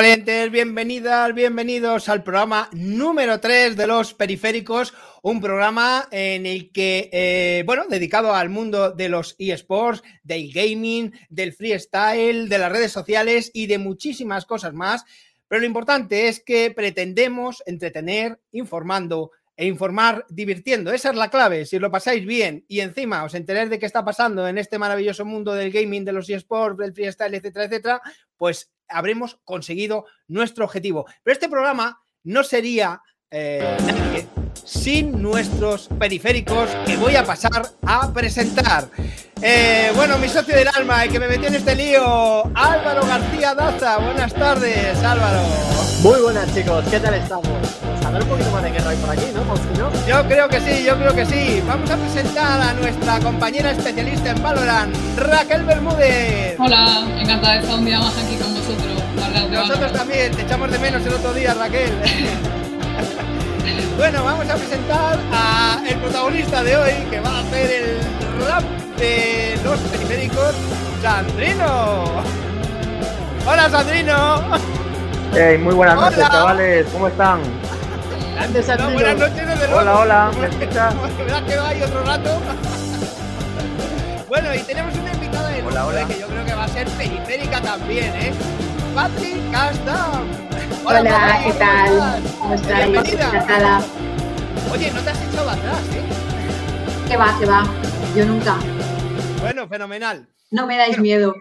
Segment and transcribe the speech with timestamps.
[0.00, 7.10] valientes, bienvenidas, bienvenidos al programa número 3 de los periféricos, un programa en el que,
[7.12, 12.92] eh, bueno, dedicado al mundo de los eSports, del gaming, del freestyle, de las redes
[12.92, 15.04] sociales y de muchísimas cosas más.
[15.48, 20.94] Pero lo importante es que pretendemos entretener informando e informar divirtiendo.
[20.94, 21.66] Esa es la clave.
[21.66, 25.26] Si lo pasáis bien y encima os enteréis de qué está pasando en este maravilloso
[25.26, 28.02] mundo del gaming, de los eSports, del freestyle, etcétera, etcétera,
[28.38, 31.06] pues habremos conseguido nuestro objetivo.
[31.22, 33.76] Pero este programa no sería eh,
[34.70, 38.86] sin nuestros periféricos que voy a pasar a presentar.
[39.42, 43.54] Eh, bueno, mi socio del alma, el que me metió en este lío, Álvaro García
[43.54, 43.98] Daza.
[43.98, 45.42] Buenas tardes, Álvaro.
[46.02, 46.84] Muy buenas, chicos.
[46.88, 47.48] ¿Qué tal estamos?
[47.48, 50.06] Pues a ver un poquito más de guerra hay por aquí, ¿no?
[50.06, 51.62] Yo creo que sí, yo creo que sí.
[51.66, 56.56] Vamos a presentar a nuestra compañera especialista en Valorant, Raquel Bermúdez.
[56.60, 59.50] Hola, encantada de estar un día más aquí con vosotros.
[59.50, 61.90] Nosotros también, te echamos de menos el otro día, Raquel.
[63.96, 68.62] Bueno, vamos a presentar a el protagonista de hoy que va a hacer el rap
[68.98, 70.54] de los periféricos,
[71.02, 72.04] Sandrino.
[73.46, 74.42] Hola, Sandrino.
[75.32, 76.86] Hey, muy buenas noches, chavales.
[76.92, 77.40] ¿Cómo están?
[78.78, 80.30] No, buenas noches, desde Hola, hola.
[80.40, 80.94] ¿Me escuchas?
[81.18, 82.40] ¿Verdad que va ahí otro rato?
[84.28, 86.06] bueno, y tenemos una invitada de hola, hola.
[86.06, 88.32] que yo creo que va a ser periférica también, ¿eh?
[88.94, 90.28] Patrick Castam.
[90.84, 92.22] Hola, Hola ¿qué tal?
[92.38, 93.12] ¿Cómo estáis?
[93.12, 93.84] Encantada.
[94.72, 97.08] Oye, no te has echado atrás, ¿eh?
[97.08, 97.64] Que va, que va.
[98.16, 98.58] Yo nunca.
[99.40, 100.28] Bueno, fenomenal.
[100.50, 101.34] No me dais miedo.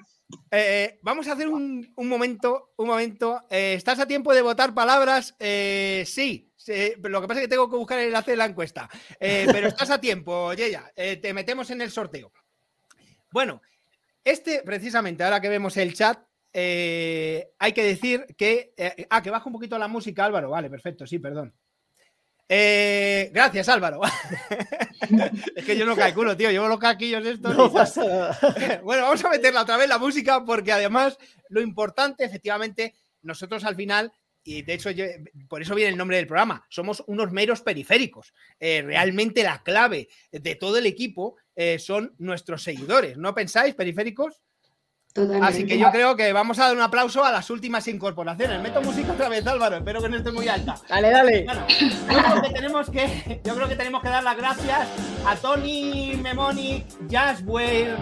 [0.52, 3.42] Eh, vamos a hacer un, un, momento, un momento.
[3.50, 5.36] Eh, ¿Estás a tiempo de votar palabras?
[5.40, 6.54] Eh, sí.
[7.02, 8.88] lo que pasa es que tengo que buscar el enlace de la encuesta.
[9.20, 10.92] pero estás a tiempo, Yeya.
[10.96, 12.32] te metemos en el sorteo.
[13.32, 13.62] Bueno,
[14.24, 18.74] este, precisamente, ahora que vemos el chat, eh, hay que decir que.
[18.78, 20.50] Eh, ah, que baja un poquito la música, Álvaro.
[20.50, 21.54] Vale, perfecto, sí, perdón.
[22.48, 24.02] Eh, gracias, Álvaro.
[25.56, 26.50] es que yo no calculo, tío.
[26.50, 27.56] Llevo los caquillos estos.
[27.56, 28.38] No pasa
[28.84, 31.18] bueno, vamos a meterla otra vez la música porque además
[31.50, 34.12] lo importante, efectivamente, nosotros al final,
[34.44, 34.90] y de hecho
[35.48, 38.34] por eso viene el nombre del programa, somos unos meros periféricos.
[38.59, 41.35] realmente la clave de todo el equipo
[41.78, 43.16] son nuestros seguidores.
[43.18, 44.41] ¿No pensáis, periféricos?
[45.41, 48.61] Así que yo creo que vamos a dar un aplauso a las últimas incorporaciones.
[48.61, 50.76] Meto música otra vez, Álvaro, espero que no esté muy alta.
[50.88, 51.46] Dale, dale.
[51.46, 54.88] yo, creo que tenemos que, yo creo que tenemos que dar las gracias
[55.26, 57.96] a Tony Memoni, Jazz Whale,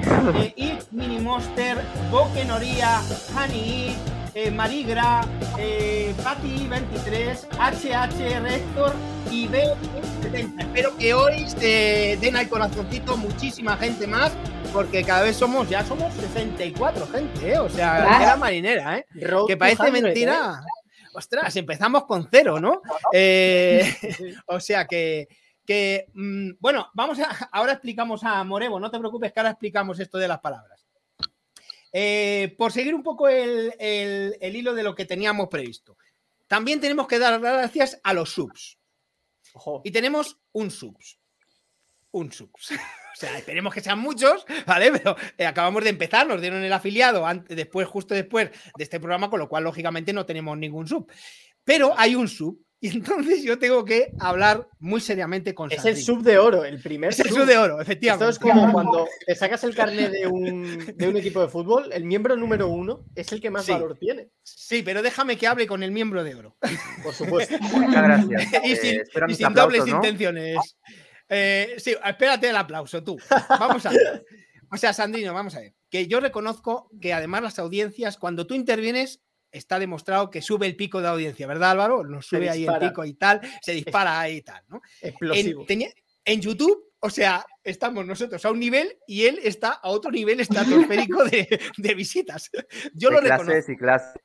[0.58, 1.78] eh, Mini Monster,
[2.12, 3.02] Boque Noria,
[3.36, 3.96] Honey
[4.38, 5.26] eh, Marigra,
[5.58, 8.94] eh, Pati23, HH Rector
[9.32, 10.60] y B70.
[10.60, 14.32] Espero que hoy se den al corazoncito muchísima gente más,
[14.72, 17.58] porque cada vez somos, ya somos 64 gente, ¿eh?
[17.58, 19.08] o sea, era marinera, ¿eh?
[19.48, 20.62] que parece mentira.
[21.16, 22.84] Ostras, empezamos con cero, ¿no?
[24.46, 25.28] o sea que
[25.66, 30.00] que, mm, bueno, vamos a, ahora explicamos a Morevo, no te preocupes que ahora explicamos
[30.00, 30.87] esto de las palabras.
[32.00, 35.98] Eh, por seguir un poco el, el- el hilo de lo que teníamos previsto,
[36.46, 38.78] también tenemos que dar gracias a los subs.
[39.54, 39.82] Ojo.
[39.84, 41.18] Y tenemos un subs.
[42.12, 42.70] Un subs.
[43.18, 44.92] O sea, esperemos que sean muchos, ¿vale?
[44.92, 49.00] Pero eh, acabamos de empezar, nos dieron el afiliado antes, después, justo después de este
[49.00, 51.12] programa, con lo cual, lógicamente, no tenemos ningún sub.
[51.64, 52.64] Pero hay un sub.
[52.82, 56.80] Y entonces yo tengo que hablar muy seriamente con Es el sub de oro, el
[56.80, 58.30] primer Es el sub de oro, efectivamente.
[58.30, 61.90] Esto es como cuando te sacas el carnet de un, de un equipo de fútbol,
[61.92, 63.72] el miembro número uno es el que más Sí.
[63.72, 66.56] valor tiene, Sí, pero déjame que hable con el miembro de oro.
[67.04, 67.56] por supuesto.
[67.74, 68.54] Muchas gracias.
[68.64, 69.96] y Eh, sin, espero y mis sin aplausos, dobles ¿no?
[69.98, 70.58] intenciones.
[71.30, 73.18] Eh, sí, espérate el aplauso, tú.
[73.50, 74.24] Vamos a ver.
[74.72, 75.74] O sea, Sandrino, vamos a ver.
[75.90, 79.22] Que yo reconozco que además las audiencias, cuando tú intervienes,
[79.52, 82.04] está demostrado que sube el pico de audiencia, ¿verdad, Álvaro?
[82.04, 84.82] Nos sube ahí el pico y tal, se dispara ahí y tal, ¿no?
[85.02, 85.62] Explosivo.
[85.62, 85.92] En, tenía-
[86.26, 90.40] en YouTube, o sea, estamos nosotros a un nivel y él está a otro nivel
[90.42, 92.50] estratosférico de, de visitas.
[92.94, 93.46] Yo De lo reconozco.
[93.46, 94.22] clases y clases.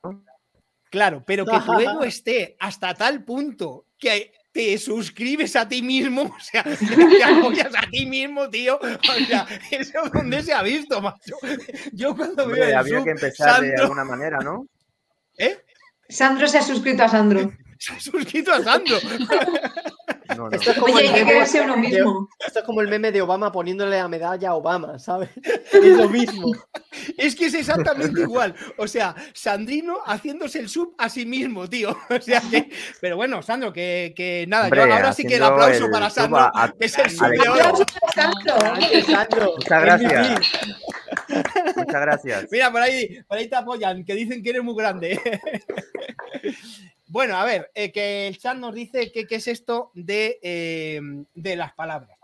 [0.89, 6.23] Claro, pero que tu ego esté hasta tal punto que te suscribes a ti mismo,
[6.37, 8.77] o sea, te apoyas a ti mismo, tío.
[8.77, 11.35] O sea, eso donde se ha visto, macho.
[11.93, 14.67] Yo cuando veo el había sub, que empezar de alguna manera, ¿no?
[15.37, 15.63] ¿Eh?
[16.09, 17.51] Sandro se ha suscrito a Sandro.
[17.79, 18.97] Se ha suscrito a Sandro.
[20.37, 20.55] No, no.
[20.55, 22.29] Esto es como Oye, el que meme uno de- mismo.
[22.45, 25.29] Esto es como el meme de Obama poniéndole la medalla a Obama, ¿sabes?
[25.73, 26.51] Es lo mismo.
[27.17, 28.53] Es que es exactamente igual.
[28.77, 31.95] O sea, Sandrino haciéndose el sub a sí mismo, tío.
[32.09, 32.69] O sea que,
[33.01, 36.09] pero bueno, Sandro, que, que nada, Hombre, yo ahora sí que el aplauso el para
[36.09, 37.75] Sandro, a- a- que es el sub de para
[38.15, 38.55] Sandro.
[38.57, 39.53] Gracias, Sandro.
[39.57, 40.41] Muchas gracias.
[41.75, 42.47] Muchas gracias.
[42.51, 45.19] Mira, por ahí, por ahí te apoyan, que dicen que eres muy grande.
[47.07, 51.01] bueno, a ver, eh, que el chat nos dice qué es esto de, eh,
[51.33, 52.17] de las palabras.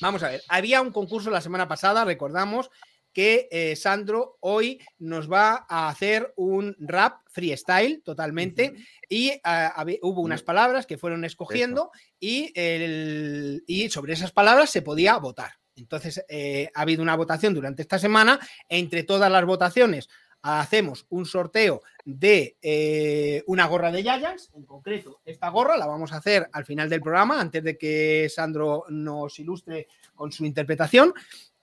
[0.00, 2.70] Vamos a ver, había un concurso la semana pasada, recordamos
[3.12, 8.74] que eh, Sandro hoy nos va a hacer un rap freestyle totalmente
[9.08, 14.82] y ah, hubo unas palabras que fueron escogiendo y, el- y sobre esas palabras se
[14.82, 15.52] podía votar.
[15.76, 18.38] Entonces, eh, ha habido una votación durante esta semana.
[18.68, 20.08] Entre todas las votaciones,
[20.44, 24.50] hacemos un sorteo de eh, una gorra de Giants.
[24.54, 28.28] En concreto, esta gorra la vamos a hacer al final del programa, antes de que
[28.28, 31.14] Sandro nos ilustre con su interpretación.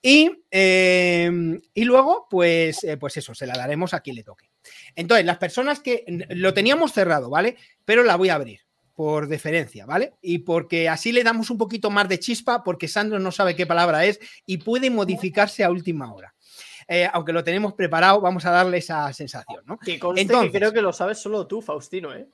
[0.01, 4.49] Y, eh, y luego, pues, eh, pues eso, se la daremos a quien le toque.
[4.95, 7.57] Entonces, las personas que lo teníamos cerrado, ¿vale?
[7.85, 8.61] Pero la voy a abrir
[8.95, 10.13] por deferencia, ¿vale?
[10.23, 13.67] Y porque así le damos un poquito más de chispa, porque Sandro no sabe qué
[13.67, 16.33] palabra es y puede modificarse a última hora.
[16.93, 19.77] Eh, aunque lo tenemos preparado, vamos a darle esa sensación, ¿no?
[19.79, 22.27] Que conste Entonces- que creo que lo sabes solo tú, Faustino, ¿eh?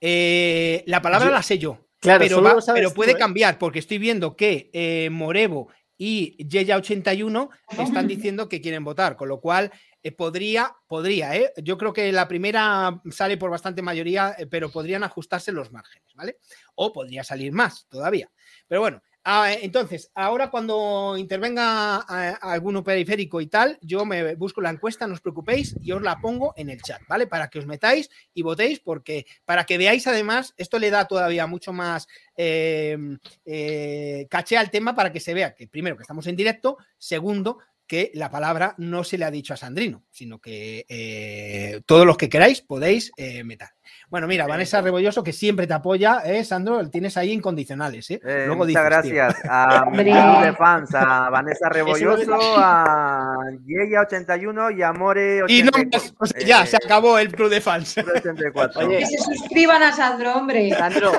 [0.00, 3.16] Eh, la palabra Yo- la sé yo, Claro, pero, va- pero tú, puede ¿eh?
[3.16, 9.28] cambiar, porque estoy viendo que eh, Morevo y Yeya81 están diciendo que quieren votar, con
[9.28, 9.70] lo cual
[10.02, 11.52] eh, podría, podría, ¿eh?
[11.58, 16.14] yo creo que la primera sale por bastante mayoría, eh, pero podrían ajustarse los márgenes,
[16.14, 16.38] ¿vale?
[16.74, 18.30] O podría salir más todavía.
[18.66, 24.60] Pero bueno, ah, entonces, ahora cuando intervenga ah, alguno periférico y tal, yo me busco
[24.60, 27.26] la encuesta, no os preocupéis, y os la pongo en el chat, ¿vale?
[27.26, 31.46] Para que os metáis y votéis, porque para que veáis además, esto le da todavía
[31.46, 32.96] mucho más eh,
[33.44, 37.58] eh, caché al tema para que se vea que primero que estamos en directo, segundo
[37.90, 42.16] que la palabra no se le ha dicho a Sandrino, sino que eh, todos los
[42.16, 43.66] que queráis podéis eh, meter.
[44.10, 46.84] Bueno, mira, Vanessa Rebolloso, que siempre te apoya, ¿eh, Sandro?
[46.90, 48.20] Tienes ahí incondicionales, ¿eh?
[48.24, 49.14] Eh, Luego muchas dices, tío.
[49.14, 53.36] gracias a mi club de fans, a Vanessa Rebolloso, a
[53.66, 55.44] Yeya81 y a More84.
[55.48, 57.96] Y no más, o sea, ya, se acabó el club de fans.
[57.98, 58.80] 84.
[58.86, 60.70] Oye, Que se suscriban a Sandro, hombre.
[60.74, 61.12] Sandro,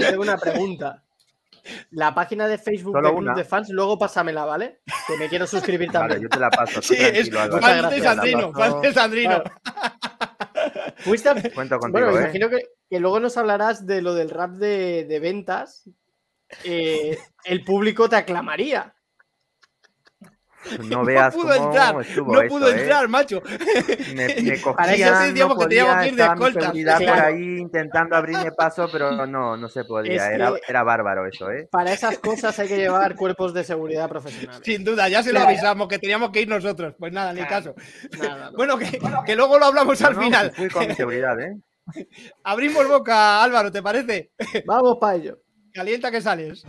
[0.00, 1.02] yo tengo una pregunta.
[1.90, 3.34] La página de Facebook Solo de Club una.
[3.34, 4.80] de Fans, luego pásamela, ¿vale?
[5.06, 6.22] Que me quiero suscribir Vale, también.
[6.22, 6.82] yo te la paso.
[6.82, 9.42] Sí, es fan de Sandrino, fan de Sandrino.
[11.04, 12.22] Fuiste a- Cuento contigo, Bueno, me ¿eh?
[12.24, 15.88] imagino que, que luego nos hablarás de lo del rap de, de ventas.
[16.64, 18.94] Eh, el público te aclamaría.
[20.88, 22.80] No veas pudo cómo entrar, estuvo no eso, pudo ¿eh?
[22.80, 23.42] entrar, macho.
[24.14, 26.34] Me, me Para eso cogían, sí decíamos no que teníamos podía, que ir de estaba
[26.36, 26.60] mi escolta.
[26.60, 27.26] seguridad por Claro.
[27.26, 30.14] ahí intentando abrirme paso, pero no, no se podía.
[30.28, 31.68] Es Era, que- era bárbaro eso, ¿eh?
[31.70, 34.62] Para esas cosas hay que llevar cuerpos de seguridad profesionales.
[34.64, 35.48] Sin duda, ya se lo Claro.
[35.50, 36.94] avisamos que teníamos que ir nosotros.
[36.98, 37.74] Pues nada, ni Claro.
[37.74, 37.74] caso.
[38.22, 38.56] Nada, no.
[38.56, 40.52] Bueno, que, que luego lo hablamos al No, no, final.
[40.54, 41.56] Fui con mi seguridad, ¿eh?
[42.44, 44.30] Abrimos boca, Álvaro, ¿te parece?
[44.66, 45.38] Vamos para ello.
[45.74, 46.64] Calienta que sales.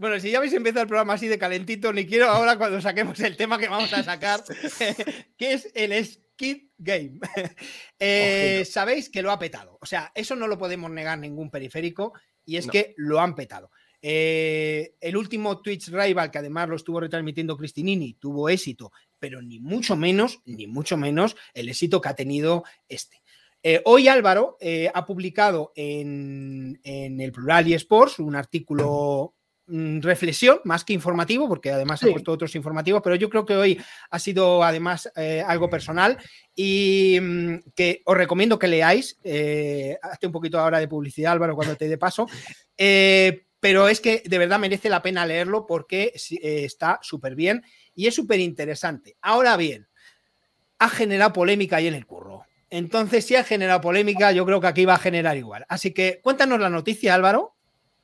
[0.00, 3.20] Bueno, si ya habéis empezado el programa así de calentito, ni quiero ahora cuando saquemos
[3.20, 4.42] el tema que vamos a sacar,
[5.36, 7.20] que es el Skid Game.
[7.98, 9.76] Eh, Sabéis que lo ha petado.
[9.82, 12.14] O sea, eso no lo podemos negar ningún periférico
[12.46, 12.72] y es No.
[12.72, 13.70] que lo han petado.
[14.00, 19.60] Eh, el último Twitch Rival, que además lo estuvo retransmitiendo Cristinini, tuvo éxito, pero ni
[19.60, 23.20] mucho menos, ni mucho menos el éxito que ha tenido este.
[23.62, 29.34] Eh, hoy Álvaro eh, ha publicado en, en el Plural y Sports un artículo
[30.02, 32.12] reflexión más que informativo, porque además ha Sí.
[32.12, 36.18] puesto otros informativos, pero yo creo que hoy ha sido además eh, algo personal
[36.54, 39.18] y mm, que os recomiendo que leáis.
[39.22, 42.26] Eh, hazte un poquito ahora de publicidad, Álvaro, cuando te dé paso.
[42.76, 47.62] Eh, pero es que de verdad merece la pena leerlo porque eh, está súper bien
[47.94, 49.16] y es súper interesante.
[49.20, 49.86] Ahora bien,
[50.78, 52.44] ha generado polémica ahí en el curro.
[52.70, 55.66] Entonces, si ha generado polémica, yo creo que aquí va a generar igual.
[55.68, 57.56] Así que cuéntanos la noticia, Álvaro,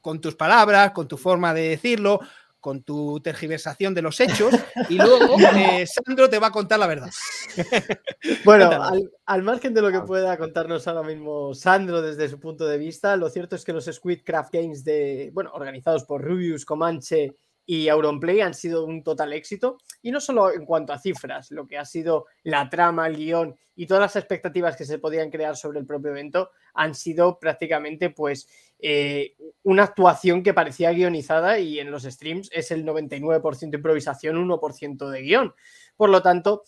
[0.07, 2.21] con tus palabras, con tu forma de decirlo,
[2.61, 4.55] con tu tergiversación de los hechos,
[4.89, 7.11] y luego eh, Sandro te va a contar la verdad.
[8.45, 12.67] Bueno, al, al margen de lo que pueda contarnos ahora mismo Sandro desde su punto
[12.67, 17.35] de vista, lo cierto es que los Squidcraft Games de, bueno, organizados por Rubius, Comanche
[17.67, 19.79] y Auronplay han sido un total éxito.
[20.01, 23.57] Y no solo en cuanto a cifras, lo que ha sido la trama, el guion
[23.75, 28.11] y todas las expectativas que se podían crear sobre el propio evento han sido prácticamente
[28.11, 28.49] pues
[28.79, 35.09] eh, una actuación que parecía guionizada y en los streams es el 99% improvisación, 1%
[35.09, 35.55] de guion.
[35.97, 36.65] Por lo tanto,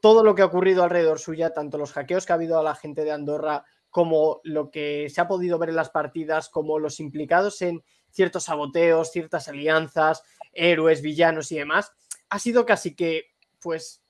[0.00, 2.74] todo lo que ha ocurrido alrededor suya, tanto los hackeos que ha habido a la
[2.74, 6.98] gente de Andorra, como lo que se ha podido ver en las partidas, como los
[6.98, 11.92] implicados en ciertos saboteos, ciertas alianzas, héroes, villanos y demás,
[12.28, 13.26] ha sido casi que,
[13.60, 14.02] pues,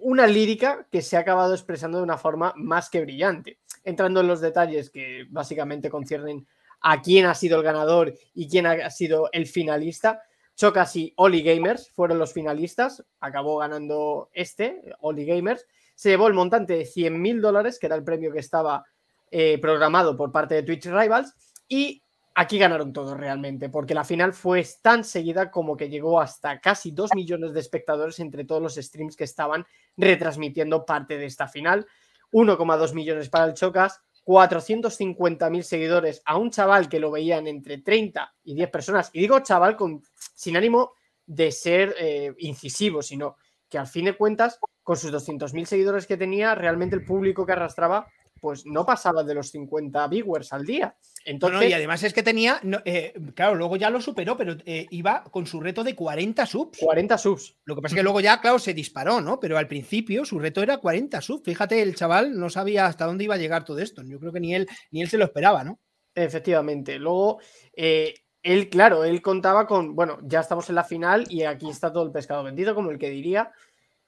[0.00, 3.58] una lírica que se ha acabado expresando de una forma más que brillante.
[3.84, 6.46] Entrando en los detalles que básicamente conciernen
[6.80, 10.22] a quién ha sido el ganador y quién ha sido el finalista,
[10.58, 13.04] Chocas y Oli Gamers fueron los finalistas.
[13.20, 15.64] Acabó ganando este, Oli Gamers.
[15.94, 18.84] Se llevó el montante de 100 mil dólares, que era el premio que estaba
[19.30, 21.32] eh, programado por parte de Twitch Rivals.
[21.68, 22.02] Y
[22.34, 26.90] aquí ganaron todos realmente, porque la final fue tan seguida como que llegó hasta casi
[26.90, 29.64] 2 millones de espectadores entre todos los streams que estaban
[29.96, 31.86] retransmitiendo parte de esta final.
[32.32, 38.34] 1,2 millones para el Chocas, 450.000 seguidores a un chaval que lo veían entre 30
[38.44, 39.08] y 10 personas.
[39.14, 40.02] Y digo chaval con,
[40.34, 40.92] sin ánimo
[41.24, 43.36] de ser eh, incisivo, sino
[43.70, 47.52] que al fin de cuentas, con sus 200.000 seguidores que tenía, realmente el público que
[47.52, 48.06] arrastraba,
[48.40, 50.96] pues no pasaba de los 50 viewers al día.
[50.96, 54.36] No, Entonces, no, y además es que tenía, no, eh, claro, luego ya lo superó,
[54.36, 56.78] pero eh, iba con su reto de 40 subs.
[56.78, 57.56] 40 subs.
[57.64, 59.38] Lo que pasa es que luego ya, claro, se disparó, ¿no?
[59.40, 61.42] Pero al principio su reto era 40 subs.
[61.44, 64.02] Fíjate, el chaval no sabía hasta dónde iba a llegar todo esto.
[64.02, 65.78] Yo creo que ni él, ni él se lo esperaba, ¿no?
[66.14, 66.98] Efectivamente.
[66.98, 67.40] Luego,
[67.74, 71.92] eh, él, claro, él contaba con, bueno, ya estamos en la final y aquí está
[71.92, 73.52] todo el pescado vendido, como el que diría.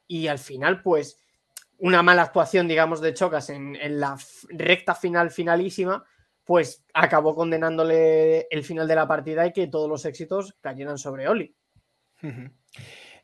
[0.06, 1.18] Y al final, pues,
[1.80, 4.16] una mala actuación, digamos, de Chocas en, en la
[4.50, 6.04] recta final finalísima,
[6.44, 11.28] pues acabó condenándole el final de la partida y que todos los éxitos cayeran sobre
[11.28, 11.54] Oli.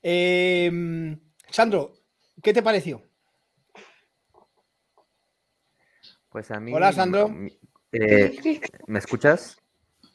[0.02, 1.16] Eh,
[1.50, 1.92] Sandro,
[2.42, 3.02] ¿qué te pareció?
[6.28, 6.72] Pues a mí.
[6.72, 7.34] Hola, Sandro.
[7.92, 9.58] eh, ¿Me escuchas?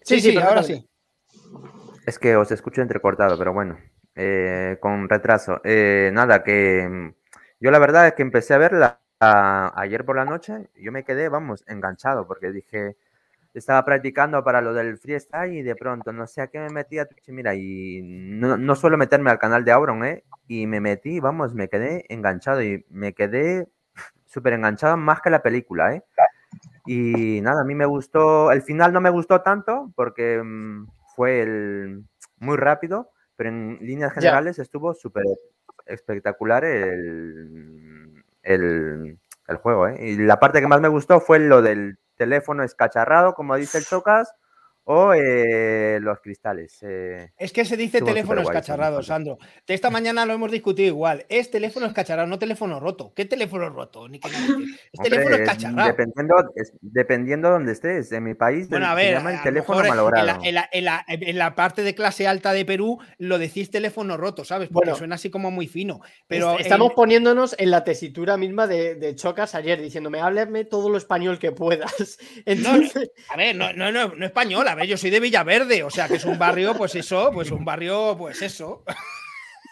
[0.03, 0.87] Sí, sí, ahora perfectamente.
[0.87, 2.01] sí.
[2.05, 3.77] Es que os escucho entrecortado, pero bueno,
[4.15, 5.61] eh, con retraso.
[5.63, 7.13] Eh, nada, que
[7.61, 11.05] yo la verdad es que empecé a verla a- ayer por la noche, yo me
[11.05, 12.97] quedé, vamos, enganchado, porque dije,
[13.53, 16.99] estaba practicando para lo del freestyle y de pronto, no sé a qué me metí
[16.99, 20.23] a Twitch, mira, y no, no suelo meterme al canal de Auron, ¿eh?
[20.47, 23.69] Y me metí, vamos, me quedé enganchado y me quedé
[24.25, 26.03] súper enganchado más que la película, ¿eh?
[26.85, 31.41] Y nada, a mí me gustó, el final no me gustó tanto porque mm, fue
[31.41, 32.05] el,
[32.39, 35.23] muy rápido, pero en líneas generales estuvo súper
[35.91, 39.87] espectacular el, el, el juego.
[39.87, 39.97] ¿eh?
[39.99, 43.85] Y la parte que más me gustó fue lo del teléfono escacharrado, como dice el
[43.85, 44.33] Chocas,
[44.83, 46.77] o eh, los cristales.
[46.81, 47.31] eh.
[47.37, 49.37] Es que se dice Estuvo teléfono superguay, escacharrado, Sandro.
[49.67, 51.25] De esta mañana lo hemos discutido igual.
[51.29, 53.13] Es teléfono escacharrado, no teléfono roto.
[53.15, 54.09] ¿Qué teléfono roto?
[54.09, 54.17] Ni.
[54.17, 55.87] Es Hombre, teléfono es escacharrado.
[55.87, 58.11] dependiendo, es- dependiendo de donde estés.
[58.11, 60.39] En mi país Bueno, se a ver, llama a el teléfono mejor en la, malogrado.
[60.43, 64.17] en, la, en, la, en la parte de clase alta de Perú lo decís teléfono
[64.17, 64.69] roto, ¿sabes?
[64.69, 64.97] Porque Bueno.
[64.97, 66.01] suena así como muy fino.
[66.27, 70.65] Pero Est- Estamos en- poniéndonos en la tesitura misma de, de Chocas ayer, diciéndome, háblame
[70.65, 72.17] todo lo español que puedas.
[72.45, 75.89] Entonces, A ver, no, no, no, no español, a ver, yo soy de Villaverde, o
[75.89, 78.83] sea que es un barrio, pues eso, pues un barrio, pues eso.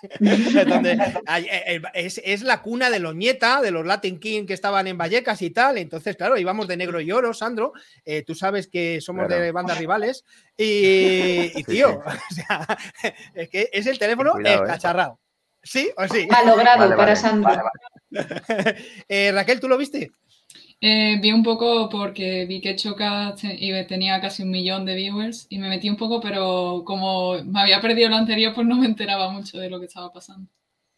[0.19, 4.45] Donde hay- eh, eh, es, es la cuna de los nieta, de los Latin King
[4.45, 5.77] que estaban en Vallecas y tal.
[5.77, 7.73] Entonces, claro, íbamos de negro y oro, Sandro.
[8.05, 9.43] Eh, tú sabes que somos Claro.
[9.43, 10.23] de bandas rivales.
[10.55, 10.63] Y,
[11.53, 12.65] y, Sí, tío, o sea,
[13.35, 14.67] es que es el teléfono cuidado, ¿eh?
[14.67, 15.19] cacharrado.
[15.61, 16.25] ¿Sí o sí?
[16.31, 17.15] Malogrado Vale, para vale.
[17.17, 17.61] Sandro.
[19.09, 20.09] Eh, Raquel, ¿tú lo viste?
[20.81, 25.59] Eh, vi un poco porque vi que Choca tenía casi un millón de viewers y
[25.59, 29.29] me metí un poco, pero como me había perdido lo anterior, pues no me enteraba
[29.29, 30.49] mucho de lo que estaba pasando.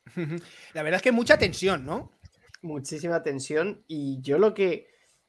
[0.74, 2.12] La verdad es que mucha tensión, ¿no?
[2.64, 4.88] muchísima tensión y yo lo que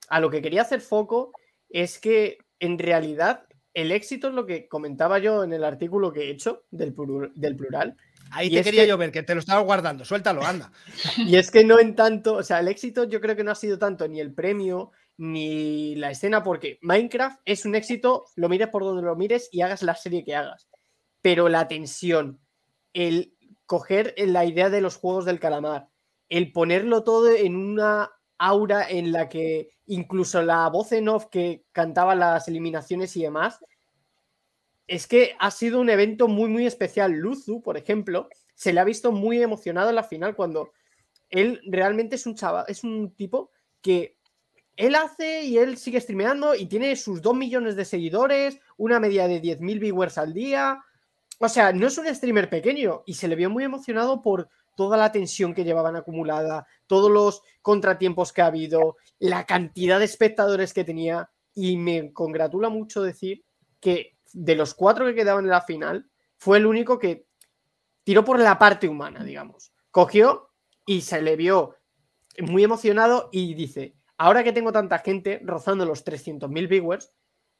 [0.09, 1.33] a lo que quería hacer foco
[1.71, 6.25] es que en realidad el éxito es lo que comentaba yo en el artículo que
[6.25, 7.97] he hecho del, plur- del plural
[8.35, 10.05] Ahí Y te quería que- yo ver, que te lo estaba guardando.
[10.05, 10.73] Suéltalo, anda.
[11.35, 13.55] y es que no en tanto, o sea, el éxito yo creo que no ha
[13.57, 18.69] sido tanto ni el premio ni la escena porque Minecraft es un éxito, lo mires
[18.69, 20.69] por donde lo mires y hagas la serie que hagas,
[21.21, 22.41] pero la tensión,
[22.95, 23.35] el
[23.67, 25.89] coger la idea de los juegos del calamar,
[26.29, 31.65] el ponerlo todo en una aura en la que incluso la voz en off que
[31.73, 33.59] cantaba las eliminaciones y demás,
[34.87, 37.13] es que ha sido un evento muy, muy especial.
[37.13, 40.73] Luzu, por ejemplo, se le ha visto muy emocionado en la final cuando
[41.31, 44.17] él realmente es un chaval, es un tipo que
[44.77, 49.29] él hace y él sigue streameando y tiene sus 2 millones de seguidores, una media
[49.29, 50.83] de 10.000 viewers al día.
[51.39, 54.97] O sea, no es un streamer pequeño y se le vio muy emocionado por toda
[54.97, 60.73] la tensión que llevaban acumulada, todos los contratiempos que ha habido, la cantidad de espectadores
[60.73, 63.45] que tenía y me congratula mucho decir
[63.81, 67.27] que de los cuatro que quedaban en la final fue el único que
[68.05, 69.73] tiró por la parte humana, digamos.
[69.91, 70.51] Cogió
[70.87, 71.77] y se le vio
[72.41, 77.13] muy emocionado y dice, ahora que tengo tanta gente rozando los 300.000 viewers,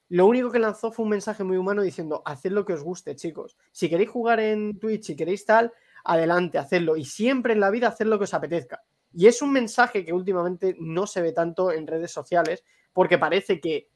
[0.09, 3.15] lo único que lanzó fue un mensaje muy humano diciendo, haced lo que os guste,
[3.15, 3.57] chicos.
[3.71, 5.71] Si queréis jugar en Twitch, si queréis tal,
[6.03, 6.97] adelante, hacedlo.
[6.97, 8.83] Y siempre en la vida, haced lo que os apetezca.
[9.13, 13.59] Y es un mensaje que últimamente no se ve tanto en redes sociales, porque parece
[13.59, 13.89] que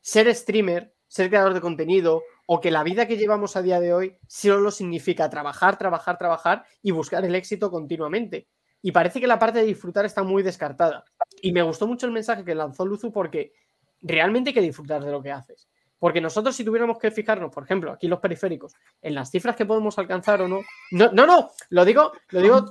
[0.00, 3.92] ser streamer, ser creador de contenido, o que la vida que llevamos a día de
[3.92, 8.46] hoy solo significa trabajar, trabajar, trabajar y buscar el éxito continuamente.
[8.80, 11.04] Y parece que la parte de disfrutar está muy descartada.
[11.42, 13.52] Y me gustó mucho el mensaje que lanzó Luzu porque
[14.00, 15.68] realmente hay que disfrutar de lo que haces.
[15.98, 19.66] Porque nosotros si tuviéramos que fijarnos, por ejemplo, aquí los periféricos, en las cifras que
[19.66, 20.60] podemos alcanzar o no,
[20.92, 22.70] no, no, no, lo digo, lo digo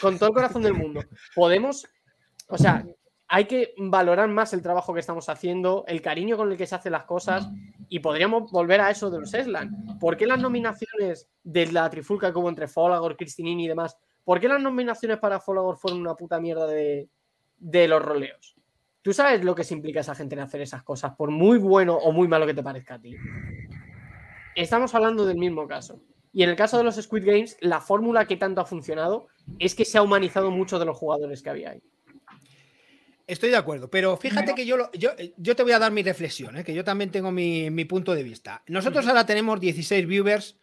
[0.00, 1.02] con todo el corazón del mundo.
[1.34, 1.88] Podemos,
[2.48, 2.84] o sea,
[3.28, 6.74] hay que valorar más el trabajo que estamos haciendo, el cariño con el que se
[6.74, 7.48] hacen las cosas
[7.88, 9.98] y podríamos volver a eso de los Eslan.
[9.98, 14.48] ¿Por qué las nominaciones de la trifulca hubo entre Folagor, Cristinini y demás, por qué
[14.48, 17.08] las nominaciones para Folagor fueron una puta mierda de,
[17.58, 18.56] de los roleos?
[19.02, 21.94] ¿Tú sabes lo que se implica esa gente en hacer esas cosas, por muy bueno
[21.94, 23.14] o muy malo que te parezca a ti?
[24.56, 26.00] Estamos hablando del mismo caso.
[26.32, 29.74] Y en el caso de los Squid Games, la fórmula que tanto ha funcionado es
[29.74, 31.82] que se ha humanizado mucho de los jugadores que había ahí.
[33.26, 36.02] Estoy de acuerdo, pero fíjate que yo, lo- yo, yo te voy a dar mi
[36.02, 36.64] reflexión, ¿eh?
[36.64, 38.62] que yo también tengo mi, mi punto de vista.
[38.68, 40.56] Nosotros ahora tenemos 16 viewers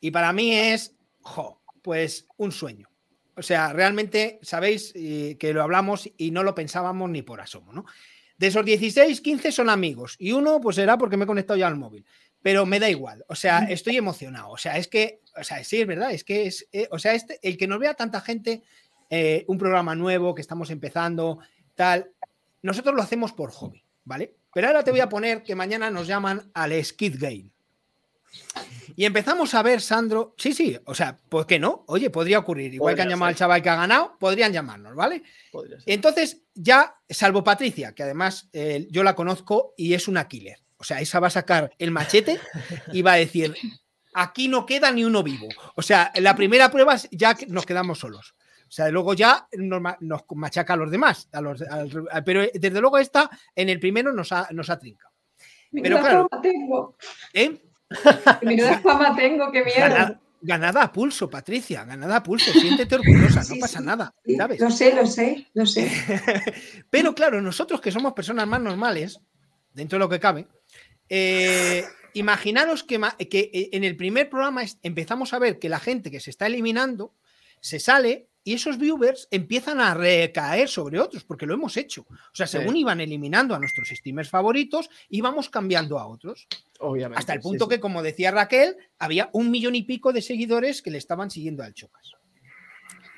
[0.00, 2.88] y para mí es, jo, pues un sueño.
[3.36, 7.72] O sea, realmente sabéis eh, que lo hablamos y no lo pensábamos ni por asomo,
[7.72, 7.84] ¿no?
[8.36, 11.68] De esos 16, 15 son amigos y uno pues será porque me he conectado ya
[11.68, 12.04] al móvil.
[12.42, 14.50] Pero me da igual, o sea, estoy emocionado.
[14.50, 17.14] O sea, es que, o sea, sí, es verdad, es que es, eh, o sea,
[17.14, 18.62] este, el que nos vea tanta gente,
[19.10, 21.38] eh, un programa nuevo que estamos empezando,
[21.82, 22.12] tal,
[22.62, 24.36] nosotros lo hacemos por hobby, ¿vale?
[24.54, 27.50] Pero ahora te voy a poner que mañana nos llaman al Skid Game.
[28.94, 31.82] Y empezamos a ver, Sandro, sí, sí, o sea, ¿por qué no?
[31.88, 33.34] Oye, podría ocurrir, igual que han llamado ser.
[33.34, 35.24] al chaval que ha ganado, podrían llamarnos, ¿vale?
[35.50, 35.78] Podría.
[35.86, 40.60] Entonces, ya, salvo Patricia, que además eh, yo la conozco y es una killer.
[40.76, 42.38] O sea, esa va a sacar el machete
[42.92, 43.56] y va a decir,
[44.14, 45.48] aquí no queda ni uno vivo.
[45.74, 48.36] O sea, en la primera prueba ya que nos quedamos solos.
[48.72, 51.28] O sea, luego ya nos, ma- nos machaca a los demás.
[51.32, 51.62] a los-
[52.24, 55.12] pero desde luego esta, en el primero nos ha, nos ha trincado.
[55.70, 56.26] Pero claro.
[56.30, 56.96] fama tengo.
[57.34, 57.60] ¿Eh?
[58.42, 59.88] Menuda fama tengo, qué mierda.
[59.88, 62.50] Ganada, ganada a pulso, Patricia, ganada a pulso.
[62.50, 63.84] Siéntete orgullosa, no pasa sí.
[63.84, 64.58] nada, ¿sabes?
[64.58, 65.90] Lo sé, lo sé, lo sé.
[66.88, 69.20] Pero claro, nosotros que somos personas más normales,
[69.74, 70.48] dentro de lo que cabe,
[71.10, 72.98] eh, imaginaros que,
[73.30, 76.46] que, eh, en el primer programa empezamos a ver que la gente que se está
[76.46, 77.14] eliminando
[77.60, 82.06] se sale y esos viewers empiezan a recaer sobre otros, porque lo hemos hecho.
[82.08, 82.58] O sea, Sí.
[82.58, 86.48] según iban eliminando a nuestros streamers favoritos, íbamos cambiando a otros.
[86.80, 87.18] Obviamente.
[87.20, 87.70] Hasta el punto sí.
[87.70, 91.62] que, como decía Raquel, había un millón y pico de seguidores que le estaban siguiendo
[91.62, 92.12] al Chocas.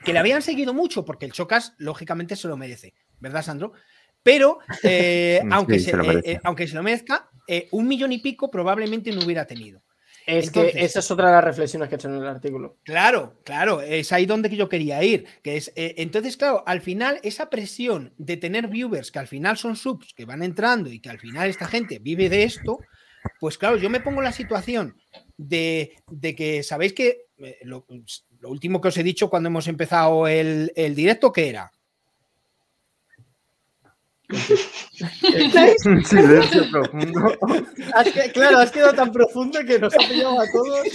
[0.04, 3.72] Que le habían seguido mucho, porque el Chocas, lógicamente, se lo merece, ¿verdad, Sandro?
[4.22, 8.18] Pero, eh, Sí, aunque, se eh, eh, aunque se lo merezca, eh, un millón y
[8.18, 9.82] pico probablemente no hubiera tenido.
[10.26, 12.78] Es Entonces- que esa es otra de las reflexiones que he hecho en el artículo.
[12.82, 15.26] Claro, claro, es ahí donde yo quería ir.
[15.42, 19.56] Que es, eh, entonces, claro, al final, esa presión de tener viewers que al final
[19.58, 22.78] son subs que van entrando y que al final esta gente vive de esto,
[23.40, 24.96] pues claro, yo me pongo en la situación
[25.36, 27.86] de, de que sabéis que eh, lo,
[28.40, 31.70] lo último que os he dicho cuando hemos empezado el, el directo, ¿qué era?
[35.86, 37.20] Un silencio profundo.
[37.94, 40.86] Has que- claro, has quedado tan profundo que nos ha pillado a todos.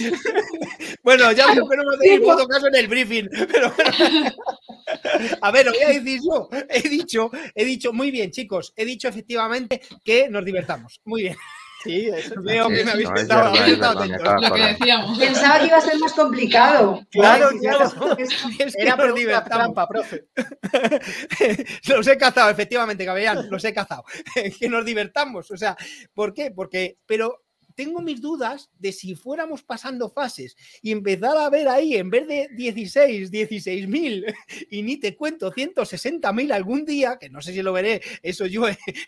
[1.02, 4.30] Bueno, ya veo que no me puto caso en el briefing, pero bueno.
[5.42, 6.48] A ver, lo voy a decir yo.
[6.68, 11.00] He dicho, he dicho, muy bien, chicos, he dicho efectivamente que nos divertamos.
[11.04, 11.36] Muy bien.
[11.82, 15.18] Sí, eso es- Veo que me habéis de Lo que decíamos.
[15.18, 17.06] Pensaba que iba a ser más complicado.
[17.10, 17.84] Claro, Ay, claro.
[18.18, 19.58] Es que Era pregunta divertamos.
[19.58, 20.26] trampa, profe.
[21.88, 24.04] los he cazado, efectivamente, Cabellán, los he cazado.
[24.60, 25.50] que nos divertamos.
[25.50, 25.76] O sea,
[26.14, 26.50] ¿por qué?
[26.50, 27.42] Porque, pero
[27.84, 32.28] tengo mis dudas de si fuéramos pasando fases y empezar a ver ahí, en vez
[32.28, 34.26] de 16, 16 mil,
[34.70, 38.44] y ni te cuento 160 mil algún día, que no sé si lo veré, eso
[38.44, 38.64] yo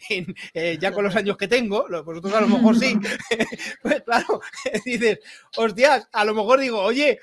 [0.09, 2.95] en- eh, ya con los años que tengo, vosotros a lo mejor sí,
[3.83, 4.41] pues claro,
[4.87, 5.19] dices,
[5.59, 7.19] hostias, a lo mejor digo, oye,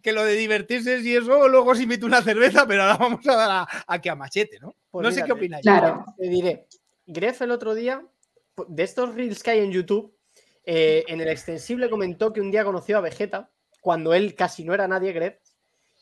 [0.00, 3.36] que lo de divertirse y eso, luego os invito una cerveza, pero ahora vamos a
[3.36, 4.74] dar a, a que a machete, ¿no?
[4.90, 5.62] Pues no sé qué opináis.
[5.62, 6.04] Claro.
[6.18, 6.66] Te diré,
[7.06, 8.02] Gref el otro día,
[8.68, 10.14] de estos reels que hay en YouTube,
[10.64, 13.50] eh, en el extensible comentó que un día conoció a Vegeta,
[13.80, 15.36] cuando él casi no era nadie, Gref,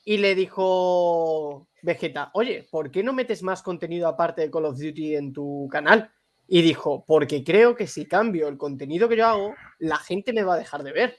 [0.05, 4.79] y le dijo Vegeta, oye, ¿por qué no metes más contenido aparte de Call of
[4.79, 6.11] Duty en tu canal?
[6.48, 10.42] Y dijo, porque creo que si cambio el contenido que yo hago, la gente me
[10.42, 11.18] va a dejar de ver.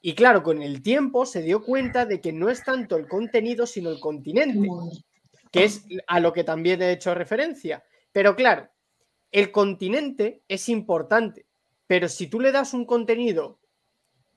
[0.00, 3.66] Y claro, con el tiempo se dio cuenta de que no es tanto el contenido,
[3.66, 4.68] sino el continente
[5.52, 7.84] que es a lo que también he hecho referencia.
[8.10, 8.68] Pero claro,
[9.30, 11.46] el continente es importante,
[11.92, 13.60] pero si tú le das un contenido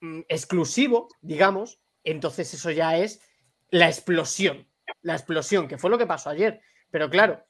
[0.01, 3.21] mm, exclusivo, digamos, entonces eso ya es
[3.69, 4.67] la explosión,
[5.03, 6.59] la explosión, que fue lo que pasó ayer.
[6.91, 7.45] Pero claro,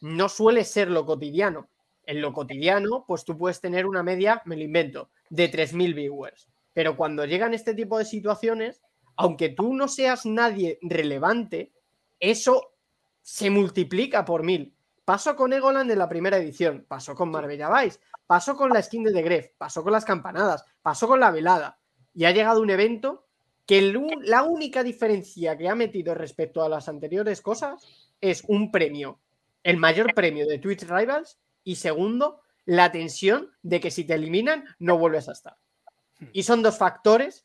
[0.00, 1.68] no suele ser lo cotidiano.
[2.06, 6.48] En lo cotidiano, pues tú puedes tener una media, me lo invento, de 3.000 viewers.
[6.72, 8.80] Pero cuando llegan este tipo de situaciones,
[9.16, 11.72] aunque tú no seas nadie relevante,
[12.20, 12.72] eso
[13.20, 14.74] se multiplica por mil.
[15.04, 17.98] Pasó con Egoland en la primera edición, pasó con Marbella Vice,
[18.32, 21.78] pasó con la skin de The Gref, pasó con las campanadas, pasó con la velada.
[22.14, 23.26] Y ha llegado un evento
[23.66, 23.82] que
[24.22, 27.86] la única diferencia que ha metido respecto a las anteriores cosas
[28.22, 29.20] es un premio,
[29.62, 34.64] el mayor premio de Twitch Rivals, y segundo, la tensión de que si te eliminan
[34.78, 35.58] no vuelves a estar.
[36.32, 37.44] Y son dos factores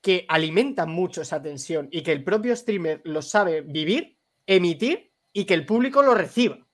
[0.00, 5.44] que alimentan mucho esa tensión y que el propio streamer lo sabe vivir, emitir y
[5.44, 6.66] que el público lo reciba.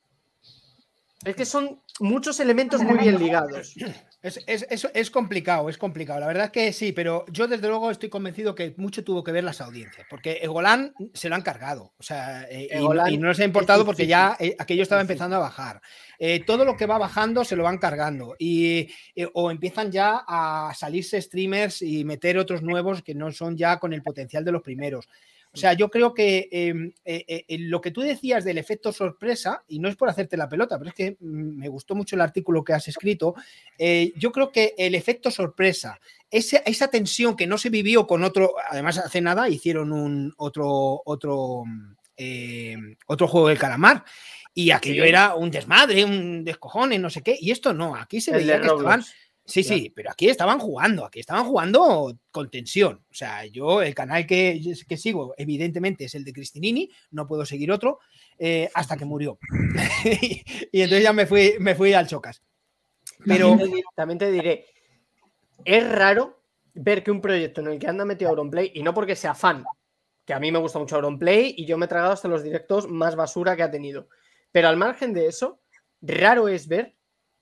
[1.26, 3.74] Es que son muchos elementos muy bien ligados.
[4.22, 6.20] Es, es- es- es complicado, es complicado.
[6.20, 9.32] La verdad es que sí, pero yo desde luego estoy convencido que mucho tuvo que
[9.32, 11.92] ver las audiencias, porque Egolán se lo han cargado.
[11.98, 15.36] O sea, eh, y, y no les ha importado porque ya eh, aquello estaba empezando
[15.36, 15.80] a bajar.
[16.18, 18.36] Eh, todo lo que va bajando se lo van cargando.
[18.38, 23.56] Y, eh, o empiezan ya a salirse streamers y meter otros nuevos que no son
[23.56, 25.08] ya con el potencial de los primeros.
[25.52, 29.64] O sea, yo creo que eh, eh, eh, lo que tú decías del efecto sorpresa,
[29.68, 32.20] y no es por hacerte la pelota, pero es que mm, me gustó mucho el
[32.20, 33.34] artículo que has escrito,
[34.16, 35.98] yo creo que el efecto sorpresa,
[36.30, 41.64] esa tensión que no se vivió con otro, además hace nada hicieron un otro, otro,
[42.16, 44.04] eh, otro juego del calamar.
[44.54, 45.08] Y aquello Sí.
[45.10, 47.36] era un desmadre, un descojone, no sé qué.
[47.38, 49.04] Y esto no, aquí se El veía que estaban.
[49.46, 49.78] Sí, Claro.
[49.80, 53.04] sí, pero aquí estaban jugando, aquí estaban jugando con tensión.
[53.10, 57.46] O sea, yo, el canal que, que sigo, evidentemente, es el de Cristinini, no puedo
[57.46, 58.00] seguir otro,
[58.38, 59.38] eh, hasta que murió.
[60.72, 62.42] y entonces ya me fui, me fui al chocas.
[63.24, 64.66] Pero También te diré- también te diré,
[65.64, 66.42] es raro
[66.74, 69.64] ver que un proyecto en el que anda metido Auronplay, y no porque sea fan,
[70.24, 72.88] que a mí me gusta mucho Auronplay y yo me he tragado hasta los directos
[72.88, 74.08] más basura que ha tenido.
[74.50, 75.60] Pero al margen de eso,
[76.02, 76.95] raro es ver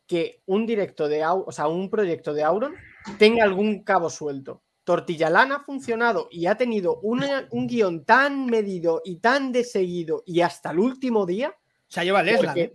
[0.06, 2.74] que un directo de o sea, un proyecto de Auron
[3.18, 4.62] tenga algún cabo suelto.
[4.84, 10.22] Tortillalán ha funcionado y ha tenido una- un guion tan medido y tan de seguido
[10.26, 11.54] y hasta el último día
[11.88, 12.58] se lleva Leslan.
[12.58, 12.74] ¿eh?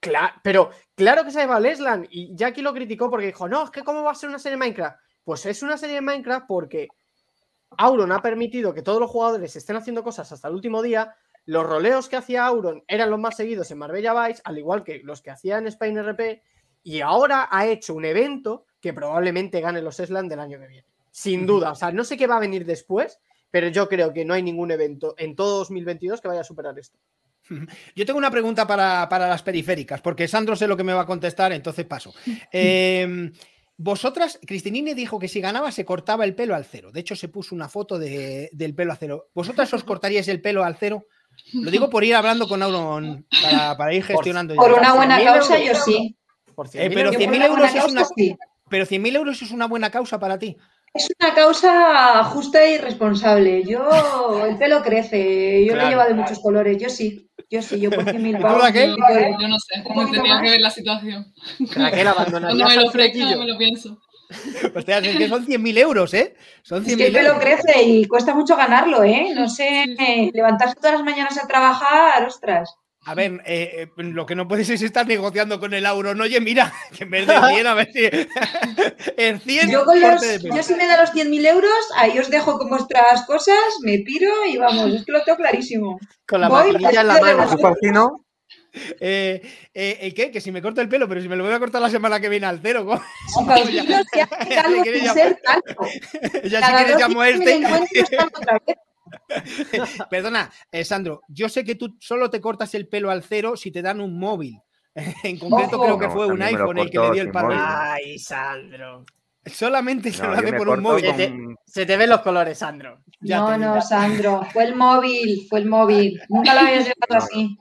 [0.00, 3.70] Cla- pero claro que se lleva Leslan y Jackie lo criticó porque dijo, no, es
[3.70, 4.98] que cómo va a ser una serie de Minecraft.
[5.24, 6.88] Pues es una serie de Minecraft porque
[7.78, 11.14] Auron ha permitido que todos los jugadores estén haciendo cosas hasta el último día.
[11.46, 15.00] Los roleos que hacía Auron eran los más seguidos en Marbella Vice, al igual que
[15.04, 16.42] los que hacía en Spain RP.
[16.82, 20.86] Y ahora ha hecho un evento que probablemente gane los Eslan del año que viene.
[21.10, 21.72] Sin duda.
[21.72, 23.18] O sea, no sé qué va a venir después,
[23.50, 26.78] pero yo creo que no hay ningún evento en todo 2022 que vaya a superar
[26.78, 26.98] esto.
[27.94, 31.02] Yo tengo una pregunta para, para las periféricas, porque Sandro sé lo que me va
[31.02, 32.12] a contestar, entonces paso.
[32.52, 33.30] Eh,
[33.78, 36.90] Vosotras, Cristinini dijo que si ganaba se cortaba el pelo al cero.
[36.92, 39.28] De hecho, se puso una foto de- del pelo al cero.
[39.34, 41.06] ¿Vosotras os cortaríais el pelo al cero?
[41.52, 44.54] Lo digo por ir hablando con Auron para, para ir gestionando.
[44.54, 44.78] Por ya.
[44.80, 45.84] una buena 100.000 causa, yo euros.
[45.84, 46.16] sí.
[46.54, 48.36] Por Eh, 100.000 pero Yo 100.000 por una euros es una- sí.
[48.68, 50.56] Pero 100.000 euros es una buena causa para ti.
[50.94, 53.62] Es una causa justa y responsable.
[53.64, 55.90] Yo, el pelo crece, yo Claro.
[55.90, 56.78] lo llevo de muchos colores.
[56.82, 58.62] Yo sí, yo sí, yo por 100.000 ¿Y tú, pavos.
[58.62, 58.90] Raquel?
[58.90, 60.42] Yo, yo- yo no sé, más.
[60.42, 61.32] que ver la situación.
[61.60, 63.38] Raquel, Cuando abandonarías me lo al ofrezca, flequillo.
[63.38, 63.98] me lo pienso.
[64.74, 66.34] Hostia, es que son 100.000 euros, ¿eh?
[66.62, 67.40] Son Es que 100.000 el pelo euros.
[67.40, 69.32] crece y cuesta mucho ganarlo, ¿eh?
[69.34, 72.74] No sé, eh, levantarse todas las mañanas a trabajar, ostras.
[73.08, 76.20] A ver, eh, eh, lo que no puedes es estar negociando con el Auron.
[76.20, 78.00] Oye, mira, que en vez de 100, a ver si.
[79.16, 79.70] en 100.
[79.70, 83.24] Yo, con los, yo si me da los 100.000 euros, ahí os dejo con vuestras
[83.24, 85.98] cosas, me piro y vamos, es que lo tengo clarísimo.
[86.26, 88.25] Con la Voy, maquinilla en la mano.
[89.00, 89.40] Eh,
[89.72, 90.30] eh, ¿el qué?
[90.30, 92.20] Que si me corto el pelo, pero si me lo voy a cortar la semana
[92.20, 92.84] que viene al cero.
[92.84, 93.00] ¿cómo?
[94.82, 97.52] Quieres ya si quieres dos llamo a días me
[98.00, 98.16] este.
[100.10, 103.70] Perdona, eh, Sandro, yo sé que tú solo te cortas el pelo al cero si
[103.70, 104.60] te dan un móvil.
[105.22, 105.84] En concreto Ojo.
[105.84, 107.58] creo que No, fue un iPhone el que le dio el móvil.
[107.60, 109.04] Ay, Sandro.
[109.44, 111.04] Solamente se No, lo hace por un móvil.
[111.06, 113.02] Se te- con- Se te ven los colores, Sandro.
[113.20, 116.20] Ya no, no, Sandro, fue el móvil, fue el móvil.
[116.28, 117.16] Nunca lo habías llevado No.
[117.18, 117.56] así.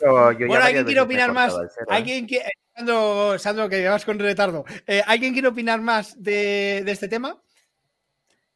[0.00, 1.54] Yo- yo ya Bueno, ¿alguien quiere opinar más?
[1.54, 1.84] ¿eh?
[1.88, 2.52] ¿Alguien quiere...
[2.74, 4.64] Sandro, Sandro, que vas con retardo.
[4.86, 7.40] Eh, ¿Alguien quiere opinar más de, de este tema?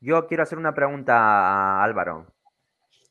[0.01, 2.27] Yo quiero hacer una pregunta a Álvaro.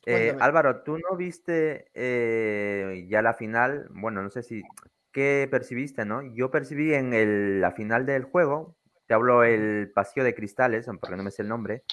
[0.05, 0.35] Eh.
[0.39, 3.87] Álvaro, ¿tú no viste eh, ya la final?
[3.91, 4.63] Bueno, no sé si...
[5.11, 6.23] ¿Qué percibiste, no?
[6.23, 11.15] Yo percibí en el- la final del juego, te hablo el pasillo de cristales, porque
[11.15, 11.83] no me sé el nombre,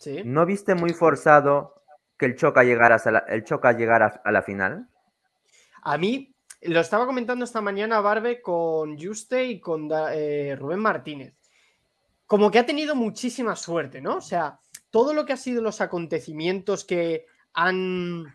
[0.00, 0.22] Sí.
[0.24, 1.84] ¿no viste muy forzado
[2.18, 4.88] que el Choca llegara a la, el Choca llegara a la final?
[5.82, 11.34] A mí, lo estaba comentando esta mañana Barbe con Juste y con eh, Rubén Martínez.
[12.26, 14.16] Como que ha tenido muchísima suerte, ¿no?
[14.16, 18.26] O sea, todo lo que ha sido los acontecimientos que han,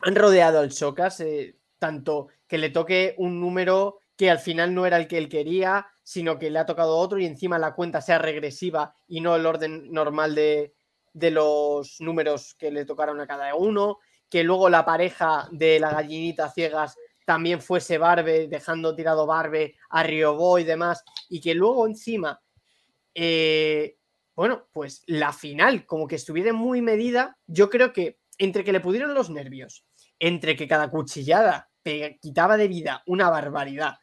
[0.00, 4.86] han rodeado al Chocas, eh, tanto que le toque un número que al final no
[4.86, 8.00] era el que él quería, sino que le ha tocado otro y encima la cuenta
[8.00, 10.74] sea regresiva y no el orden normal de,
[11.12, 13.98] de los números que le tocaron a cada uno,
[14.30, 20.02] que luego la pareja de la gallinita ciegas también fuese Barbe, dejando tirado Barbe a
[20.02, 22.40] Riobó y demás, y que luego encima,
[23.14, 23.96] eh,
[24.34, 28.80] bueno, pues la final, como que estuviera muy medida, yo creo que entre que le
[28.80, 29.84] pudieron los nervios,
[30.18, 33.96] entre que cada cuchillada pe- quitaba de vida una barbaridad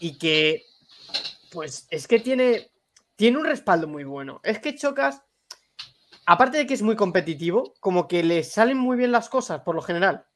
[0.00, 0.62] y que,
[1.52, 2.70] pues es que tiene,
[3.14, 4.40] tiene un respaldo muy bueno.
[4.42, 5.22] Es que Chocas,
[6.26, 9.74] aparte de que es muy competitivo, como que le salen muy bien las cosas por
[9.74, 10.26] lo general.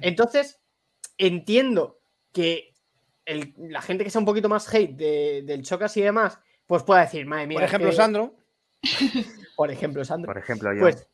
[0.00, 0.60] Entonces,
[1.18, 2.00] entiendo
[2.32, 2.74] que
[3.24, 6.82] el- la gente que sea un poquito más hate de- del Chocas y demás, pues
[6.82, 7.96] pueda decir, madre mía, Por ejemplo, que-".
[7.96, 8.34] Sandro.
[9.56, 10.26] Por ejemplo, Sandro.
[10.32, 10.80] Por ejemplo, yo.
[10.80, 11.08] Pues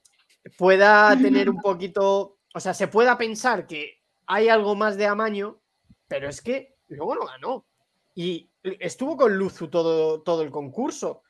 [0.57, 5.61] pueda tener un poquito, o sea, se pueda pensar que hay algo más de amaño,
[6.09, 7.67] pero es que luego no ganó.
[8.15, 11.23] Y estuvo con Luzu todo, todo el concurso.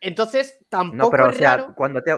[0.00, 1.74] Entonces, tampoco no, pero o sea, raro.
[1.74, 2.16] cuando te...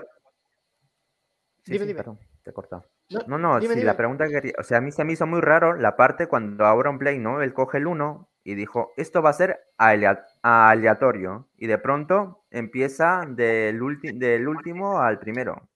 [1.64, 1.97] Sí, Dime, sí, dime.
[1.97, 2.85] perdón, te he cortado.
[3.11, 5.12] No, No, no, dime, sí, la pregunta que quería, o sea, a mí se me
[5.12, 7.40] hizo muy raro la parte cuando Auron Play, ¿no?
[7.42, 11.49] Él coge el 1 y dijo, esto va a ser alea- aleatorio.
[11.57, 15.68] Y de pronto empieza del último al primero.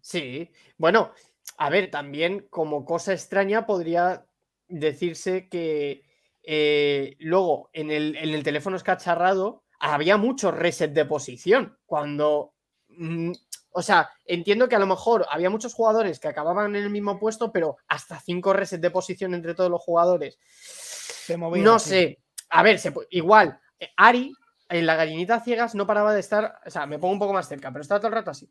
[0.00, 1.12] Sí, bueno,
[1.58, 4.26] a ver, también como cosa extraña podría
[4.68, 6.04] decirse que
[6.42, 11.76] eh, luego en el, en el teléfono escacharrado había mucho reset de posición.
[11.86, 12.54] Cuando,
[12.88, 13.32] mm,
[13.72, 17.18] o sea, entiendo que a lo mejor había muchos jugadores que acababan en el mismo
[17.18, 20.38] puesto, pero hasta cinco resets de posición entre todos los jugadores.
[20.44, 21.88] Se movía, No sí.
[21.88, 22.18] sé.
[22.50, 24.32] A ver, se igual, eh, Ari
[24.68, 27.48] en la gallinita ciegas no paraba de estar, o sea, me pongo un poco más
[27.48, 28.50] cerca, pero estaba todo el rato así.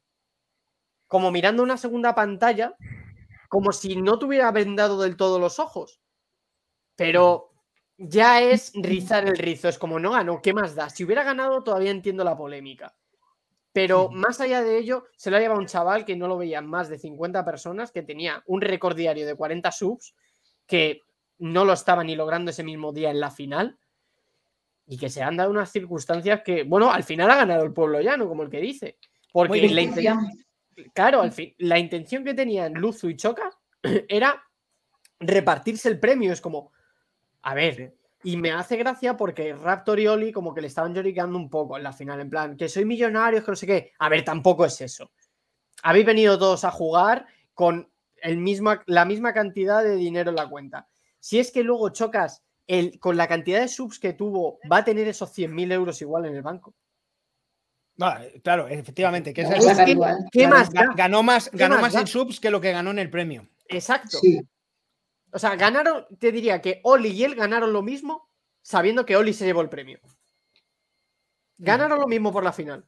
[1.07, 2.75] Como mirando una segunda pantalla,
[3.49, 6.01] como si no tuviera vendado del todo los ojos.
[6.95, 7.48] Pero
[8.01, 10.89] ya es rizar el rizo, es como no ganó, ¿qué más da?
[10.89, 12.95] Si hubiera ganado, todavía entiendo la polémica.
[13.73, 16.65] Pero más allá de ello, se lo ha llevado un chaval que no lo veían
[16.65, 20.15] más de 50 personas, que tenía un récord diario de 40 subs,
[20.65, 21.01] que
[21.37, 23.77] no lo estaba ni logrando ese mismo día en la final,
[24.87, 28.01] y que se han dado unas circunstancias que, bueno, al final ha ganado el pueblo
[28.01, 28.97] llano, como el que dice.
[29.31, 30.03] Porque la inten-
[30.93, 33.51] claro, al fin, la intención que tenían Luzu y Choca
[34.07, 34.41] era
[35.19, 36.33] repartirse el premio.
[36.33, 36.71] Es como,
[37.41, 41.37] a ver, y me hace gracia porque Raptor y Oli como que le estaban lloriqueando
[41.37, 43.93] un poco en la final, en plan, que soy millonario, que no sé qué.
[43.99, 45.11] A ver, tampoco es eso.
[45.83, 47.89] Habéis venido todos a jugar con
[48.21, 50.87] el misma, la misma cantidad de dinero en la cuenta.
[51.19, 54.83] Si es que luego chocas el, con la cantidad de subs que tuvo, va a
[54.85, 56.75] tener esos 100.000 euros igual en el banco.
[58.01, 59.33] Ah, claro, efectivamente.
[59.33, 59.43] Que
[60.31, 62.01] ¿Qué, más ganó más, ¿Qué ganó más más da?
[62.01, 63.47] en subs que lo que ganó en el premio.
[63.67, 64.17] Exacto.
[64.19, 64.41] Sí.
[65.31, 68.27] O sea, ganaron, te diría que Oli y él ganaron lo mismo
[68.61, 69.99] sabiendo que Oli se llevó el premio.
[71.57, 72.85] Ganaron lo mismo por la final.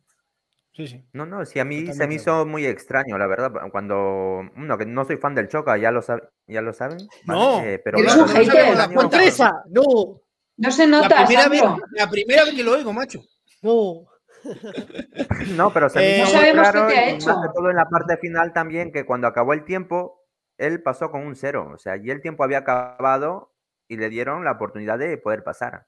[0.73, 1.03] Sí, sí.
[1.11, 4.77] No, no, sí, a mí se me de hizo muy extraño, la verdad, cuando, no,
[4.77, 7.39] que no soy fan del Choca, ya lo, sab- ya lo saben, ¿vale?
[7.41, 8.77] No, Eh, pero eres claro, un no hater.
[8.77, 9.63] la.
[9.69, 10.21] ¡No!
[10.57, 13.21] No se La nota, primera, vez, la primera vez que lo oigo, macho.
[13.61, 14.05] ¡No!
[15.55, 17.21] No, pero se me Eh, hizo No muy sabemos qué raro te ha y más
[17.23, 17.41] hecho.
[17.41, 20.20] que todo en la parte final también, que cuando acabó el tiempo,
[20.65, 23.53] él pasó con un cero, o sea, y el tiempo había acabado
[23.87, 25.87] y le dieron la oportunidad de poder pasar,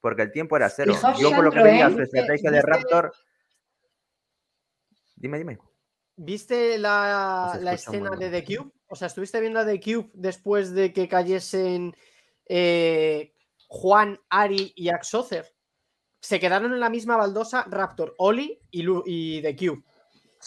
[0.00, 0.94] porque el tiempo era cero.
[1.18, 3.12] Yo por lo que veía su estrategia de Raptor...
[5.16, 5.58] Dime, dime.
[6.16, 8.30] ¿Viste la, la escena de.
[8.30, 8.70] The Cube?
[8.88, 11.96] O sea, ¿estuviste viendo The Cube después de que cayesen
[12.46, 13.32] eh,
[13.68, 15.54] Juan, Ari y Axocer?
[16.20, 19.82] Se quedaron en la misma baldosa Raptor, Oli y, Lu- y The Cube.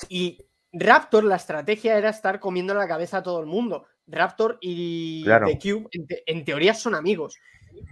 [0.09, 3.85] Y Raptor, la estrategia era estar comiendo la cabeza a todo el mundo.
[4.07, 5.47] Raptor y Claro.
[5.47, 7.37] The Cube, en, te- en teoría, son amigos.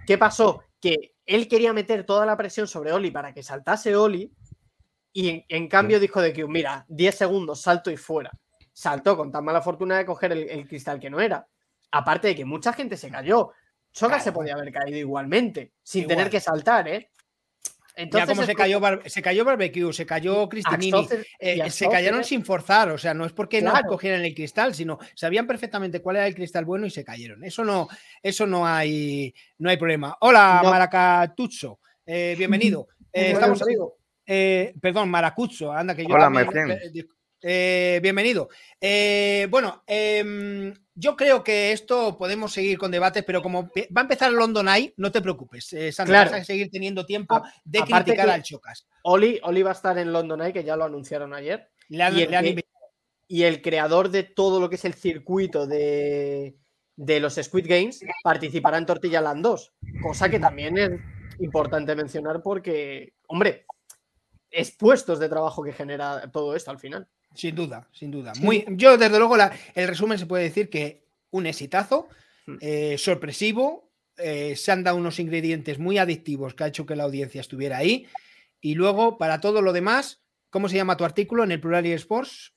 [0.05, 0.63] ¿Qué pasó?
[0.81, 4.31] Que él quería meter toda la presión sobre Oli para que saltase Oli.
[5.13, 8.31] Y en, en cambio dijo The Cube, mira, 10 segundos, salto y fuera.
[8.73, 11.47] Saltó con tan mala fortuna de coger el, el cristal que no era.
[11.91, 13.51] Aparte de que mucha gente se cayó.
[13.93, 14.23] Choca Claro.
[14.25, 16.17] se podía haber caído igualmente, sin Igual.
[16.17, 17.09] tener que saltar, ¿eh?
[18.11, 21.07] Ya como se cayó, Bar- se cayó Barbecue, se cayó Cristinini,
[21.39, 23.87] eh, se cayeron sin forzar, o sea, no es porque no Claro.
[23.87, 27.43] cogieran el cristal, sino sabían perfectamente cuál era el cristal bueno y se cayeron.
[27.43, 27.87] Eso no,
[28.21, 30.17] eso no hay, no hay problema.
[30.21, 30.69] Hola, No.
[30.71, 32.87] Maracatuzzo, eh, bienvenido.
[33.17, 33.95] Eh, estamos, amigo.
[34.25, 37.07] eh, perdón, Maracucho, anda que yo Hola, también-.
[37.41, 38.49] Eh, bienvenido.
[38.81, 44.01] Eh, bueno, em, yo creo que esto podemos seguir con debates, pero como va a
[44.01, 46.31] empezar el London Eye, no te preocupes, eh, Sandra, Claro.
[46.31, 48.87] vas a seguir teniendo tiempo de criticar al Chocas.
[49.03, 51.69] Oli, Oli va a estar en London Eye, que ya lo anunciaron ayer.
[51.89, 52.75] Le han- y el le han que- invitado.
[53.27, 56.55] Y el creador de todo lo que es el circuito de,
[56.95, 59.73] de los Squid Games participará en Tortilla Land 2.
[60.03, 60.91] Cosa que también es
[61.39, 63.65] importante mencionar porque, hombre,
[64.51, 67.07] es puestos de trabajo que genera todo esto al final.
[67.35, 68.33] Sin duda, sin duda.
[68.41, 72.07] Muy, yo, desde luego, la- el resumen se puede decir que un exitazo,
[72.47, 72.57] Hmm.
[72.61, 77.03] eh, sorpresivo, eh, se han dado unos ingredientes muy adictivos que ha hecho que la
[77.03, 78.07] audiencia estuviera ahí.
[78.61, 81.91] Y luego, para todo lo demás, ¿cómo se llama tu artículo en el Plural y
[81.93, 82.53] Sports?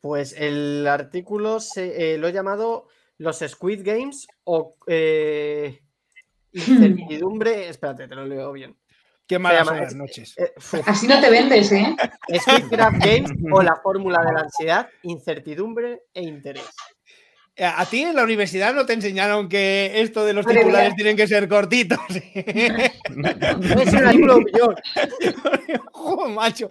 [0.00, 4.76] Pues el artículo se, eh, lo he llamado Los Squid Games o
[6.52, 7.68] Incertidumbre.
[7.68, 8.76] Espérate, te lo leo bien.
[9.26, 10.34] Qué malas llama- son las noches.
[10.36, 10.52] Eh,
[10.86, 11.96] Así no te vendes, ¿eh?
[12.38, 16.68] Squidcraft Games o la fórmula de la ansiedad, incertidumbre e interés.
[17.56, 20.88] Eh, A ti en la universidad no te enseñaron que esto de los Madre titulares
[20.90, 20.96] mía.
[20.96, 22.00] tienen que ser cortitos.
[22.10, 23.26] Es un
[24.06, 24.74] artículo de opinión.
[25.92, 26.68] Joder, macho.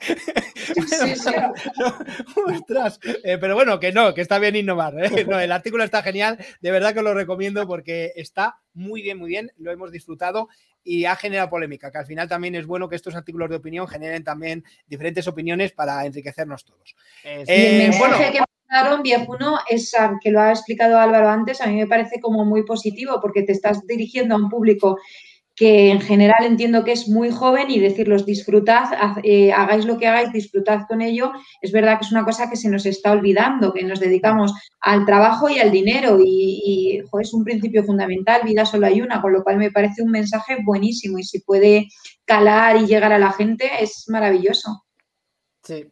[0.00, 1.30] Sí, sí.
[2.46, 2.98] Ostras.
[3.24, 4.94] Eh, pero bueno, que no, que está bien innovar.
[5.02, 5.24] ¿eh?
[5.28, 6.38] No, el artículo está genial.
[6.60, 9.52] De verdad que lo recomiendo porque está muy bien, muy bien.
[9.58, 10.48] Lo hemos disfrutado
[10.82, 11.90] y ha generado polémica.
[11.92, 15.72] Que al final también es bueno que estos artículos de opinión generen también diferentes opiniones
[15.72, 16.96] para enriquecernos todos.
[17.24, 18.32] Y el Eh, mensaje bueno.
[18.32, 22.20] que mandaron Viejuno es ah, que lo ha explicado Álvaro antes, a mí me parece
[22.20, 24.98] como muy positivo porque te estás dirigiendo a un público
[25.56, 30.06] que en general entiendo que es muy joven y decirlos disfrutad, eh, hagáis lo que
[30.06, 31.32] hagáis, disfrutad con ello.
[31.60, 35.04] Es verdad que es una cosa que se nos está olvidando, que nos dedicamos al
[35.04, 39.42] trabajo y al dinero y, es un principio fundamental, vida solo hay una, con lo
[39.42, 41.88] cual me parece un mensaje buenísimo y si puede
[42.24, 44.84] calar y llegar a la gente es maravilloso.
[45.62, 45.84] sí,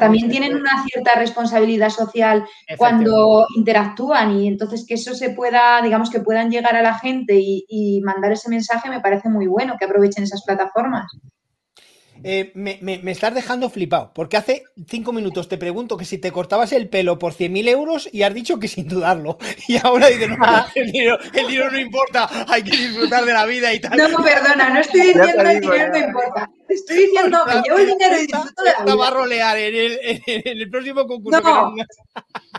[0.00, 2.44] También tienen una cierta responsabilidad social
[2.78, 7.34] cuando interactúan y entonces que eso se pueda, digamos, que puedan llegar a la gente
[7.38, 11.06] y, y mandar ese mensaje me parece muy bueno, que aprovechen esas plataformas.
[12.24, 16.16] Eh, me, me- me estás dejando flipado, porque hace cinco minutos te pregunto que si
[16.18, 19.36] te cortabas el pelo por 100.000 euros y has dicho que sin dudarlo.
[19.68, 20.36] Y ahora dices, no,
[20.74, 23.98] el dinero, el dinero no importa, hay que disfrutar de la vida y tal.
[23.98, 26.50] No, perdona, no estoy diciendo el digo, dinero no ya.
[26.68, 29.18] Estoy diciendo que llevo el dinero y disfruto de la Esta va a vida.
[29.20, 31.40] rolear en el, en el- el próximo concurso.
[31.40, 31.74] No.
[31.74, 31.84] que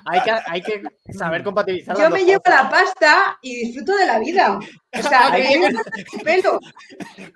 [0.06, 0.82] Hay que, hay que
[1.14, 1.98] saber compatibilizar.
[1.98, 2.64] Yo me llevo cosas.
[2.64, 4.60] la pasta y disfruto de la vida.
[4.98, 6.60] O sea, Hay que- el pelo.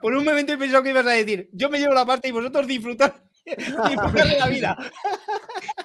[0.02, 2.32] Por un momento he pensado que ibas a decir, yo me llevo la parte y
[2.32, 4.78] vosotros disfrutar, disfrutar de la vida.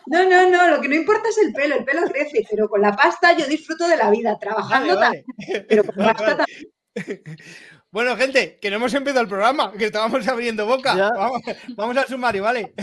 [0.06, 2.80] No, no, no, lo que no importa es el pelo, el pelo crece, pero con
[2.80, 5.24] la pasta yo disfruto de la vida, trabajando vale.
[5.24, 6.44] también, pero con Vale, pasta vale.
[6.94, 7.36] también.
[7.96, 10.94] Bueno, gente, que no hemos empezado el programa, que estábamos abriendo boca.
[11.16, 11.40] Vamos,
[11.74, 12.74] vamos al sumario, ¿vale?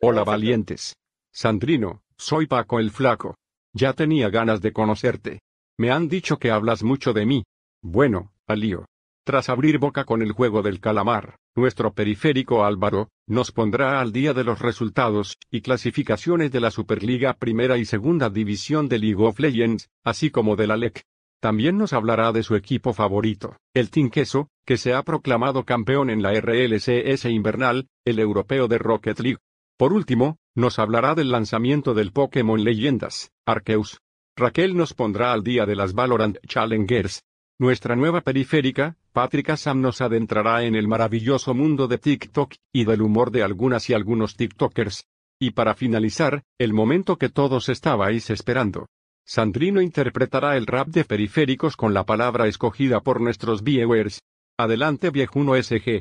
[0.00, 0.94] Hola valientes.
[1.30, 3.34] Sandrino, soy Paco el Flaco.
[3.74, 5.40] Ya tenía ganas de conocerte.
[5.76, 7.44] Me han dicho que hablas mucho de mí.
[7.82, 8.86] Bueno, al lío.
[9.26, 14.32] Tras abrir boca con el juego del calamar, nuestro periférico Álvaro, nos pondrá al día
[14.32, 19.38] de los resultados y clasificaciones de la Superliga Primera y Segunda División de League of
[19.38, 21.04] Legends, así como de la LEC.
[21.40, 26.10] También nos hablará de su equipo favorito, el Team Queso, que se ha proclamado campeón
[26.10, 29.38] en la RLCS invernal, el europeo de Rocket League.
[29.78, 34.00] Por último, nos hablará del lanzamiento del Pokémon Leyendas, Arceus.
[34.36, 37.22] Raquel nos pondrá al día de las Valorant Challengers,
[37.58, 43.00] nuestra nueva periférica, Patrick Sam nos adentrará en el maravilloso mundo de TikTok y del
[43.00, 45.06] humor de algunas y algunos TikTokers.
[45.40, 48.88] Y para finalizar, el momento que todos estabais esperando.
[49.28, 54.20] Sandrino interpretará el rap de periféricos con la palabra escogida por nuestros viewers.
[54.56, 56.00] Adelante viejuno SG.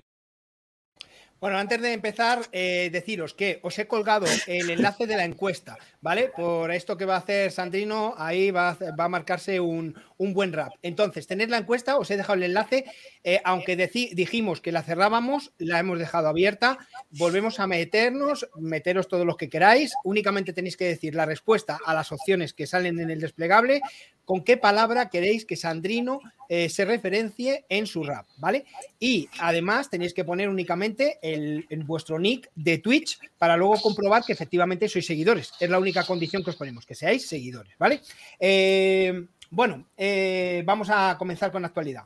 [1.41, 5.77] Bueno, antes de empezar, eh, deciros que os he colgado el enlace de la encuesta,
[5.99, 6.31] ¿vale?
[6.35, 10.71] Por esto que va a hacer Sandrino, ahí va a, marcarse un, un, buen rap.
[10.81, 12.85] Entonces, tenéis la encuesta, os he dejado el enlace,
[13.23, 16.79] eh, aunque dijimos que la cerrábamos, la hemos dejado abierta,
[17.11, 21.93] volvemos a meternos, meteros todos los que queráis, únicamente tenéis que decir la respuesta a
[21.93, 23.81] las opciones que salen en el desplegable,
[24.25, 26.19] con qué palabra queréis que Sandrino
[26.49, 28.65] eh, se referencie en su rap, ¿vale?
[28.99, 34.33] Y además tenéis que poner únicamente el, vuestro nick de Twitch para luego comprobar que
[34.33, 35.53] efectivamente sois seguidores.
[35.59, 38.01] Es la única condición que os ponemos, que seáis seguidores, ¿vale?
[38.39, 42.03] Eh, bueno, eh, vamos a comenzar con la actualidad.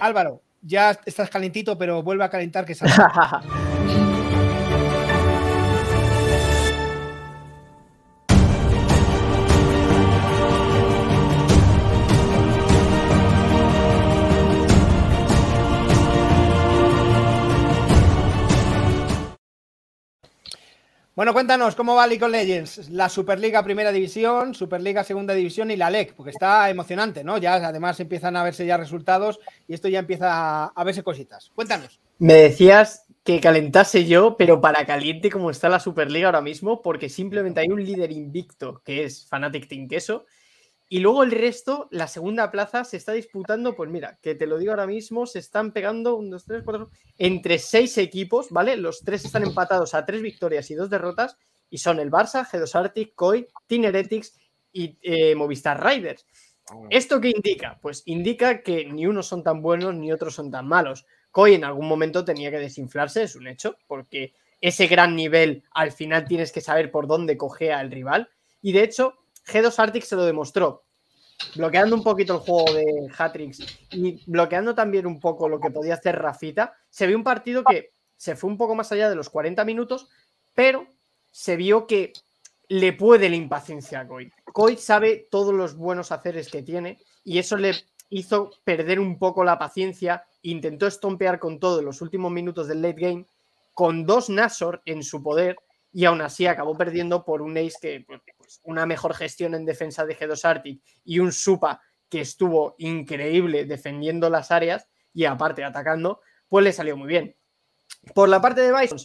[0.00, 3.40] Álvaro, ya estás calentito, pero vuelve a calentar que salga.
[21.20, 25.76] Bueno, cuéntanos cómo va League of Legends, la Superliga Primera División, Superliga Segunda División y
[25.76, 27.36] la LEC, porque está emocionante, ¿no?
[27.36, 31.52] Ya además empiezan a verse ya resultados y esto ya empieza a verse cositas.
[31.54, 32.00] Cuéntanos.
[32.20, 37.10] Me decías que calentase yo, pero para caliente como está la Superliga ahora mismo, porque
[37.10, 40.24] simplemente hay un líder invicto que es Fnatic Team Queso
[40.92, 44.58] y luego el resto, la segunda plaza, se está disputando, pues mira, que te lo
[44.58, 48.76] digo ahora mismo, se están pegando un, dos, tres, cuatro, entre seis equipos, ¿vale?
[48.76, 51.36] Los tres están empatados a tres victorias y dos derrotas,
[51.70, 54.36] y son el Barça, G2 Arctic, COI, Team Heretics
[54.72, 56.26] y eh, Movistar Riders.
[56.90, 57.78] ¿Esto qué indica?
[57.80, 61.06] Pues indica que ni unos son tan buenos ni otros son tan malos.
[61.30, 65.92] COI en algún momento tenía que desinflarse, es un hecho, porque ese gran nivel al
[65.92, 68.28] final tienes que saber por dónde cogea el rival.
[68.60, 69.19] Y de hecho,
[69.50, 70.84] G2 Arctic se lo demostró,
[71.54, 75.94] bloqueando un poquito el juego de Hatrix y bloqueando también un poco lo que podía
[75.94, 79.30] hacer Rafita, se vio un partido que se fue un poco más allá de los
[79.30, 80.08] 40 minutos,
[80.54, 80.86] pero
[81.30, 82.12] se vio que
[82.68, 84.30] le puede la impaciencia a Koi.
[84.52, 87.74] Koi sabe todos los buenos haceres que tiene y eso le
[88.10, 92.82] hizo perder un poco la paciencia, intentó estompear con todo en los últimos minutos del
[92.82, 93.26] late game,
[93.72, 95.56] con dos Nashor en su poder
[95.92, 98.04] y aún así acabó perdiendo por un ace que
[98.62, 104.28] una mejor gestión en defensa de G2 Arctic y un Supa que estuvo increíble defendiendo
[104.28, 107.36] las áreas y aparte atacando, pues le salió muy bien.
[108.14, 108.98] Por la parte de Bison,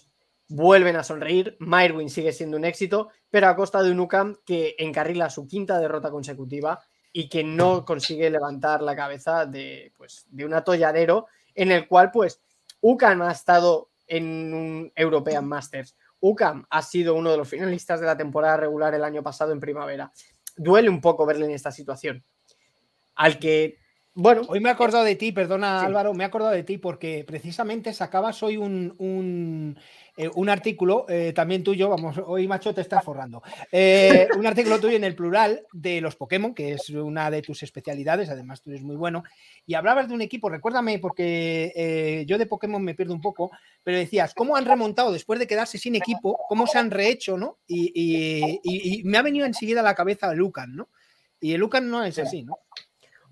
[0.48, 4.76] vuelven a sonreír, Myrwin sigue siendo un éxito, pero a costa de un UCAM que
[4.78, 6.80] encarrila su quinta derrota consecutiva
[7.12, 12.12] y que no consigue levantar la cabeza de, pues, de un atolladero en el cual
[12.12, 12.42] pues
[12.82, 15.96] UCAM ha estado en un European Masters,
[16.28, 19.60] UCAM ha sido uno de los finalistas de la temporada regular el año pasado en
[19.60, 20.12] primavera.
[20.58, 22.26] Duele un poco verle en esta situación.
[23.14, 23.78] Al que,
[24.16, 24.42] bueno.
[24.48, 27.94] Hoy me he acordado de ti, perdona Álvaro, me he acordado de ti porque precisamente
[27.94, 29.78] sacabas hoy un,
[30.18, 34.80] eh, un artículo, eh, también tuyo, vamos, hoy macho te estás forrando, eh, un artículo
[34.80, 38.70] tuyo en el plural de los Pokémon, que es una de tus especialidades, además tú
[38.70, 39.26] eres muy bueno,
[39.66, 43.52] y hablabas de un equipo, recuérdame, porque yo de Pokémon me pierdo un poco,
[43.84, 46.40] pero decías, ¿cómo han remontado después de quedarse sin equipo?
[46.48, 47.58] ¿Cómo se han rehecho, no?
[47.68, 50.88] Y, me ha venido enseguida a la cabeza Lucan, ¿no?
[51.42, 52.58] Y el Lucan no es así, ¿no?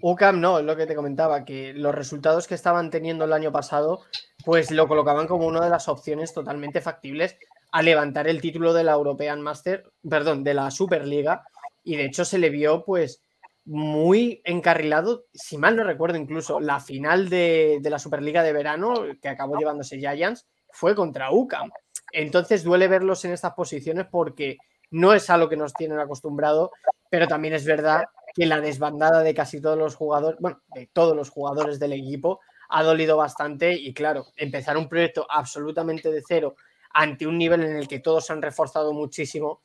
[0.06, 3.54] UCAM no, es lo que te comentaba, que los resultados que estaban teniendo el año
[3.54, 4.02] pasado,
[4.44, 7.38] pues lo colocaban como una de las opciones totalmente factibles
[7.72, 11.46] a levantar el título de la European Master, perdón, de la Superliga,
[11.86, 13.22] y de hecho se le vio pues
[13.64, 19.06] muy encarrilado, si mal no recuerdo incluso, la final de, de la Superliga de verano
[19.22, 21.72] que acabó llevándose Giants fue contra UCAM.
[22.12, 24.58] Entonces duele verlos en estas posiciones porque
[24.92, 26.72] no es a lo que nos tienen acostumbrado,
[27.10, 28.04] pero también es verdad
[28.34, 32.40] que la desbandada de casi todos los jugadores, bueno, de todos los jugadores del equipo
[32.70, 36.56] ha dolido bastante y claro, empezar un proyecto absolutamente de cero
[36.94, 39.62] ante un nivel en el que todos se han reforzado muchísimo,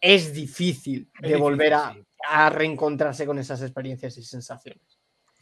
[0.00, 1.94] es difícil de volver a,
[2.50, 4.98] reencontrarse con esas experiencias y sensaciones.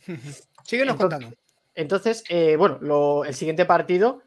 [0.64, 1.32] Síguenos contando.
[1.74, 4.22] Entonces, eh, bueno, el siguiente partido,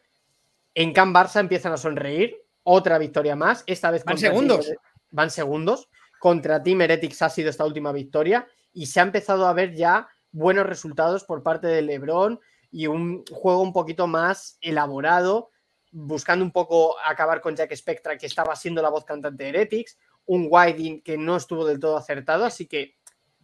[0.74, 4.72] en Can Barça empiezan a sonreír, otra victoria más, esta vez van segundos.
[5.10, 5.90] van segundos.
[6.22, 10.08] Contra Team Heretics ha sido esta última victoria y se ha empezado a ver ya
[10.32, 15.50] buenos resultados por parte de LeBron y un juego un poquito más elaborado,
[15.92, 19.98] buscando un poco acabar con Jack Spectra, que estaba siendo la voz cantante de Heretics,
[20.28, 22.98] un Whiting que no estuvo del todo acertado, así que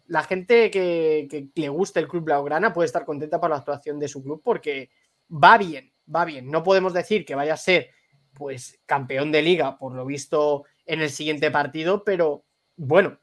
[0.05, 4.07] la gente que, le guste el club Blaugrana puede estar contenta por la actuación de
[4.07, 4.91] su club porque
[5.31, 6.51] va bien, va bien.
[6.51, 7.89] No podemos decir que vaya a ser
[8.33, 12.45] pues campeón de liga por lo visto en el siguiente partido, pero
[12.77, 13.19] bueno,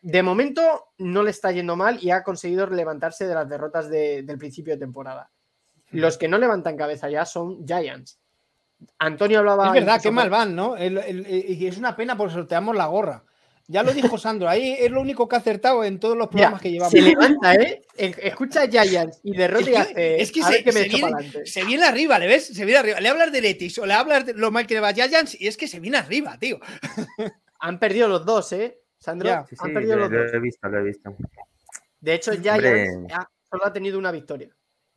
[0.00, 4.38] de momento no le está yendo mal y ha conseguido levantarse de las derrotas del
[4.38, 5.30] principio de temporada.
[5.90, 8.18] Los que no levantan cabeza ya son Giants.
[8.98, 9.68] Antonio hablaba.
[9.68, 10.76] Es verdad, qué mal van, ¿no?
[10.78, 13.24] Y es una pena porque sorteamos la gorra.
[13.68, 16.60] Ya lo dijo Sandro, ahí es lo único que ha acertado en todos los programas
[16.60, 16.92] que llevamos.
[16.92, 17.82] Se levanta, ¿eh?
[17.96, 20.22] Escucha a Giants y derrota y hace.
[20.22, 20.62] Es que, se,
[21.64, 22.46] viene, arriba, ¿le ves?
[22.46, 23.00] Se viene arriba.
[23.00, 25.40] Le hablas de Letis o le hablas de lo mal que le va a Giants
[25.40, 26.60] y es que se viene arriba, tío.
[27.58, 28.78] Han perdido los dos, ¿eh?
[28.98, 30.32] Sandro, han perdido los dos.
[30.32, 31.16] Lo he visto, lo he visto.
[32.00, 33.06] De hecho, Giants
[33.50, 34.48] solo ha tenido una victoria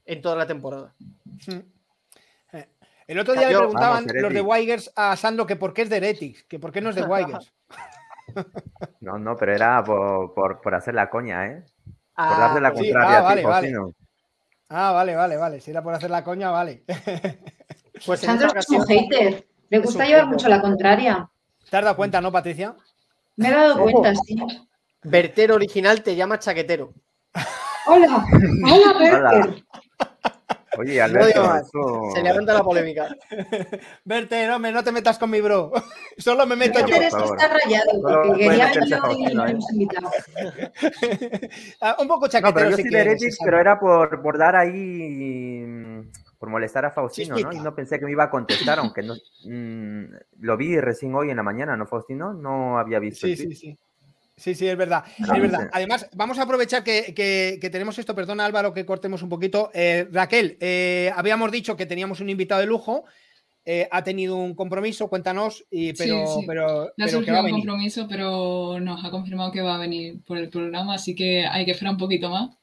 [0.06, 0.95] en toda la temporada.
[2.52, 2.68] Eh,
[3.08, 5.97] el otro día le preguntaban los de Wigers a Sandro que por qué es de
[5.97, 7.54] Heretics, que por qué no es de Wigers.
[9.02, 11.64] No, no, pero era por, hacer la coña, ¿eh?
[11.84, 13.18] por ah, darle la contraria.
[13.18, 13.74] Ah, vale, vale.
[14.70, 15.62] Ah, vale, vale, vale.
[15.62, 16.84] Si era por hacer la coña, vale.
[18.06, 19.47] pues Sandro es un hater.
[19.70, 21.28] Le gusta llevar mucho la contraria.
[21.70, 22.76] ¿Te has dado cuenta, no, Patricia?
[23.39, 24.35] Me he dado cuenta, sí.
[25.01, 26.93] Vertero original te llama chaquetero.
[27.87, 28.25] Hola,
[28.65, 29.63] hola, Verter.
[30.77, 33.07] Oye, Alberto, se levanta la polémica.
[34.03, 35.71] Verte, no, no te metas con mi bro.
[36.17, 36.95] Solo me meto yo.
[36.95, 40.09] Está rayado, porque quería yo y no hemos invitado.
[41.81, 42.49] Ah, un poco chaquetero.
[42.49, 45.63] No, pero yo sí de pero era por, por dar ahí
[46.39, 47.51] por molestar a Faustino, ¿no?
[47.51, 50.05] Y no pensé que me iba a contestar, aunque no mm,
[50.39, 52.33] lo vi recién hoy en la mañana, ¿no, Faustino?
[52.33, 53.27] No había visto.
[53.27, 53.77] Sí, sí, sí.
[54.37, 55.03] Sí, sí, es verdad.
[55.17, 55.69] es verdad.
[55.73, 58.15] Además, vamos a aprovechar que, tenemos esto.
[58.15, 59.69] Perdona, Álvaro, que cortemos un poquito.
[59.73, 63.03] Eh, Raquel, eh, habíamos dicho que teníamos un invitado de lujo.
[63.65, 66.45] Eh, ha tenido un compromiso, cuéntanos, y, pero, sí, sí.
[66.47, 70.49] pero, ha surgido un compromiso, pero nos ha confirmado que va a venir por el
[70.49, 72.59] programa, así que hay que esperar un poquito más.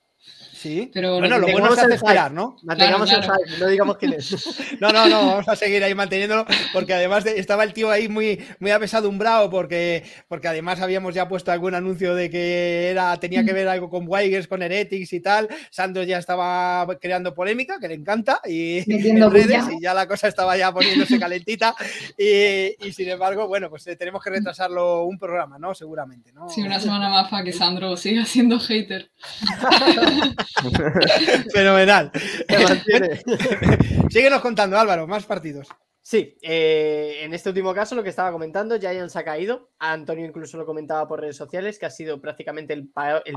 [0.56, 2.56] Sí, pero bueno, lo bueno es esperar, ¿no?
[2.62, 3.20] Mantengamos el
[3.60, 4.34] no digamos quién es.
[4.80, 8.42] no, no, no, vamos a seguir ahí manteniéndolo, porque además estaba el tío ahí muy,
[8.58, 13.52] muy apesadumbrado, porque, porque además habíamos ya puesto algún anuncio de que era, tenía que
[13.52, 15.46] ver algo con Weigers, con Heretics y tal.
[15.70, 18.78] Sandro ya estaba creando polémica, que le encanta, y
[19.10, 21.74] en redes, y ya la cosa estaba ya poniéndose calentita.
[22.16, 25.74] Y, y, sin embargo, bueno, pues eh, tenemos que retrasarlo un programa, ¿no?
[25.74, 26.48] Seguramente, ¿no?
[26.48, 29.10] Sí, una semana más para que Sandro siga siendo hater.
[31.52, 32.10] Fenomenal.
[34.10, 35.68] Síguenos contando, Álvaro, más partidos.
[36.00, 39.70] Sí, eh, en este último caso lo que estaba comentando, Giants ha caído.
[39.80, 42.90] Antonio incluso lo comentaba por redes sociales, que ha sido prácticamente el,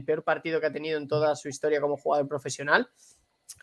[0.06, 2.88] peor partido que ha tenido en toda su historia como jugador profesional.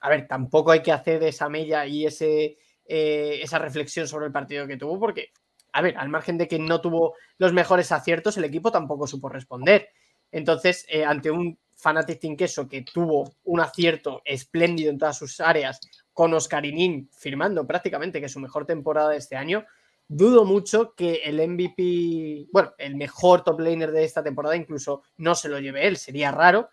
[0.01, 4.33] A ver, tampoco hay que hacer esa mella y ese, eh, esa reflexión sobre el
[4.33, 5.29] partido que tuvo, porque,
[5.73, 9.29] a ver, al margen de que no tuvo los mejores aciertos, el equipo tampoco supo
[9.29, 9.89] responder.
[10.33, 15.41] Entonces, eh, ante un Fanatic Team Queso, que tuvo un acierto espléndido en todas sus
[15.41, 15.81] áreas,
[16.13, 19.65] con Oscarinin firmando prácticamente que es su mejor temporada de este año,
[20.09, 25.35] dudo mucho que el MVP, bueno, el mejor top laner de esta temporada incluso no
[25.35, 26.71] se lo lleve él, sería raro.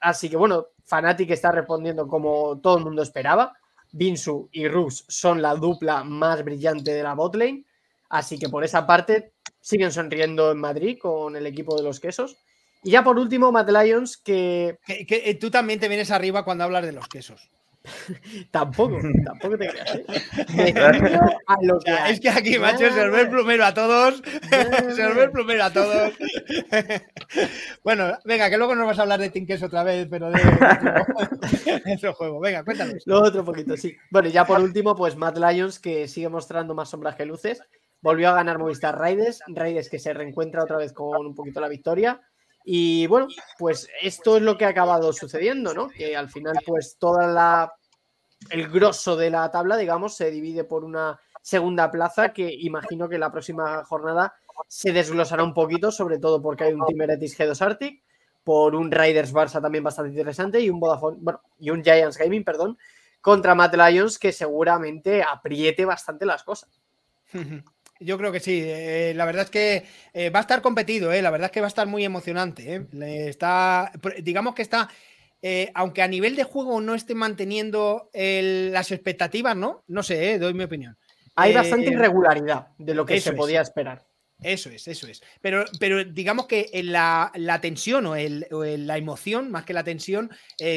[0.00, 3.56] Así que bueno, Fnatic está respondiendo como todo el mundo esperaba.
[3.92, 7.64] Binsu y Rux son la dupla más brillante de la botlane.
[8.10, 12.36] Así que por esa parte siguen sonriendo en Madrid con el equipo de los quesos.
[12.84, 14.78] Y ya por último, Matt Lyons, que...
[14.86, 17.50] que, eh, tú también te vienes arriba cuando hablas de los quesos.
[18.50, 19.94] tampoco, tampoco te creas.
[19.94, 20.04] ¿eh?
[22.08, 24.22] es que aquí, macho, se os ve el plumero a todos.
[24.94, 26.12] se os ve el plumero a todos.
[27.82, 30.40] bueno, venga, que luego nos vas a hablar de Tinques otra vez, pero de,
[31.94, 32.40] otro juego.
[32.40, 33.02] Venga, cuéntanos.
[33.06, 33.96] Lo otro poquito, sí.
[34.10, 37.62] Bueno, y ya por último, pues Matt Lyons, que sigue mostrando más sombras que luces.
[38.00, 39.40] Volvió a ganar Movistar Raiders.
[39.46, 42.20] Raiders que se reencuentra otra vez con un poquito la victoria.
[42.64, 45.88] Y bueno, pues esto es lo que ha acabado sucediendo, ¿no?
[45.88, 47.74] Que al final, pues toda la
[48.50, 53.18] el grosso de la tabla, digamos, se divide por una segunda plaza que imagino que
[53.18, 54.34] la próxima jornada
[54.68, 58.02] se desglosará un poquito, sobre todo porque hay un Team Eretis G2 Arctic,
[58.42, 62.44] por un Riders Barça también bastante interesante y un Vodafone, bueno, y un Giants Gaming,
[62.44, 62.78] perdón,
[63.20, 66.82] contra Matt Lions que seguramente apriete bastante las cosas.
[68.00, 68.62] Yo creo que sí.
[68.64, 71.22] Eh, la verdad es que eh, va a estar competido, eh.
[71.22, 72.86] la verdad es que va a estar muy emocionante.
[73.28, 73.92] Está,
[74.22, 74.88] digamos que está
[75.46, 79.84] eh, aunque a nivel de juego no esté manteniendo las expectativas, ¿no?
[79.88, 80.96] No sé, eh, doy mi opinión.
[81.36, 84.06] Hay bastante irregularidad de lo que se podía esperar.
[84.40, 85.22] Eso es, eso es.
[85.42, 88.46] Pero, pero digamos que la, la tensión o, el,
[88.86, 90.30] la emoción, más que la tensión,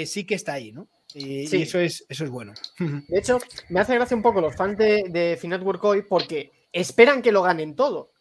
[0.05, 0.89] sí que está ahí, ¿no?
[1.13, 1.61] Y, sí.
[1.61, 2.53] eso, es, eso es bueno.
[3.07, 3.39] De hecho,
[3.69, 7.41] me hace gracia un poco los fans de, de Finetwork hoy porque esperan que lo
[7.41, 8.11] ganen todo.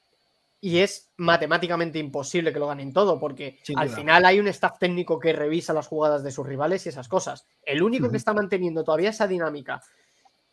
[0.61, 5.18] Y es matemáticamente imposible que lo ganen todo, porque al final hay un staff técnico
[5.18, 7.47] que revisa las jugadas de sus rivales y esas cosas.
[7.62, 9.80] El único que está manteniendo todavía esa dinámica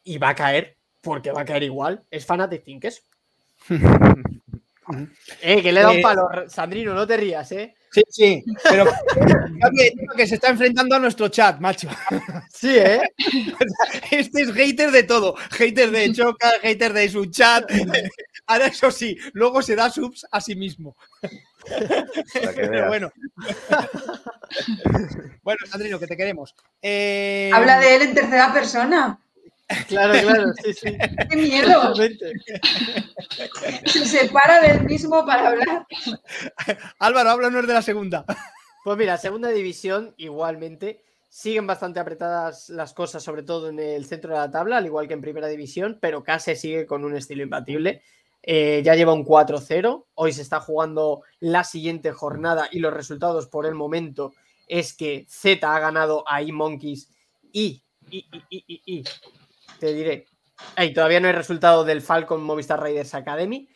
[0.03, 3.01] y va a caer, porque va a caer igual, es Fanatic Thinkers.
[5.41, 7.75] eh, que le da un eh, palo, Sandrino, no te rías, ¿eh?
[7.93, 8.85] Sí, sí, pero
[10.17, 11.87] que, se está enfrentando a nuestro chat, macho.
[12.51, 13.01] Sí, ¿eh?
[14.11, 15.35] Este es hater de todo.
[15.51, 17.71] Hater de Choca, hater de su chat.
[18.47, 20.95] Ahora, eso sí, luego se da subs a sí mismo.
[22.43, 23.11] Pero bueno.
[25.43, 26.55] bueno, Sandrino, que te queremos.
[26.81, 29.19] Eh, Habla de él en tercera persona.
[29.87, 30.97] Claro, claro, sí, sí.
[31.29, 31.93] ¡Qué miedo!
[33.85, 35.87] Se separa del mismo para hablar.
[36.99, 38.25] Álvaro, háblanos de la segunda.
[38.83, 44.33] Pues mira, segunda división, igualmente, siguen bastante apretadas las cosas, sobre todo en el centro
[44.33, 47.43] de la tabla, al igual que en primera división, pero Case sigue con un estilo
[47.43, 48.01] imbatible.
[48.43, 50.05] Eh, ya lleva un 4-0.
[50.15, 54.33] Hoy se está jugando la siguiente jornada y los resultados por el momento
[54.67, 57.09] es que Z ha ganado a E-Monkeys
[57.53, 59.03] y, y, y, y,
[59.83, 60.27] te diré.
[60.77, 63.67] Ahí todavía no hay resultado del Falcon Movistar Raiders Academy,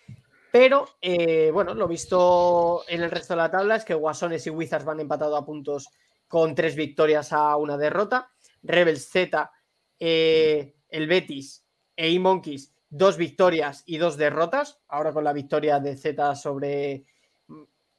[0.53, 4.49] pero eh, bueno, lo visto en el resto de la tabla es que Guasones y
[4.49, 5.89] Wizards van empatado a puntos
[6.29, 8.29] con tres victorias a una derrota.
[8.63, 9.51] Rebels Z,
[9.99, 14.79] eh, el Betis e E-Monkeys, dos victorias y dos derrotas.
[14.87, 17.05] Ahora con la victoria de Z sobre.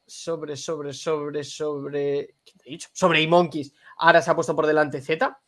[0.07, 2.35] Sobre, sobre, sobre, sobre.
[2.43, 2.89] ¿Qué te dicho?
[2.91, 3.71] Sobre E-Monkeys.
[3.97, 5.39] Ahora se ha puesto por delante Z.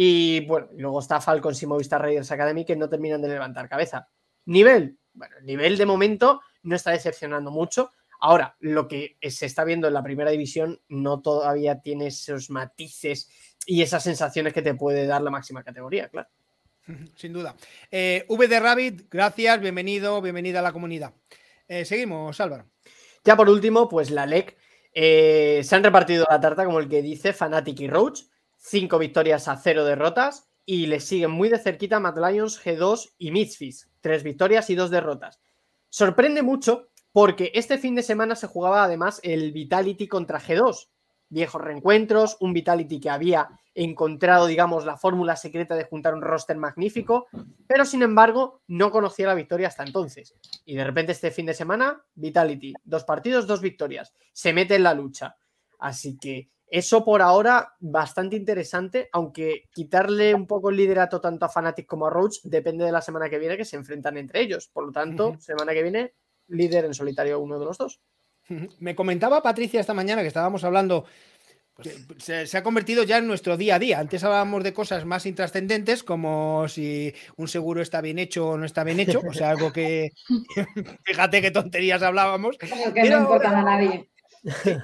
[0.00, 4.08] Y bueno, luego está Falcons y Movistar Raiders Academy que no terminan de levantar cabeza.
[4.44, 7.90] Nivel, bueno, el nivel de momento no está decepcionando mucho.
[8.20, 13.28] Ahora, lo que se está viendo en la primera división no todavía tiene esos matices
[13.66, 16.28] y esas sensaciones que te puede dar la máxima categoría, claro.
[17.16, 17.56] Sin duda.
[17.90, 21.12] Eh, v de Rabbit, gracias, bienvenido, bienvenida a la comunidad.
[21.66, 22.66] Eh, seguimos, Álvaro.
[23.24, 24.56] Ya por último, pues la LEC.
[24.94, 28.20] Eh, se han repartido la tarta, como el que dice, Fanatic y Roach.
[28.70, 33.30] Cinco victorias a cero derrotas y le siguen muy de cerquita Mad Lions, G2 y
[33.30, 35.40] Misfits, tres victorias y dos derrotas.
[35.88, 40.90] Sorprende mucho porque este fin de semana se jugaba además el Vitality contra G2,
[41.30, 46.58] viejos reencuentros, un Vitality que había encontrado, digamos, la fórmula secreta de juntar un roster
[46.58, 47.26] magnífico,
[47.66, 50.34] pero sin embargo no conocía la victoria hasta entonces.
[50.66, 54.82] Y de repente este fin de semana, Vitality, dos partidos, dos victorias, se mete en
[54.82, 55.38] la lucha.
[55.78, 61.48] Así que eso por ahora bastante interesante, aunque quitarle un poco el liderato tanto a
[61.48, 64.68] Fnatic como a Roach depende de la semana que viene que se enfrentan entre ellos.
[64.72, 66.14] Por lo tanto, semana que viene,
[66.48, 68.00] líder en solitario uno de los dos.
[68.78, 71.04] Me comentaba Patricia esta mañana que estábamos hablando,
[71.74, 74.00] pues, se, ha convertido ya en nuestro día a día.
[74.00, 78.64] Antes hablábamos de cosas más intrascendentes, como si un seguro está bien hecho o no
[78.64, 80.10] está bien hecho, o sea, algo que,
[81.04, 82.58] fíjate qué tonterías hablábamos.
[82.58, 84.08] que no importa a nadie.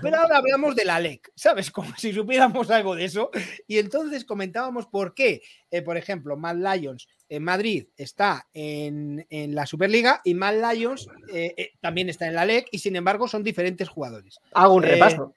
[0.02, 1.70] Pero ahora hablamos de la LEC, ¿sabes?
[1.70, 3.30] Como si supiéramos algo de eso.
[3.66, 9.66] Y entonces comentábamos por qué, eh, por ejemplo, Mad Lions en Madrid está en, la
[9.66, 13.42] Superliga y Mad Lions eh, eh, también está en la LEC y sin embargo son
[13.42, 14.38] diferentes jugadores.
[14.52, 15.34] Hago un repaso.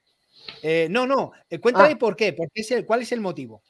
[0.90, 1.98] no, no, cuéntame ah.
[1.98, 2.36] por qué,
[2.86, 3.64] cuál es el motivo.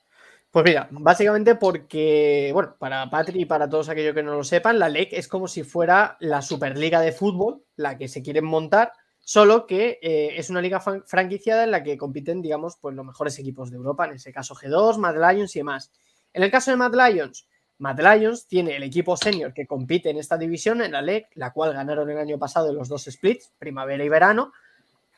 [0.49, 4.79] Pues mira, básicamente porque, bueno, para Patri y para todos aquellos que no lo sepan,
[4.79, 8.93] la LEC es como si fuera la Superliga de fútbol, la que se quieren montar
[9.29, 13.37] Solo que eh, es una liga franquiciada en la que compiten, digamos, pues los mejores
[13.37, 15.91] equipos de Europa, en ese caso G2, Mad Lions y demás.
[16.31, 17.45] En el caso de Mad Lions,
[17.77, 21.51] Mad Lions tiene el equipo senior que compite en esta división, en la LEC, la
[21.51, 24.53] cual ganaron el año pasado los dos splits, primavera y verano.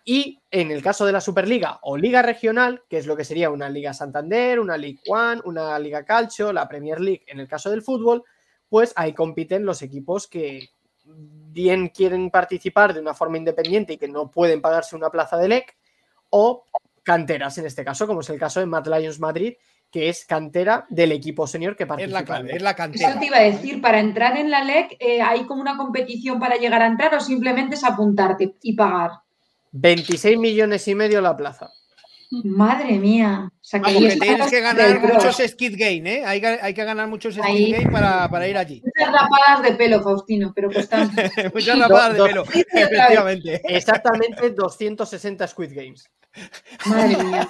[0.03, 3.51] Y en el caso de la Superliga o Liga Regional, que es lo que sería
[3.51, 7.69] una Liga Santander, una League One, una Liga Calcio, la Premier League en el caso
[7.69, 8.23] del fútbol,
[8.69, 10.69] pues ahí compiten los equipos que,
[11.15, 15.47] bien quieren participar de una forma independiente y que no pueden pagarse una plaza de
[15.47, 15.77] LEC,
[16.29, 16.65] o
[17.03, 19.53] canteras en este caso, como es el caso de Mad Lions Madrid,
[19.91, 22.19] que es cantera del equipo senior que participa.
[22.19, 23.09] Es la clave, es la cantera.
[23.09, 26.39] Eso te iba a decir, para entrar en la LEC, eh, ¿hay como una competición
[26.39, 29.11] para llegar a entrar o simplemente es apuntarte y pagar?
[29.71, 31.71] 26 millones y medio la plaza.
[32.31, 33.49] Madre mía.
[33.51, 36.23] O sea, que tienes que ganar muchos skid game, ¿eh?
[36.25, 38.83] Hay, hay, que ganar muchos skid game para, para, ir allí.
[38.85, 41.09] Muchas rapadas de pelo, Faustino, pero costan.
[41.53, 43.61] muchas rapadas de pelo, efectivamente.
[43.63, 46.09] Exactamente 260 Squid Games.
[46.85, 47.49] Madre mía.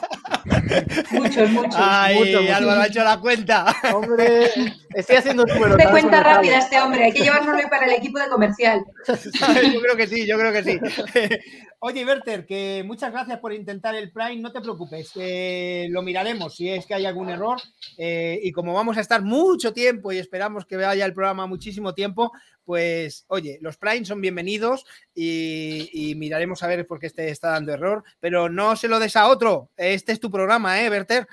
[1.12, 1.76] Muchos, muchos.
[1.78, 2.56] Ay, muchos, muchos.
[2.56, 3.76] Álvaro ha hecho la cuenta.
[3.94, 4.50] Hombre,
[4.96, 5.78] estoy haciendo números.
[5.78, 7.04] De nada cuenta rápida este hombre.
[7.06, 8.84] Hay que llevárnoslo para el equipo de comercial.
[9.08, 10.80] yo creo que sí, yo creo que sí.
[11.82, 14.38] Oye, Werther, que muchas gracias por intentar el Prime.
[14.38, 17.58] No te preocupes, eh, lo miraremos si es que hay algún error.
[17.98, 21.94] eh, y como vamos a estar mucho tiempo y esperamos que vaya el programa muchísimo
[21.94, 22.32] tiempo,
[22.70, 27.49] pues oye, los Prime son bienvenidos y, y miraremos a ver por qué este está
[27.49, 28.03] dando error.
[28.20, 29.72] Pero no se lo des a otro.
[29.76, 31.28] Este es tu programa, ¿eh, Werther?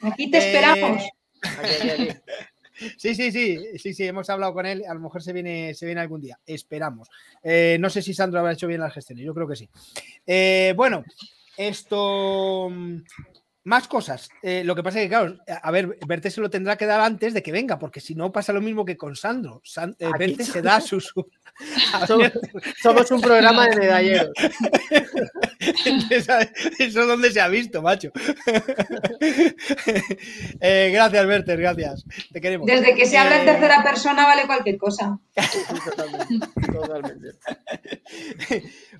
[0.00, 1.02] Aquí te esperamos.
[1.42, 2.18] Aquí, aquí, aquí.
[2.96, 4.84] Sí, sí, sí, sí, sí, hemos hablado con él.
[4.88, 6.38] A lo mejor se viene, se viene algún día.
[6.46, 7.10] Esperamos.
[7.42, 9.26] Eh, no sé si Sandro habrá hecho bien las gestiones.
[9.26, 9.68] Yo creo que sí.
[10.24, 11.04] Eh, bueno,
[11.56, 12.70] esto.
[13.68, 14.30] Más cosas.
[14.40, 17.02] Eh, lo que pasa es que, claro, a ver, Verte se lo tendrá que dar
[17.02, 19.60] antes de que venga, porque si no pasa lo mismo que con Sandro.
[19.62, 21.12] San- eh, Verte se da sus.
[21.92, 24.30] a Somos, un programa de medalleros.
[26.08, 26.32] Eso
[26.78, 28.10] es donde se ha visto, macho.
[30.60, 32.04] Eh, gracias, Werther, gracias.
[32.32, 32.66] Te queremos.
[32.66, 35.18] Desde que se habla en tercera persona vale cualquier cosa.
[36.72, 37.38] Totalmente.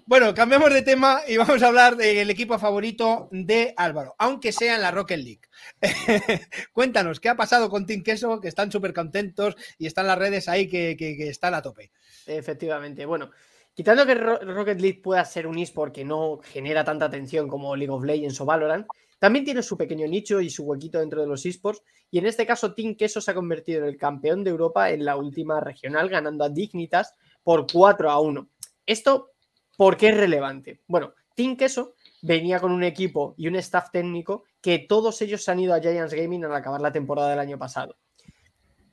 [0.07, 4.75] Bueno, cambiamos de tema y vamos a hablar del equipo favorito de Álvaro, aunque sea
[4.77, 5.41] en la Rocket League.
[6.73, 8.41] Cuéntanos, ¿qué ha pasado con Team Queso?
[8.41, 11.91] Que están súper contentos y están las redes ahí que, que- están a tope.
[12.27, 13.07] Efectivamente.
[13.07, 13.31] Bueno,
[13.75, 17.77] quitando que Ro- Rocket League pueda ser un eSport que no genera tanta atención como
[17.77, 18.87] League of Legends o Valorant,
[19.19, 21.83] también tiene su pequeño nicho y su huequito dentro de los eSports.
[22.11, 25.05] Y en este caso, Team Queso se ha convertido en el campeón de Europa en
[25.05, 28.49] la última regional, ganando a Dignitas por 4 a 1.
[28.87, 29.33] Esto,
[29.77, 30.81] ¿por qué es relevante?
[30.87, 35.51] Bueno, Team Queso venía con un equipo y un staff técnico que todos ellos se
[35.51, 37.97] han ido a Giants Gaming al acabar la temporada del año pasado.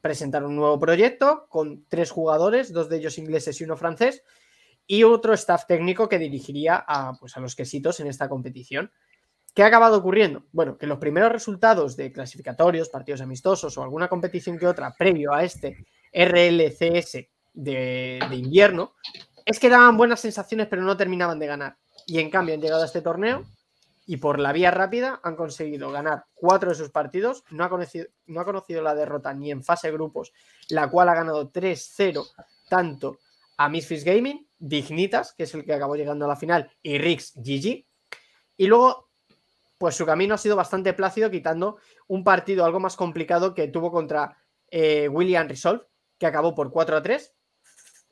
[0.01, 4.24] Presentaron un nuevo proyecto con tres jugadores, dos de ellos ingleses y uno francés,
[4.86, 8.91] y otro staff técnico que dirigiría a, pues, a los quesitos en esta competición.
[9.55, 10.43] ¿Qué ha acabado ocurriendo?
[10.51, 15.34] Bueno, que los primeros resultados de clasificatorios, partidos amistosos o alguna competición que otra previo
[15.34, 17.13] a este RLCS
[17.53, 18.93] de, de invierno
[19.45, 21.78] es que daban buenas sensaciones pero no terminaban de ganar.
[22.05, 23.43] Y en cambio han llegado a este torneo
[24.06, 27.43] y por la vía rápida han conseguido ganar cuatro de sus partidos.
[27.49, 30.32] No ha conocido, no ha conocido la derrota ni en fase grupos,
[30.70, 32.24] la cual ha ganado 3-0
[32.70, 33.18] tanto
[33.58, 37.34] a Misfits Gaming, Dignitas, que es el que acabó llegando a la final, y Rix
[37.36, 37.86] GG.
[38.58, 39.10] Y luego,
[39.78, 41.78] pues su camino ha sido bastante plácido, quitando
[42.08, 44.38] un partido algo más complicado que tuvo contra
[44.70, 45.86] eh, William Resolve,
[46.18, 47.34] que acabó por 4 a 3.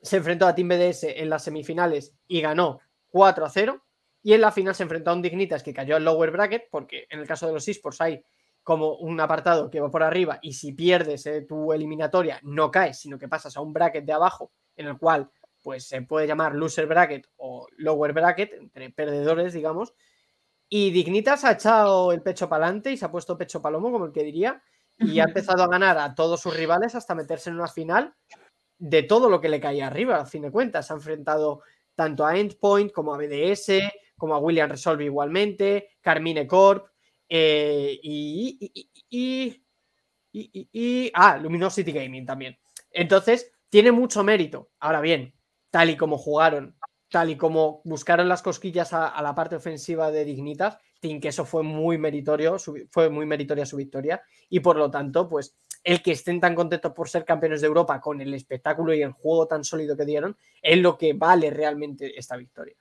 [0.01, 2.79] Se enfrentó a Team BDS en las semifinales y ganó
[3.09, 3.83] 4 a 0.
[4.23, 7.05] Y en la final se enfrentó a un Dignitas que cayó al lower bracket, porque
[7.09, 8.23] en el caso de los esports hay
[8.63, 12.97] como un apartado que va por arriba y si pierdes eh, tu eliminatoria no caes,
[12.97, 15.29] sino que pasas a un bracket de abajo en el cual
[15.61, 19.93] pues se puede llamar loser bracket o lower bracket, entre perdedores, digamos.
[20.69, 24.05] Y Dignitas ha echado el pecho para adelante y se ha puesto pecho palomo, como
[24.05, 24.61] el que diría,
[24.97, 28.13] y ha empezado a ganar a todos sus rivales hasta meterse en una final
[28.77, 30.87] de todo lo que le caía arriba, a fin de cuentas.
[30.87, 31.61] Se ha enfrentado
[31.95, 33.69] tanto a Endpoint como a BDS,
[34.23, 36.87] como a William Resolve igualmente, Carmine Corp
[37.27, 38.71] eh, y,
[39.09, 39.61] y,
[40.31, 42.57] y, ah, Luminosity Gaming también.
[42.89, 44.69] Entonces, tiene mucho mérito.
[44.79, 45.33] Ahora bien,
[45.69, 46.77] tal y como jugaron,
[47.11, 51.63] tal y como buscaron las cosquillas a, la parte ofensiva de Dignitas, Team Queso fue
[51.63, 52.55] muy meritorio,
[52.89, 56.93] fue muy meritoria su victoria y por lo tanto, pues el que estén tan contentos
[56.93, 60.37] por ser campeones de Europa con el espectáculo y el juego tan sólido que dieron
[60.61, 62.77] es lo que vale realmente esta victoria.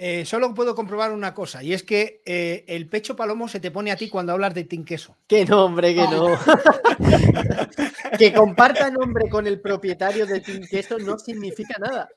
[0.00, 3.72] Eh, solo puedo comprobar una cosa, y es que eh, el pecho palomo se te
[3.72, 5.16] pone a ti cuando hablas de Team Queso.
[5.26, 6.38] Que no, hombre, que no.
[8.18, 12.08] que comparta nombre con el propietario de Team Queso no significa nada.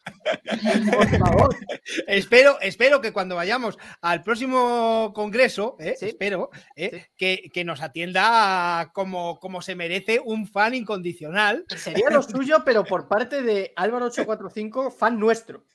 [0.94, 1.56] Por favor.
[2.06, 5.96] Espero, espero que cuando vayamos al próximo congreso, ¿eh?
[5.98, 6.10] Sí.
[6.10, 6.92] espero ¿eh?
[6.94, 7.12] Sí.
[7.18, 11.66] que, que nos atienda como, como se merece un fan incondicional.
[11.76, 15.66] Sería lo suyo, pero por parte de Álvaro 845, fan nuestro.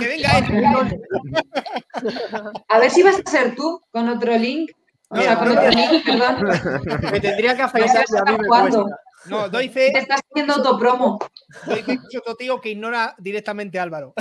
[0.00, 1.00] Que venga él.
[2.68, 4.70] A ver si vas a ser tú con otro link.
[5.10, 6.48] O sea, con otro link, perdón.
[7.12, 8.82] Me tendría que afeitar a mí me ¿Cuándo?
[8.84, 9.00] cuesta.
[9.26, 11.18] No, doy fe, Te estás haciendo autopromo.
[11.66, 14.14] doy fe que es otro tío que ignora directamente a Álvaro.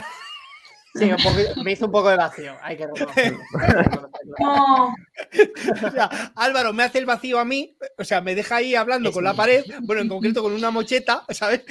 [0.95, 2.55] Sí, un poco- me hizo un poco de vacío.
[2.61, 3.39] Hay que reconocerlo.
[4.39, 8.75] No, O sea, Álvaro me hace el vacío a mí, o sea, me deja ahí
[8.75, 11.61] hablando con la pared, bueno, en concreto con una mocheta, ¿sabes?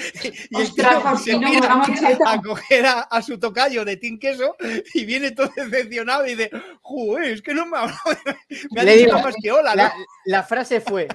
[0.51, 1.83] Y el Ostras, se con mira
[2.25, 4.57] a coger a, a su tocayo de Team Queso
[4.95, 6.51] y viene todo decepcionado y dice,
[6.81, 8.01] joder, es que no me ha hablado,
[8.73, 9.77] me ha Le dicho digo, más que hola, ¿no?
[9.83, 9.93] La,
[10.25, 11.07] la frase fue: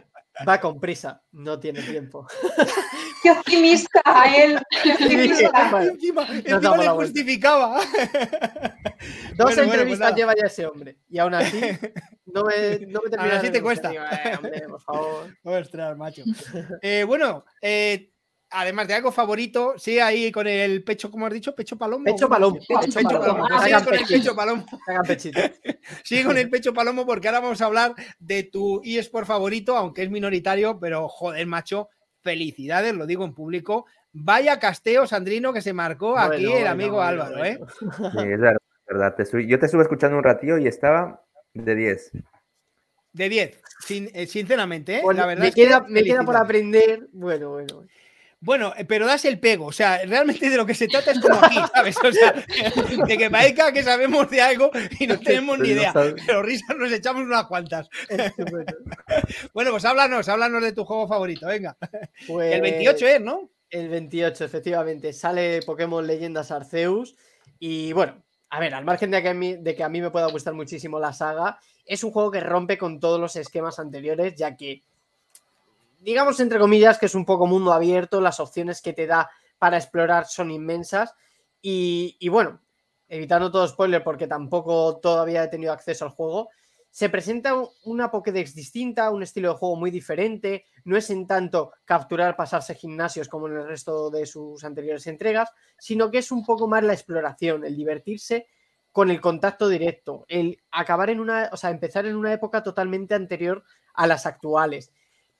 [0.47, 2.27] va con prisa, no tiene tiempo.
[3.21, 4.01] qué optimista
[4.35, 4.59] él.
[4.83, 5.81] Qué optimista.
[5.83, 6.27] Encima,
[6.77, 7.79] le justificaba.
[9.35, 10.15] Dos Bueno, bueno, entrevistas pues nada.
[10.15, 10.97] lleva ya ese hombre.
[11.09, 11.59] Y aún así,
[12.25, 13.89] no me, no me termina así te cuesta.
[13.89, 15.37] Digo, "Eh, hombre, por favor.
[15.43, 16.23] Ostras, macho.
[16.81, 18.11] Eh, bueno, eh,
[18.51, 22.03] además de algo favorito, sigue ahí con el pecho, como has dicho, pecho palomo.
[22.05, 22.59] Pecho palomo.
[22.59, 23.47] Pecho, Pecho palomo.
[23.47, 23.47] palomo.
[23.49, 24.65] Ah, Sigue con el pecho palomo.
[26.03, 30.03] Sigue con el pecho palomo porque ahora vamos a hablar de tu eSport favorito, aunque
[30.03, 31.89] es minoritario, pero joder, macho,
[32.21, 33.85] felicidades, lo digo en público.
[34.13, 37.59] Vaya casteo, Sandrino, que se marcó aquí el amigo bueno, Álvaro, ¿eh?
[37.79, 37.85] Sí,
[38.17, 38.55] es verdad.
[38.55, 39.15] es verdad.
[39.15, 42.11] Te estuve- yo te estuve escuchando un ratillo y estaba de 10.
[43.13, 45.01] De 10, sin- eh, sinceramente, ¿eh?
[45.03, 47.07] Bueno, La verdad me, es que queda, me queda por aprender.
[47.11, 47.85] Bueno, bueno.
[48.43, 51.19] Bueno, eh, pero das el pego, o sea, realmente de lo que se trata es
[51.19, 51.95] como aquí, ¿sabes?
[52.03, 52.33] O sea,
[53.07, 56.91] de que parezca que sabemos de algo y no tenemos ni idea, pero risas nos
[56.91, 57.87] echamos unas cuantas.
[58.09, 58.65] Bueno,
[59.53, 61.77] Bueno, pues háblanos, háblanos de tu juego favorito, venga.
[62.27, 63.51] pues, El 28 es, ¿no?
[63.69, 65.13] El 28, efectivamente.
[65.13, 67.15] Sale Pokémon Leyendas Arceus.
[67.59, 70.09] Y bueno, a ver, al margen de que, a mí, de que a mí me
[70.09, 74.35] pueda gustar muchísimo la saga, es un juego que rompe con todos los esquemas anteriores,
[74.35, 74.83] ya que,
[76.01, 79.77] digamos entre comillas, que es un poco mundo abierto, las opciones que te da para
[79.77, 81.13] explorar son inmensas.
[81.61, 82.61] Y, bueno,
[83.07, 86.49] evitando todo spoiler porque tampoco todavía he tenido acceso al juego,
[86.89, 91.25] se presenta un- una Pokédex distinta, un estilo de juego muy diferente, no es en
[91.27, 96.31] tanto capturar, pasarse gimnasios como en el resto de sus anteriores entregas, sino que es
[96.31, 98.47] un poco más la exploración, el divertirse
[98.91, 103.15] con el contacto directo, el acabar en una, o sea, empezar en una época totalmente
[103.15, 104.91] anterior a las actuales,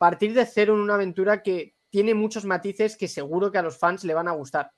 [0.02, 3.78] partir de cero en una aventura que tiene muchos matices que seguro que a los
[3.78, 4.72] fans le van a gustar.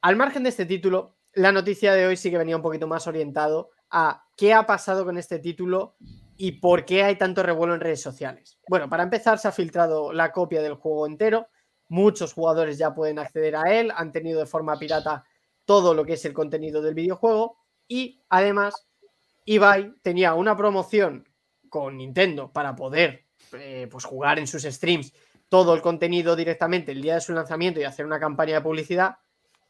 [0.00, 3.06] Al margen de este título, la noticia de hoy sí que venía un poquito más
[3.06, 5.94] orientado a qué ha pasado con este título
[6.36, 8.58] y por qué hay tanto revuelo en redes sociales.
[8.66, 11.46] Bueno, para empezar, se ha filtrado la copia del juego entero.
[11.86, 15.24] Muchos jugadores ya pueden acceder a él, han tenido de forma pirata
[15.64, 17.56] todo lo que es el contenido del videojuego
[17.86, 18.88] y además
[19.44, 21.28] Ibai tenía una promoción
[21.68, 25.12] con Nintendo para poder eh, pues jugar en sus streams
[25.48, 29.16] todo el contenido directamente el día de su lanzamiento y hacer una campaña de publicidad,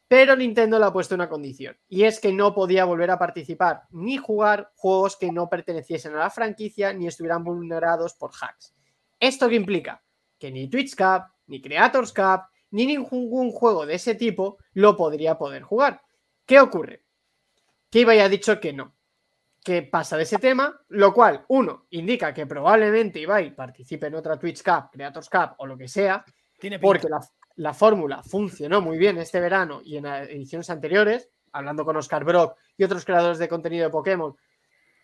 [0.07, 3.83] pero Nintendo le ha puesto una condición y es que no podía volver a participar
[3.91, 8.73] ni jugar juegos que no perteneciesen a la franquicia ni estuvieran vulnerados por hacks.
[9.19, 10.03] ¿Esto qué implica?
[10.37, 12.41] Que ni Twitch Cup, ni Creators Cup,
[12.71, 16.01] ni ningún juego de ese tipo lo podría poder jugar.
[16.45, 17.03] ¿Qué ocurre?
[17.89, 18.95] Que Ibai ha dicho que no,
[19.63, 24.37] que pasa de ese tema, lo cual, uno, indica que probablemente Ibai participe en otra
[24.37, 26.23] Twitch Cup, Creators Cup o lo que sea,
[26.57, 27.19] Tiene porque la,
[27.57, 32.55] la fórmula funcionó muy bien este verano y en ediciones anteriores, hablando con Oscar Brock
[32.77, 34.35] y otros creadores de contenido de Pokémon,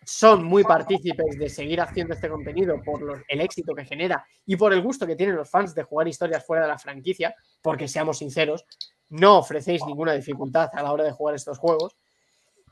[0.04, 4.54] son muy partícipes de seguir haciendo este contenido por los- el éxito que genera y
[4.56, 7.88] por el gusto que tienen los fans de jugar historias fuera de la franquicia, porque
[7.88, 8.64] seamos sinceros,
[9.08, 11.96] no ofrecéis ninguna dificultad a la hora de jugar estos juegos.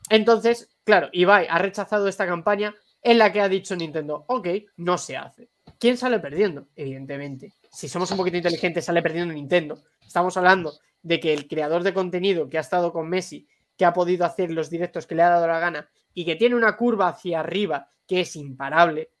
[0.09, 4.97] Entonces, claro, Ibai ha rechazado esta campaña en la que ha dicho Nintendo, ok, no
[4.97, 5.49] se hace.
[5.77, 6.67] ¿Quién sale perdiendo?
[6.75, 7.53] Evidentemente.
[7.69, 9.77] Si somos un poquito inteligentes, sale perdiendo Nintendo.
[10.05, 10.73] Estamos hablando
[11.03, 14.51] de que el creador de contenido que ha estado con Messi, que ha podido hacer
[14.51, 17.91] los directos que le ha dado la gana y que tiene una curva hacia arriba
[18.07, 19.11] que es imparable,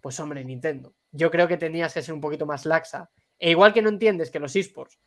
[0.00, 0.94] pues hombre, Nintendo.
[1.10, 3.10] Yo creo que tenías que ser un poquito más laxa.
[3.38, 4.98] E igual que no entiendes que los esports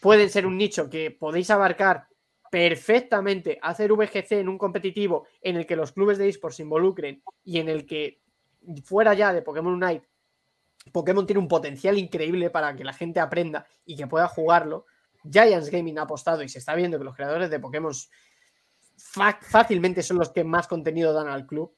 [0.00, 2.06] pueden ser un nicho que podéis abarcar
[2.50, 7.22] perfectamente, hacer VGC en un competitivo en el que los clubes de esports se involucren
[7.44, 8.20] y en el que
[8.84, 10.06] fuera ya de Pokémon Unite,
[10.92, 14.86] Pokémon tiene un potencial increíble para que la gente aprenda y que pueda jugarlo.
[15.30, 17.92] Giants Gaming ha apostado y se está viendo que los creadores de Pokémon
[18.96, 21.74] fácilmente son los que más contenido dan al club.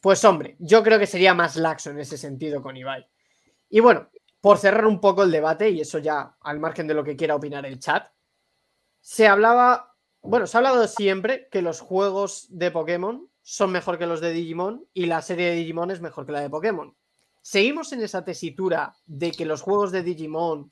[0.00, 3.06] Pues hombre, yo creo que sería más laxo en ese sentido con Ibai.
[3.68, 4.08] Y bueno,
[4.40, 7.34] por cerrar un poco el debate, y eso ya al margen de lo que quiera
[7.34, 8.08] opinar el chat,
[9.00, 14.06] se hablaba, bueno, se ha hablado siempre que los juegos de Pokémon son mejor que
[14.06, 16.94] los de Digimon y la serie de Digimon es mejor que la de Pokémon.
[17.40, 20.68] ¿Seguimos en esa tesitura de que los juegos de Digimon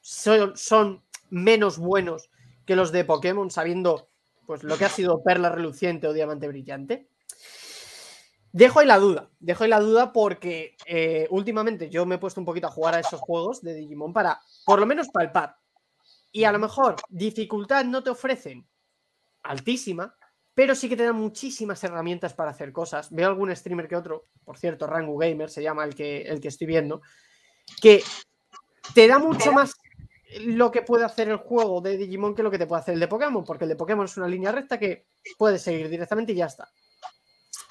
[0.00, 2.30] son, son menos buenos
[2.64, 4.08] que los de Pokémon, sabiendo
[4.46, 7.08] pues lo que ha sido Perla Reluciente o Diamante Brillante?
[8.50, 12.40] Dejo ahí la duda, dejo ahí la duda porque eh, últimamente yo me he puesto
[12.40, 15.56] un poquito a jugar a esos juegos de Digimon para, por lo menos, palpar.
[16.36, 18.68] Y a lo mejor dificultad no te ofrecen
[19.44, 20.14] altísima,
[20.52, 23.10] pero sí que te dan muchísimas herramientas para hacer cosas.
[23.10, 26.48] Veo algún streamer que otro, por cierto, Rangu Gamer se llama el que, el que
[26.48, 27.00] estoy viendo,
[27.80, 28.02] que
[28.92, 29.72] te da mucho más
[30.40, 33.00] lo que puede hacer el juego de Digimon que lo que te puede hacer el
[33.00, 35.06] de Pokémon, porque el de Pokémon es una línea recta que
[35.38, 36.68] puedes seguir directamente y ya está.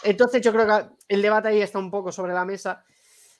[0.01, 2.83] Entonces yo creo que el debate ahí está un poco sobre la mesa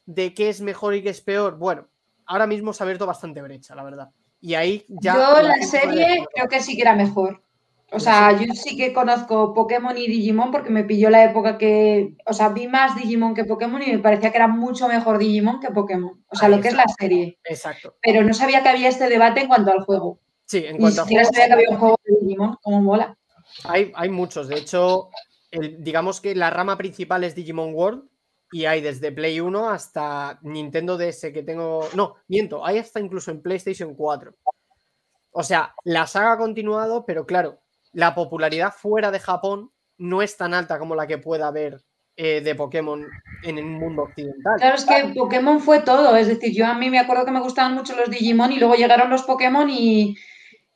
[0.06, 1.58] de qué es mejor y qué es peor.
[1.58, 1.88] Bueno,
[2.28, 4.12] ahora mismo se ha abierto bastante brecha, la verdad.
[4.42, 5.14] Y ahí ya...
[5.16, 7.42] Yo la serie creo que sí que era mejor.
[7.92, 12.16] O sea, yo sí que conozco Pokémon y Digimon porque me pilló la época que,
[12.26, 15.60] o sea, vi más Digimon que Pokémon y me parecía que era mucho mejor Digimon
[15.62, 16.24] que Pokémon.
[16.28, 17.40] O sea, Ahí lo que es la serie.
[17.46, 17.96] Exacto.
[18.02, 20.20] Pero no sabía que había este debate en cuanto al juego.
[20.46, 23.18] Sí, en Ni cuanto a siquiera sabía que había un juego de Digimon, como mola.
[23.64, 24.48] hay, hay muchos.
[24.50, 25.10] De hecho,
[25.52, 28.04] el- digamos que la rama principal es Digimon World
[28.52, 31.88] y hay desde Play 1 hasta Nintendo DS que tengo...
[31.96, 34.36] No, miento, hay hasta incluso en PlayStation 4.
[35.32, 37.60] O sea, la saga ha continuado, pero claro,
[37.92, 41.82] la popularidad fuera de Japón no es tan alta como la que pueda haber
[42.18, 43.06] eh, de Pokémon
[43.44, 44.58] en el mundo occidental.
[44.58, 46.16] Claro, es que Pokémon fue todo.
[46.16, 48.76] Es decir, yo a mí me acuerdo que me gustaban mucho los Digimon y luego
[48.76, 50.16] llegaron los Pokémon y,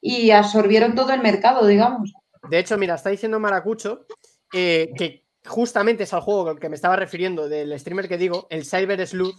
[0.02, 2.14] y absorbieron todo el mercado, digamos.
[2.50, 4.06] De hecho, mira, está diciendo Maracucho
[4.54, 8.48] eh, que justamente es al juego al que me estaba refiriendo del streamer que digo,
[8.50, 9.36] el Cyber Sleuth.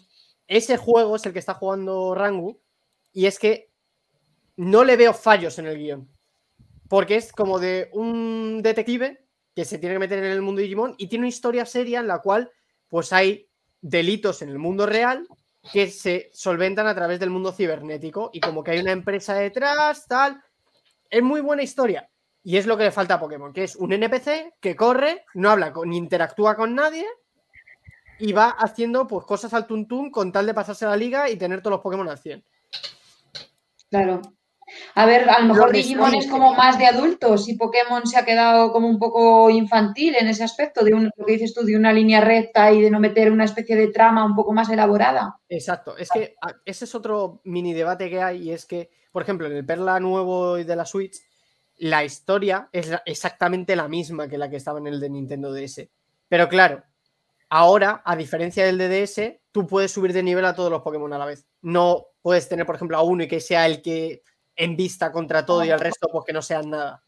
[0.46, 2.60] Ese juego es el que está jugando Rangu
[3.12, 3.72] y es que
[4.56, 6.10] no le veo fallos en el guion.
[6.88, 10.64] Porque es como de un detective que se tiene que meter en el mundo de
[10.64, 12.50] Digimon y tiene una historia seria en la cual
[12.88, 13.48] pues hay
[13.80, 15.26] delitos en el mundo real
[15.72, 20.06] que se solventan a través del mundo cibernético y como que hay una empresa detrás,
[20.08, 20.42] tal.
[21.08, 22.10] Es muy buena historia.
[22.42, 25.50] Y es lo que le falta a Pokémon, que es un NPC que corre, no
[25.50, 27.06] habla con, ni interactúa con nadie
[28.18, 31.60] y va haciendo pues cosas al tuntún con tal de pasarse la liga y tener
[31.60, 32.44] todos los Pokémon al 100.
[33.90, 34.20] Claro.
[34.94, 38.18] A ver, a lo mejor Lo Digimon es como más de adultos y Pokémon se
[38.18, 41.64] ha quedado como un poco infantil en ese aspecto, de un, lo que dices tú,
[41.64, 44.68] de una línea recta y de no meter una especie de trama un poco más
[44.70, 45.40] elaborada.
[45.48, 46.34] Exacto, es que
[46.64, 49.98] ese es otro mini debate que hay y es que, por ejemplo, en el Perla
[49.98, 51.16] nuevo de la Switch,
[51.80, 55.88] la historia es exactamente la misma que la que estaba en el de Nintendo DS.
[56.28, 56.82] Pero claro,
[57.48, 61.18] ahora, a diferencia del DDS, tú puedes subir de nivel a todos los Pokémon a
[61.18, 61.46] la vez.
[61.62, 64.22] No puedes tener, por ejemplo, a uno y que sea el que
[64.56, 67.02] en vista contra todo y al resto, pues que no sean nada.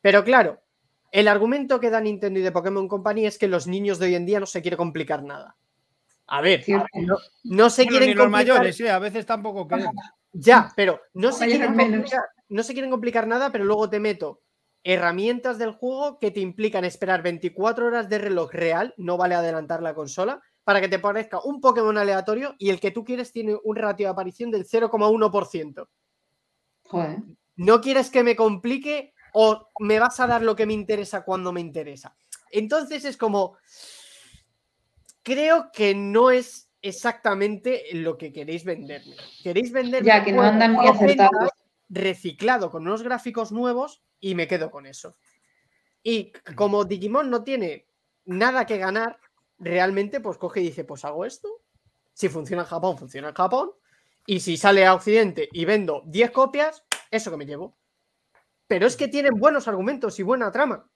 [0.00, 0.62] Pero claro,
[1.12, 4.14] el argumento que da Nintendo y de Pokémon Company es que los niños de hoy
[4.14, 5.56] en día no se quiere complicar nada.
[6.28, 6.64] A ver,
[6.94, 9.94] no, no se Bueno, quieren ni los complicar- mayores, eh, a veces tampoco queremos.
[10.32, 11.98] ya, pero no se, quieren menos.
[12.10, 14.42] complicar, no se quieren complicar nada, pero luego te meto
[14.86, 19.82] herramientas del juego que te implican esperar 24 horas de reloj real, no vale adelantar
[19.82, 23.56] la consola, para que te parezca un Pokémon aleatorio y el que tú quieres tiene
[23.64, 25.88] un ratio de aparición del 0,1%.
[26.84, 27.18] Joder.
[27.56, 31.52] ¿No quieres que me complique o me vas a dar lo que me interesa cuando
[31.52, 32.16] me interesa?
[32.52, 33.56] Entonces es como,
[35.24, 39.16] creo que no es exactamente lo que queréis venderme.
[39.42, 41.50] Queréis venderme Ya, que no andan muy acertados.
[41.88, 45.16] Reciclado con unos gráficos nuevos y me quedo con eso.
[46.02, 47.86] Y como Digimon no tiene
[48.24, 49.18] nada que ganar,
[49.58, 51.48] realmente pues coge y dice, pues hago esto.
[52.12, 53.70] Si funciona en Japón, funciona en Japón.
[54.26, 57.76] Y si sale a Occidente y vendo 10 copias, eso que me llevo.
[58.66, 60.90] Pero es que tienen buenos argumentos y buena trama.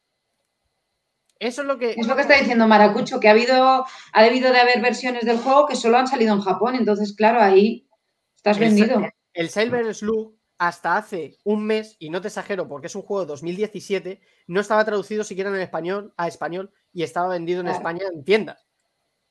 [1.39, 1.93] Eso es lo que...
[1.97, 5.39] Es lo que está diciendo Maracucho, que ha habido, ha debido de haber versiones del
[5.39, 7.89] juego que solo han salido en Japón, entonces, claro, ahí
[8.37, 9.01] estás El vendido.
[9.01, 13.01] Sa- El Silver Slug, hasta hace un mes, y no te exagero porque es un
[13.01, 17.67] juego de 2017, no estaba traducido siquiera en español, a español y estaba vendido en
[17.67, 17.79] Claro.
[17.79, 18.67] España en tiendas.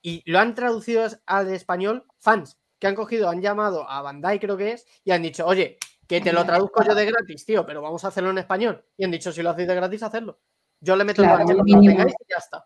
[0.02, 4.58] Y lo han traducido al español fans, que han cogido, han llamado a Bandai, creo
[4.58, 5.78] que es, y han dicho, oye,
[6.08, 8.84] que te lo traduzco yo de gratis, tío, pero vamos a hacerlo en español.
[8.98, 10.40] Y han dicho, si lo hacéis de gratis, hacerlo.
[10.82, 12.66] Yo le meto Claro, el lo tengáis y ya está.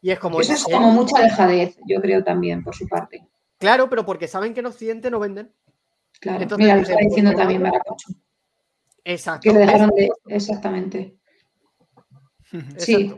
[0.00, 3.24] Y es como, Eso ¿en es como mucha dejadez, yo creo también, por su parte.
[3.58, 5.54] Claro, pero porque saben que en Occidente no venden.
[6.20, 6.42] Claro.
[6.42, 8.08] Entonces, Mira, lo está diciendo pues, también Maracucho,
[9.04, 9.50] Exacto.
[9.50, 10.10] que dejaron de...
[10.26, 11.16] Exactamente.
[12.78, 13.14] Sí.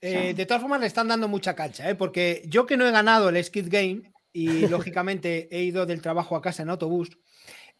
[0.00, 1.94] Eh, de todas formas, le están dando mucha cancha, ¿eh?
[1.94, 6.34] porque yo que no he ganado el Skid Game y lógicamente he ido del trabajo
[6.34, 7.16] a casa en autobús,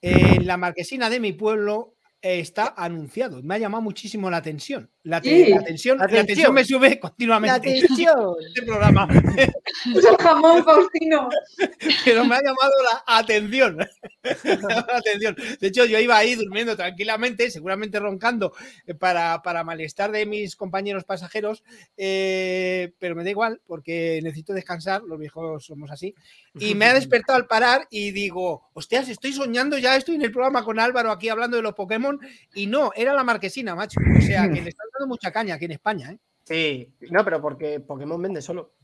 [0.00, 3.42] en la marquesina de mi pueblo eh, está anunciado.
[3.42, 4.88] Me ha llamado muchísimo la atención.
[5.04, 5.50] La, te- Sí.
[5.52, 6.26] la tensión, la Atención.
[6.26, 7.56] tensión me sube La continuamente.
[7.70, 8.34] atención.
[8.46, 11.28] Este programa, el jamón, Faustino.
[12.04, 13.76] pero me ha llamado la atención.
[14.22, 15.36] Me ha llamado la atención.
[15.60, 18.52] De hecho, yo iba ahí durmiendo tranquilamente, seguramente roncando
[18.86, 21.64] eh, para, para malestar de mis compañeros pasajeros,
[21.96, 26.14] eh, pero me da igual porque necesito descansar, los viejos somos así.
[26.60, 30.30] Y me ha despertado al parar y digo, hostias, estoy soñando ya, estoy en el
[30.30, 32.11] programa con Álvaro aquí hablando de los Pokémon
[32.54, 34.00] y no, era la marquesina, macho.
[34.18, 36.18] O sea, que le están dando mucha caña aquí en España, ¿eh?
[36.44, 38.74] Sí, no, pero porque Pokémon vende solo.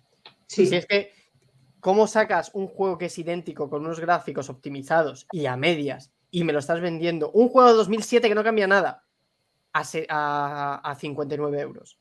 [0.46, 0.66] Sí.
[0.66, 1.12] Si es que,
[1.80, 6.44] ¿cómo sacas un juego que es idéntico con unos gráficos optimizados y a medias y
[6.44, 7.30] me lo estás vendiendo?
[7.32, 9.04] Un juego de 2007 que no cambia nada
[9.72, 11.98] a, se- a, a 59 euros.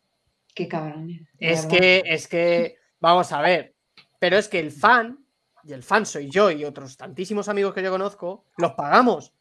[0.54, 1.08] Qué cabrón.
[1.08, 3.76] de Es que, es que, vamos a ver,
[4.20, 5.20] pero es que el fan,
[5.64, 9.34] y el fan soy yo y otros tantísimos amigos que yo conozco, los pagamos.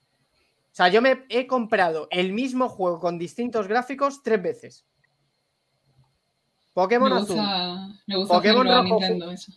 [0.76, 4.86] Sea, yo me he comprado el mismo juego con distintos gráficos tres veces.
[6.72, 7.36] Pokémon Me Azul.
[7.36, 8.82] gusta, me gusta Pokémon rojo.
[9.00, 9.52] Nintendo eso.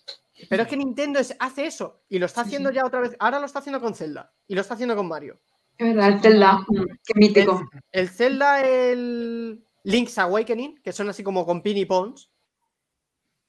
[0.50, 2.76] Pero es que Nintendo es- hace eso y lo está Sí, haciendo sí.
[2.78, 3.16] ya otra vez.
[3.20, 5.40] Ahora lo está haciendo con Zelda y lo está haciendo con Mario.
[5.78, 7.70] Es verdad, el Zelda, mm, qué mítico.
[7.92, 12.32] El Zelda, el Link's Awakening, que son así como con pin y pons,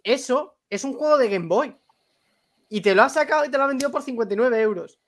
[0.03, 1.77] eso es un juego de Game Boy.
[2.68, 4.99] Y te lo ha sacado y te lo ha vendido por 59 euros.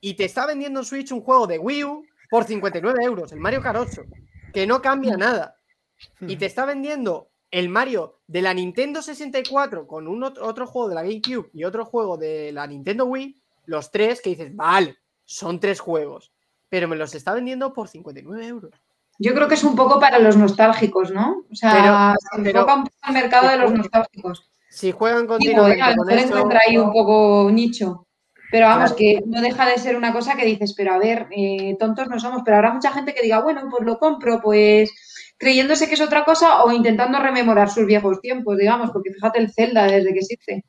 [0.00, 3.40] Y te está vendiendo en Switch un juego de Wii U por 59 euros, el
[3.40, 4.02] Mario 8,
[4.52, 5.56] que no cambia nada.
[6.20, 10.88] Y te está vendiendo el Mario de la Nintendo 64 con un ot- otro juego
[10.88, 14.96] de la GameCube y otro juego de la Nintendo Wii, los tres que dices, vale,
[15.24, 16.32] son tres juegos,
[16.68, 18.70] pero me los está vendiendo por 59 euros.
[19.18, 21.44] Yo creo que es un poco para los nostálgicos, ¿no?
[21.50, 24.50] O sea, Pero- se enfoca un poco al mercado de los nostálgicos.
[24.70, 28.06] Si juegan Digo, continuamente a lo con encuentra ahí un poco nicho.
[28.50, 31.76] Pero vamos, que no deja de ser una cosa que dices, pero a ver, eh,
[31.78, 34.90] tontos no somos, pero habrá mucha gente que diga, bueno, pues lo compro, pues
[35.38, 39.52] creyéndose que es otra cosa o intentando rememorar sus viejos tiempos, digamos, porque fíjate el
[39.52, 40.64] Zelda desde que existe.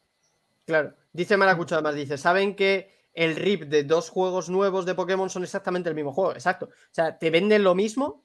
[0.66, 5.30] Claro, dice Maracucho además, dice, ¿saben que el RIP de dos juegos nuevos de Pokémon
[5.30, 6.32] son exactamente el mismo juego?
[6.34, 6.68] Exacto.
[6.68, 8.24] O sea, te venden lo mismo,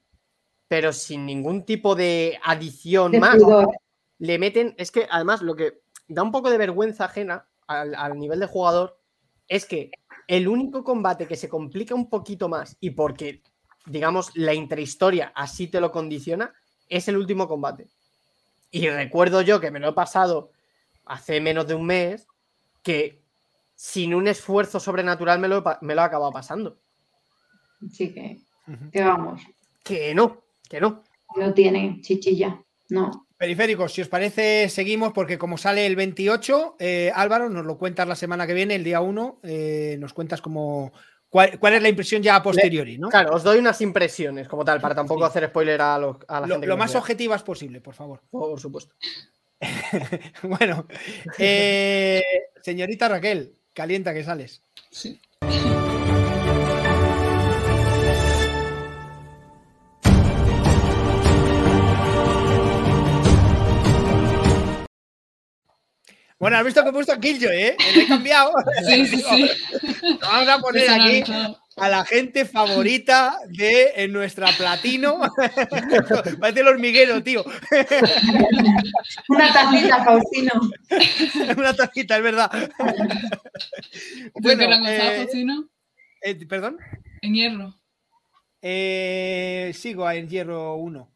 [0.69, 3.37] pero sin ningún tipo de adición De más.
[3.37, 3.71] pudor.
[4.19, 8.19] Le meten, es que además lo que da un poco de vergüenza ajena al, al
[8.19, 9.01] nivel de jugador
[9.49, 9.91] es que
[10.27, 13.43] el único combate que se complica un poquito más y porque,
[13.85, 16.53] digamos, la intrahistoria así te lo condiciona,
[16.89, 17.89] es el último combate.
[18.71, 20.51] Y recuerdo yo que me lo he pasado
[21.05, 22.27] hace menos de un mes,
[22.83, 23.23] que
[23.75, 26.79] sin un esfuerzo sobrenatural me lo, me lo he acabado pasando.
[27.87, 28.41] Así que,
[28.91, 29.43] que vamos,
[29.85, 31.05] Que no, que no.
[31.37, 33.26] no tiene chichilla, no.
[33.39, 38.09] Periféricos, si os parece, seguimos porque como sale el 28, eh, Álvaro, nos lo cuentas
[38.09, 40.93] la semana que viene, el día 1, eh, nos cuentas como
[41.29, 43.11] cuál, cuál es la impresión ya a posteriori, ¿no?
[43.11, 45.27] Claro, os doy unas impresiones como tal, para tampoco Sí.
[45.29, 46.65] hacer spoiler a, los- a la Lo, gente.
[46.65, 47.01] que lo más vea.
[47.01, 48.23] objetivas posible, por favor.
[48.31, 48.95] Por supuesto.
[50.43, 50.87] bueno,
[51.39, 52.23] eh,
[52.63, 54.63] señorita Raquel, calienta que sales.
[54.91, 55.21] Sí.
[66.39, 67.77] Bueno, has visto que he puesto Killjoy, ¿eh?
[67.95, 68.53] Lo he cambiado.
[68.87, 69.51] Sí, sí, sí.
[70.21, 71.25] Vamos a poner aquí
[71.77, 75.21] a la gente favorita de en nuestra platino.
[76.41, 77.43] Parece el hormiguero, tío.
[79.29, 80.53] Una tacita, Faustino.
[81.57, 82.51] Una tacita, es verdad.
[84.43, 85.69] ¿Tú en qué rango eh, Faustino?
[86.23, 86.79] eh, ¿Perdón?
[87.23, 87.75] En hierro.
[88.61, 91.16] Eh, sigo en hierro 1.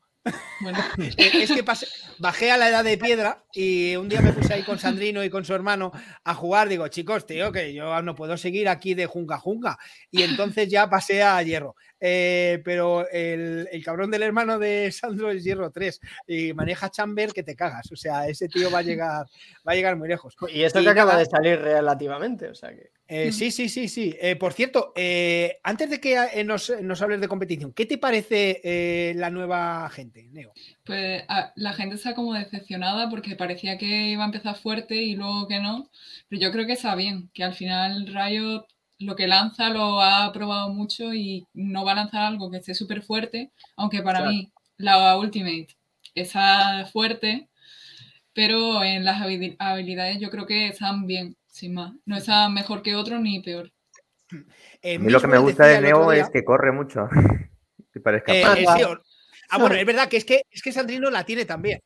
[0.60, 0.78] Bueno,
[1.16, 4.62] es que pasé- bajé a la edad de piedra y un día me puse ahí
[4.62, 5.92] con Sandrino y con su hermano
[6.24, 6.68] a jugar.
[6.68, 9.78] Digo, chicos, tío, que yo no puedo seguir aquí de junga junga.
[10.10, 11.74] Y entonces ya pasé a hierro.
[12.00, 17.32] Eh, pero el, el cabrón del hermano de Sandro es hierro 3 y maneja chamber
[17.32, 17.90] que te cagas.
[17.92, 19.26] O sea, ese tío va a llegar,
[19.66, 20.34] va a llegar muy lejos.
[20.52, 21.24] Y esto Y que acaba nada.
[21.24, 22.90] de salir relativamente, o sea que.
[23.12, 24.16] Eh, sí, sí, sí, sí.
[24.20, 27.98] Eh, por cierto, eh, antes de que eh, nos, nos hables de competición, ¿qué te
[27.98, 30.52] parece eh, la nueva gente, Neo?
[30.84, 35.16] pues a- la gente está como decepcionada porque parecía que iba a empezar fuerte y
[35.16, 35.90] luego que no.
[36.28, 38.64] Pero yo creo que está bien, que al final Riot
[39.00, 42.74] lo que lanza lo ha probado mucho y no va a lanzar algo que esté
[42.74, 44.32] súper fuerte, aunque para Claro.
[44.32, 45.68] mí la Ultimate
[46.14, 47.48] está fuerte,
[48.32, 51.92] pero en las habili- habilidades yo creo que están bien, sin más.
[52.04, 53.72] No están mejor que otros ni peor.
[54.82, 57.08] Eh, A mí lo que me gusta de otro Neo día- es que corre mucho.
[57.92, 58.64] Que parezca Eh, fácil.
[58.64, 59.02] eh, sí, o-
[59.50, 61.80] ah, bueno, es verdad que es que, es que Sandrino la tiene también.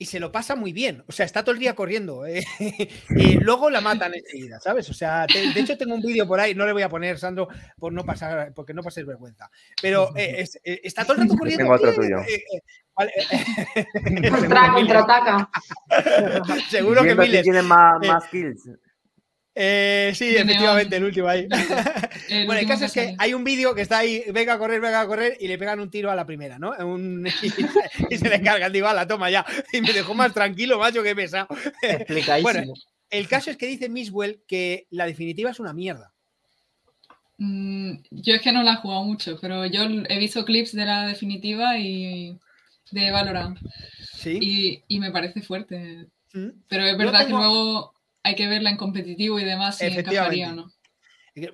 [0.00, 1.02] Y se lo pasa muy bien.
[1.08, 2.24] O sea, está todo el día corriendo.
[2.24, 2.44] eh,
[3.10, 4.88] y luego la matan enseguida, ¿sabes?
[4.90, 7.18] O sea, te- de hecho tengo un vídeo por ahí, no le voy a poner,
[7.18, 7.48] Sandro,
[7.78, 9.50] por no pasar, porque no pases vergüenza.
[9.82, 11.64] Pero eh, es- eh, está todo el rato corriendo.
[11.64, 12.18] Tengo otro tuyo.
[12.94, 13.12] vale,
[14.30, 15.50] Contra, contraataca.
[16.70, 17.42] Seguro que miles.
[17.42, 18.68] tiene más, más kills.
[19.60, 21.48] Eh, sí, De efectivamente, el último ahí.
[22.28, 24.80] El Bueno, el caso es que hay un vídeo que está ahí, venga a correr,
[24.80, 26.70] venga a correr, y le pegan un tiro a la primera, ¿no?
[26.86, 27.26] Un-
[28.10, 29.44] y se le cargan, digo, la toma ya.
[29.72, 31.48] Y me dejó más tranquilo, macho, que pesado.
[31.82, 32.42] Explicadísimo.
[32.42, 32.72] Bueno,
[33.10, 36.12] el caso es que dice Miswell que la definitiva es una mierda.
[37.38, 40.84] Mm, yo es que no la he jugado mucho, pero yo he visto clips de
[40.84, 42.36] la definitiva y
[42.90, 43.58] de Valorant
[44.16, 44.38] Sí.
[44.40, 46.06] y, y me parece fuerte.
[46.32, 46.48] Mm.
[46.68, 50.50] Pero es verdad tengo- que luego hay que verla en competitivo y demás si encajaría
[50.50, 50.72] o no.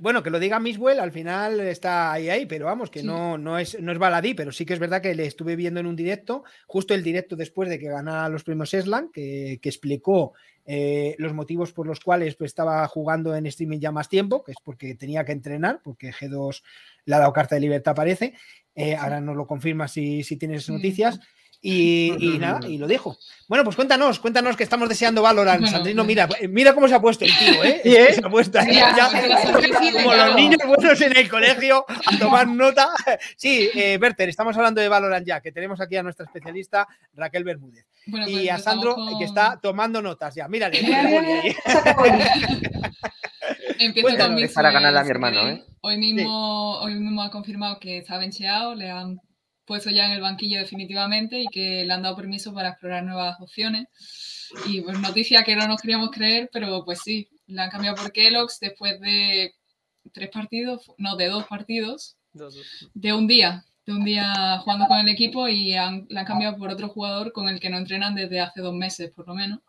[0.01, 3.59] Bueno, que lo diga Miswell, al final está ahí, ahí, pero vamos, que no, no,
[3.59, 5.97] es, no es baladí, pero sí que es verdad que le estuve viendo en un
[5.97, 10.32] directo, justo el directo después de que ganara los premios Eslan, que, que explicó
[10.66, 14.53] eh, los motivos por los cuales pues, estaba jugando en streaming ya más tiempo, que
[14.53, 16.62] es porque tenía que entrenar, porque G2
[17.05, 18.35] le ha dado carta de libertad, parece.
[18.74, 21.20] Eh, ahora nos lo confirma si, si tienes noticias.
[21.66, 23.16] Y, nada, y lo dijo.
[23.49, 25.66] Bueno, pues cuéntanos, cuéntanos que estamos deseando Valorant.
[25.66, 27.81] Sandrino, mira, mira cómo se ha puesto el tío, ¿eh?
[27.82, 32.91] ¿Sí, Se ha puesto como los niños buenos en el colegio a tomar nota.
[33.36, 37.45] Sí, eh, Berter, estamos hablando de Valorant ya, que tenemos aquí a nuestra especialista Raquel
[37.45, 37.86] Bermúdez.
[38.07, 40.47] y pues a Sandro, que está tomando notas ya.
[40.49, 40.81] Mírale.
[43.78, 45.65] Empiezo con para ganar a mi hermano, ¿eh?
[45.81, 49.20] Hoy mismo, hoy mismo ha confirmado que está bencheado, le han
[49.65, 53.41] puesto ya en el banquillo definitivamente y que le han dado permiso para explorar nuevas
[53.41, 53.89] opciones.
[54.66, 58.12] Y pues noticia que no nos queríamos creer, pero pues sí, le han cambiado por
[58.12, 59.55] Kellogg's después de
[60.12, 62.16] tres partidos, no, de dos partidos,
[62.95, 66.70] de un día, de un día jugando con el equipo y le han cambiado por
[66.70, 69.61] otro jugador con el que no entrenan desde hace dos meses por lo menos.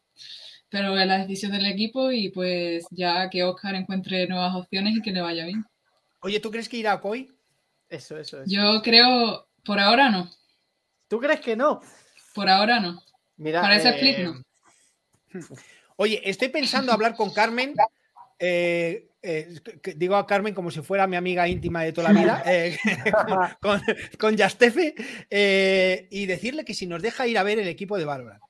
[0.69, 5.01] Pero es la decisión del equipo y pues ya que Oscar encuentre nuevas opciones y
[5.01, 5.63] que le vaya bien.
[6.21, 7.29] Oye, ¿tú crees que irá a Koi?
[7.87, 8.51] Eso, eso, eso.
[8.51, 10.31] Yo creo, por ahora no.
[11.07, 11.81] ¿Tú crees que no?
[12.33, 13.01] Por ahora no.
[13.37, 14.41] Mira, Para ese split no.
[15.97, 17.73] Oye, estoy pensando hablar con Carmen.
[18.37, 19.59] Eh, eh,
[19.95, 22.77] digo a Carmen como si fuera mi amiga íntima de toda la vida, eh,
[23.61, 23.81] con,
[24.19, 24.93] con Yastefe,
[26.09, 28.41] y decirle que si nos deja ir a ver el equipo de Valorant.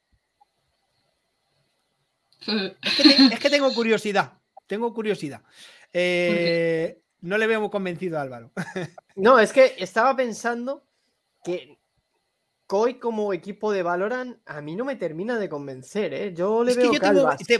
[3.32, 4.34] Es que, tengo curiosidad,
[4.68, 5.42] tengo curiosidad.
[5.94, 8.52] no le veo muy convencido a Álvaro.
[9.16, 10.85] No, es que estaba pensando
[11.46, 11.78] que
[12.68, 16.34] Koi como equipo de Valorant a mí no me termina de convencer, ¿eh?
[16.36, 16.92] Yo le veo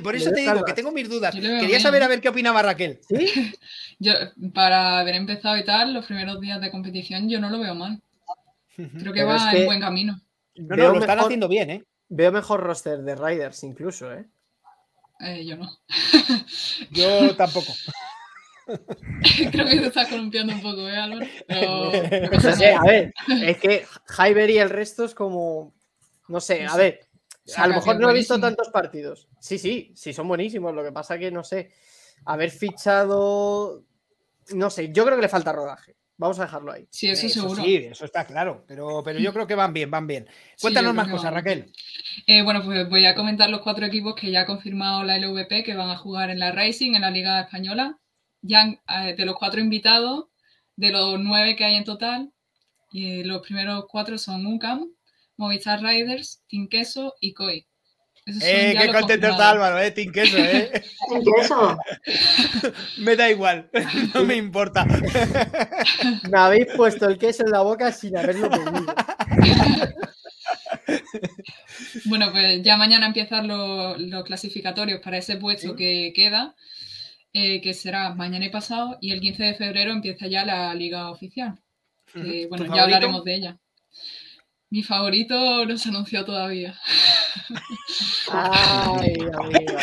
[0.02, 1.34] por eso te digo que tengo mis dudas.
[1.36, 3.00] Quería saber a ver qué opinaba Raquel.
[3.08, 3.54] ¿Sí?
[4.00, 4.14] yo,
[4.54, 8.02] para haber empezado y tal, los primeros días de competición, yo no lo veo mal.
[8.76, 10.20] Creo que va en buen camino.
[10.56, 11.84] No, no, lo están haciendo bien, ¿eh?
[12.10, 14.26] Veo mejor roster de Riders incluso, ¿eh?
[15.20, 15.70] eh yo no.
[16.92, 17.74] yo tampoco.
[19.52, 21.26] Creo que se está columpiando un poco, ¿eh, Álvaro?
[22.80, 23.14] a ver,
[23.44, 23.86] es que
[24.18, 25.74] Hyber y el resto es como.
[26.28, 27.02] No sé, a ver.
[27.58, 29.28] A lo mejor no he visto tantos partidos.
[29.40, 30.74] Sí, sí, sí, son buenísimos.
[30.74, 31.72] Lo que pasa que no sé.
[32.26, 33.84] Haber fichado.
[34.54, 35.96] No sé, yo creo que le falta rodaje.
[36.18, 36.88] Vamos a dejarlo ahí.
[36.90, 37.62] Sí, eso, seguro.
[37.62, 38.64] Sí, eso está claro.
[38.68, 40.28] Pero, pero yo creo que van bien, van bien.
[40.60, 41.72] Cuéntanos más cosas, Raquel.
[42.26, 45.64] Eh, bueno, pues voy a comentar los cuatro equipos que ya ha confirmado la LVP
[45.64, 48.00] que van a jugar en la Racing, en la Liga Española
[48.46, 50.26] ya eh, de los cuatro invitados,
[50.76, 52.32] de los nueve que hay en total,
[52.92, 54.90] y los primeros cuatro son UCAM,
[55.38, 57.66] Movistar Riders, Team Queso y COI.
[58.42, 60.84] Eh, qué contento está Álvaro, eh, Team Queso, eh.
[61.38, 61.78] Queso?
[62.98, 63.70] me da igual,
[64.16, 64.84] no me importa.
[66.32, 68.96] me habéis puesto el queso en la boca sin haberlo pedido.
[72.06, 76.56] bueno, pues ya mañana empiezan los, clasificatorios para ese puesto que queda.
[77.38, 81.12] Eh, que será mañana y pasado, y el 15 de febrero empieza ya la liga
[81.12, 81.60] oficial.
[82.14, 83.60] bueno, ya hablaremos de ella.
[84.70, 86.80] Mi favorito no se anunció todavía.
[88.32, 89.80] Ay, amiga.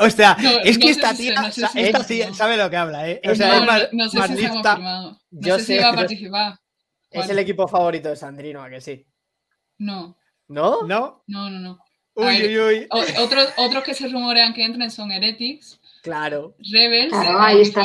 [0.00, 3.20] O sea, es que esta tía, sabe lo que habla, ¿eh?
[3.30, 5.20] O sea, no, es no sé si se ha confirmado.
[5.30, 6.58] No Yo sé, si va a participar.
[7.08, 9.06] Es el equipo favorito de Sandrino, ¿a que sí?
[9.78, 10.18] No.
[10.48, 10.82] ¿No?
[10.82, 11.22] No.
[11.28, 11.78] No, no, no.
[12.14, 12.86] Uy, uy, uy.
[12.90, 16.54] Otros, otros que se rumorean que entren son Heretics, Claro.
[16.72, 17.10] Rebels.
[17.10, 17.82] Claro, ahí está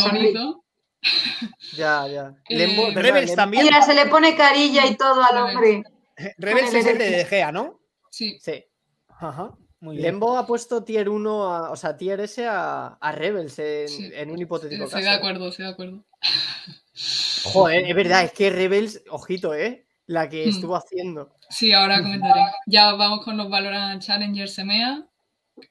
[1.75, 2.35] Ya, ya.
[2.49, 3.63] Eh, Rebels también.
[3.63, 5.83] Mira, se le pone carilla y todo al hombre.
[6.37, 7.79] Rebels es el de Gea, ¿no?
[8.11, 8.37] Sí.
[8.39, 8.63] Sí.
[9.07, 9.57] Ajá.
[9.79, 10.11] Muy bien.
[10.11, 14.83] Lembo ha puesto tier 1, o sea, tier S a, a Rebels en, un hipotético
[14.83, 14.99] caso.
[14.99, 16.05] Estoy de acuerdo, estoy de acuerdo.
[17.45, 19.87] Joder, es verdad, es que Rebels, ojito, ¿eh?
[20.05, 20.49] La que hmm.
[20.49, 21.35] estuvo haciendo.
[21.49, 22.41] Sí, ahora comentaré.
[22.67, 25.07] Ya vamos con los Valorant Challengers EMEA,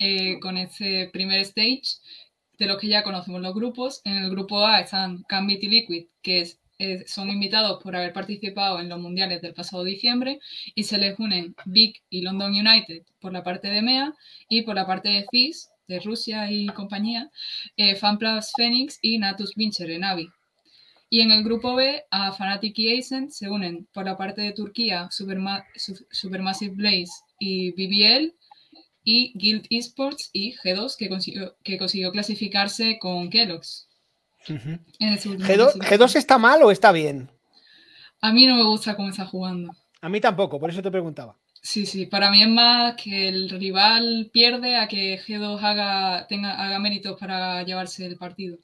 [0.00, 2.00] eh, con este primer stage
[2.60, 4.02] de los que ya conocemos los grupos.
[4.04, 6.46] En el grupo A están Gambit y Liquid, que
[7.06, 10.38] son invitados por haber participado en los mundiales del pasado diciembre,
[10.74, 14.14] y se les unen Big y London United por la parte de MEA
[14.48, 17.30] y por la parte de FIS, de Rusia y compañía,
[17.76, 20.28] eh, FanPlus Phoenix y Natus Vincer en.
[21.08, 24.52] Y en el grupo B, a Fnatic y Ascent se unen por la parte de
[24.52, 28.34] Turquía Supermassive Blaze y BBL
[29.10, 33.88] y Guild Esports y G2 que consiguió, que consiguió clasificarse con Kellogg's.
[34.46, 37.30] G2, está mal o está bien?
[38.20, 39.72] A mí no me gusta cómo está jugando.
[40.00, 41.36] A mí tampoco, por eso te preguntaba.
[41.62, 46.52] Sí, sí, para mí es más que el rival pierde a que G2 haga, tenga,
[46.52, 48.58] haga méritos para llevarse el partido.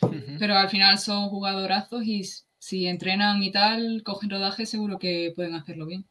[0.00, 2.24] Pero pero al final son jugadorazos y
[2.58, 6.06] si entrenan y tal, cogen rodaje, seguro que pueden hacerlo bien.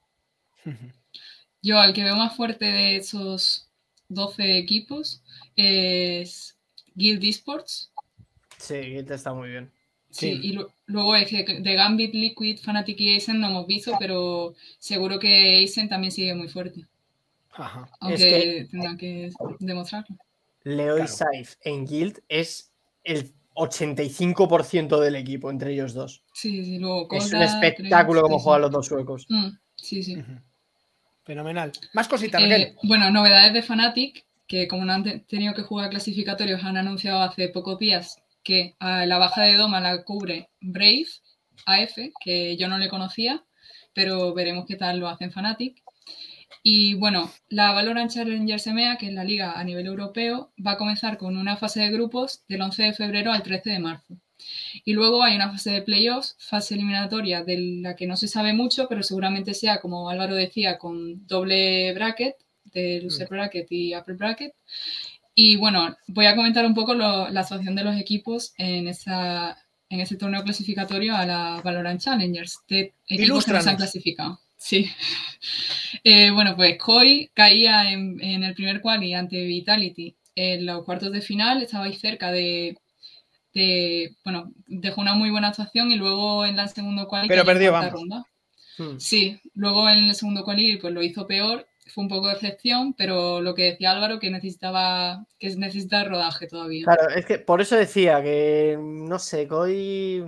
[1.64, 3.68] Yo al que veo más fuerte de esos
[4.10, 5.23] 12 equipos
[5.56, 6.56] es
[6.94, 7.91] Guild Esports.
[8.57, 9.72] Sí, Guild está muy bien.
[10.11, 10.40] Sí, Sí.
[10.44, 14.53] y lu- luego es que de Gambit, Liquid, Fnatic y Aizen no hemos visto, pero
[14.77, 15.27] seguro que
[15.57, 16.85] Aizen también sigue muy fuerte.
[17.53, 17.90] Ajá.
[17.99, 20.18] Aunque que- tendrán que demostrarlo.
[20.64, 21.11] Leo y Claro.
[21.14, 22.72] Saif en Guild es
[23.03, 26.23] el 85% del equipo entre ellos dos.
[26.34, 28.44] Sí, sí, luego Es un espectáculo Trace, como sí, sí.
[28.44, 29.26] juegan los dos suecos.
[29.30, 30.18] Mm, sí, sí.
[31.25, 31.71] Fenomenal.
[31.93, 35.89] Más cositas, Eh, bueno, novedades de Fnatic, que como no han te- tenido que jugar
[35.89, 41.05] clasificatorios, han anunciado hace pocos días que a la baja de Doma la cubre Brave
[41.65, 43.43] AF, que yo no le conocía,
[43.93, 45.81] pero veremos qué tal lo hacen Fnatic.
[46.61, 50.77] Y bueno, la Valorant Challengers EMEA, que es la liga a nivel europeo, va a
[50.77, 54.17] comenzar con una fase de grupos del 11 de febrero al 13 de marzo.
[54.86, 58.53] Y luego hay una fase de playoffs, fase eliminatoria de la que no se sabe
[58.53, 62.36] mucho, pero seguramente sea, como Álvaro decía, con doble bracket,
[62.74, 64.53] de loser bracket y upper bracket.
[65.36, 69.57] Y bueno, voy a comentar un poco lo- la situación de los equipos en, esa,
[69.90, 74.40] en ese torneo clasificatorio a la Valorant Challengers, de equipos que no se han clasificado.
[74.57, 74.90] Sí.
[76.03, 81.11] Eh, bueno, pues Koi caía en, en el primer quali ante Vitality en los cuartos
[81.11, 82.78] de final, estaba ahí cerca de,
[83.53, 87.71] de- bueno, dejó una muy buena actuación y luego en la segundo quali Pero perdió,
[87.71, 87.91] vamos.
[87.91, 88.25] ronda.
[88.77, 88.97] Hmm.
[88.99, 92.93] Sí, luego en el segundo quali pues lo hizo peor, fue un poco de excepción,
[92.93, 96.85] pero lo que decía Álvaro que necesitaba, que necesita rodaje todavía.
[96.85, 100.23] Claro, es que por eso decía que no sé, Koi.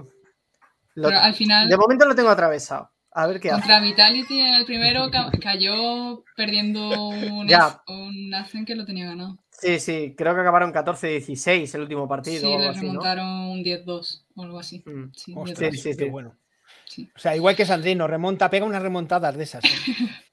[0.96, 2.92] lo- Pero al final, De momento lo tengo atravesado.
[3.18, 3.62] A ver qué hace.
[3.62, 7.82] contra Vitality en el primero ca- cayó perdiendo un, Ya.
[7.88, 9.38] un Ascen que lo tenía ganado.
[9.60, 12.40] Sí, sí, creo que acabaron 14-16 el último partido.
[12.42, 12.86] Sí, o algo le así, ¿no?
[12.92, 14.84] remontaron un 10-2 o algo así.
[14.86, 15.12] Mm.
[15.16, 15.72] Sí, Ostras, 10-2.
[15.72, 16.10] sí, sí, qué sí.
[16.10, 16.38] bueno.
[16.86, 17.10] Sí.
[17.16, 19.64] O sea, igual que Sandrino, remonta, pega unas remontadas de esas.
[19.64, 19.70] ¿eh?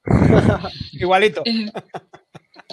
[0.93, 1.41] Igualito.
[1.45, 1.71] Eh,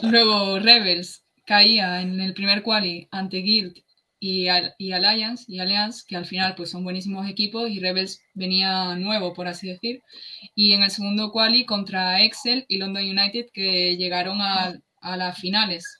[0.02, 3.76] Luego Rebels caía en el primer quali ante Guild
[4.18, 8.20] y, Al- y Alliance, y Alliance, que al final pues son buenísimos equipos y Rebels
[8.34, 10.02] venía nuevo, por así decir.
[10.54, 15.38] Y en el segundo quali contra Excel y London United que llegaron a, a las
[15.38, 15.98] finales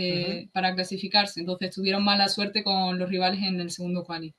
[0.00, 1.40] de- para clasificarse.
[1.40, 4.34] Entonces tuvieron mala suerte con los rivales en el segundo quali.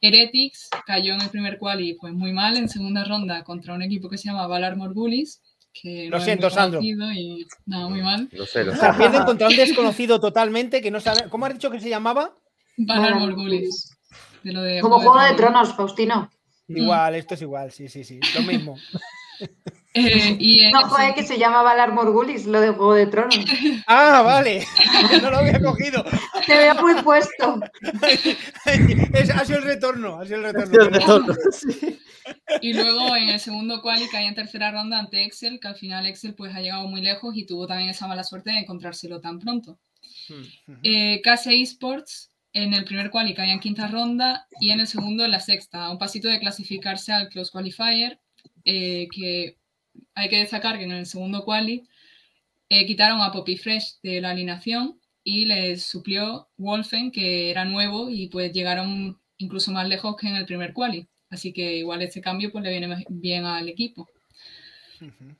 [0.00, 4.08] Heretics cayó en el primer quali pues muy mal en segunda ronda contra un equipo
[4.08, 5.40] que se llama Valar Morgulis.
[5.72, 6.80] Que Lo no siento, Sandro.
[6.82, 6.94] Y
[7.66, 8.28] nada, muy mal.
[8.32, 8.80] Lo sé, lo O sé.
[8.80, 11.28] sea, pierden contra un desconocido totalmente que no sabe.
[11.30, 12.34] ¿Cómo has dicho que se llamaba?
[12.76, 13.96] Valar Valar Morgulis.
[14.42, 16.28] De lo de Como Juego de Tronos, Faustino.
[16.66, 18.18] Igual, esto es igual, sí, sí, sí.
[18.34, 18.76] Lo mismo.
[19.92, 23.34] Eh, y No, el joder, que se llama Valar Morgulis, lo de Juego de Tronos.
[23.86, 24.64] Ah, vale.
[25.22, 26.04] No lo había cogido.
[26.46, 27.60] Te veo muy puesto.
[29.12, 30.20] Es- ha sido el retorno.
[30.20, 30.82] Ha sido el retorno.
[30.82, 31.98] el retorno, sí.
[32.60, 36.06] Y luego en el segundo quali caía en tercera ronda ante Excel, que al final
[36.06, 39.38] Excel pues ha llegado muy lejos y tuvo también esa mala suerte de encontrárselo tan
[39.40, 39.78] pronto.
[40.84, 45.24] Eh, KS Esports en el primer quali caía en quinta ronda y en el segundo
[45.24, 48.20] en la sexta, a un pasito de clasificarse al Close Qualifier,
[48.64, 49.56] eh, que
[50.14, 51.84] hay que destacar que en el segundo quali
[52.68, 58.08] eh, quitaron a Poppy Fresh de la alineación y les suplió Wolfen, que era nuevo
[58.10, 61.06] y pues llegaron incluso más lejos que en el primer quali.
[61.30, 64.08] Así que igual este cambio pues le viene bien al equipo.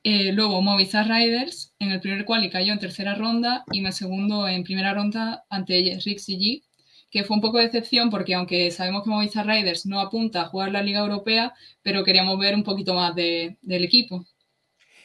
[0.03, 3.93] Eh, luego Movistar Riders en el primer quali cayó en tercera ronda y en el
[3.93, 6.63] segundo en primera ronda ante Rix G,
[7.11, 10.45] que fue un poco de decepción porque aunque sabemos que Movistar Riders no apunta a
[10.45, 11.53] jugar la Liga Europea,
[11.83, 14.25] pero queríamos ver un poquito más de- del equipo.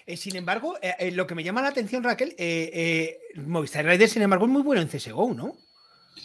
[0.07, 3.85] Eh, sin embargo, eh, eh, lo que me llama la atención, Raquel, eh, eh, Movistar
[3.85, 5.57] Riders, sin embargo, es muy bueno en CSGO, ¿no?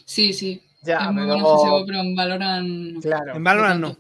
[0.05, 0.61] Sí, sí.
[0.83, 3.01] Ya, es muy pero- bueno CSGO, pero en Valorant no.
[3.01, 3.35] Claro.
[3.35, 3.97] En Valorant no.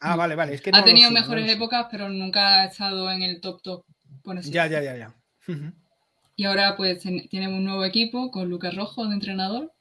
[0.00, 0.54] Ah, vale, vale.
[0.54, 3.62] Es que ha no tenido no mejores épocas, pero nunca ha estado en el top
[3.62, 3.84] top.
[4.22, 5.14] por así Ya, ya, ya, ya.
[6.36, 9.72] Y ahora pues tienen un nuevo equipo con Lucas Rojo de entrenador.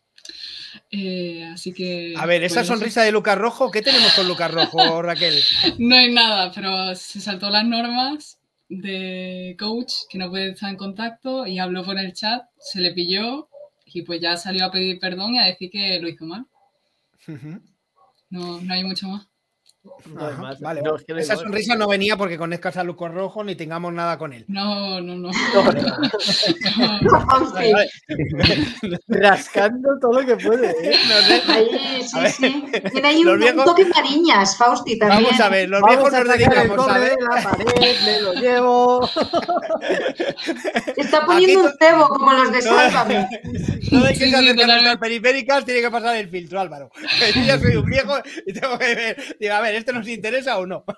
[0.92, 2.14] Eh, así que...
[2.18, 5.34] A ver, esa pues, sonrisa de Lucas Rojo, ¿qué tenemos con Lucas Rojo, Raquel?
[5.80, 8.38] No hay nada, pero se saltó las normas
[8.72, 12.94] de coach, que no puede estar en contacto, y habló por el chat, se le
[12.94, 13.50] pilló,
[13.86, 16.46] y pues ya salió a pedir perdón y a decir que lo hizo mal.
[18.30, 19.28] No, no hay mucho más.
[19.84, 20.60] No hay Ajá, más.
[20.60, 21.02] vale, No, vale.
[21.02, 23.92] es que no hay Esa sonrisa no venía porque conozcas a Lucas Rojo ni tengamos
[23.92, 24.46] nada con él.
[24.48, 25.32] No, no, no.
[25.54, 25.82] No, no.
[27.02, 27.26] No.
[27.26, 27.72] Fausti.
[29.08, 30.70] Rascando todo lo que puede.
[30.70, 30.96] ¿eh?
[31.08, 31.54] No.
[31.54, 31.68] Ahí,
[32.08, 32.66] sí, ver, sí.
[32.92, 35.24] Tiene ahí un, viejos- un toque mariñas, Fausti, también.
[35.24, 37.10] Vamos a ver, los Vamos viejos nos dedicamos a ver.
[37.16, 39.10] de la pared, me lo llevo.
[40.96, 43.28] Está poniendo Aquí un cebo como los de No, Sálvame.
[43.90, 44.66] Todo el que Sí, se sí, acerca a totalmente.
[44.66, 46.92] nuestras periféricas tiene que pasar el filtro, Álvaro.
[47.36, 48.14] Yo ya soy un viejo
[48.46, 49.36] y tengo que ver.
[49.40, 50.84] Digo, a ver, ¿esto nos interesa o no?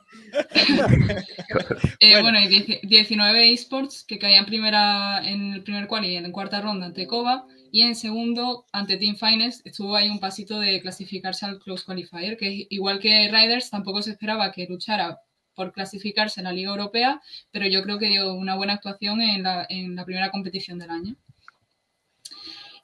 [1.99, 2.23] Eh, Bueno.
[2.23, 6.61] bueno, y 10 19 esports que caían primera en el primer quali y en cuarta
[6.61, 11.45] ronda ante Cova y en segundo ante Team Finest estuvo ahí un pasito de clasificarse
[11.45, 15.19] al Close Qualifier, que igual que Riders tampoco se esperaba que luchara
[15.55, 17.21] por clasificarse en la Liga Europea,
[17.51, 20.89] pero yo creo que dio una buena actuación en la, en la primera competición del
[20.89, 21.15] año.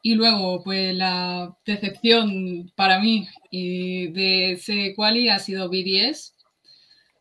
[0.02, 6.36] Y luego, pues la decepción para mí y de ese quali ha sido BDS,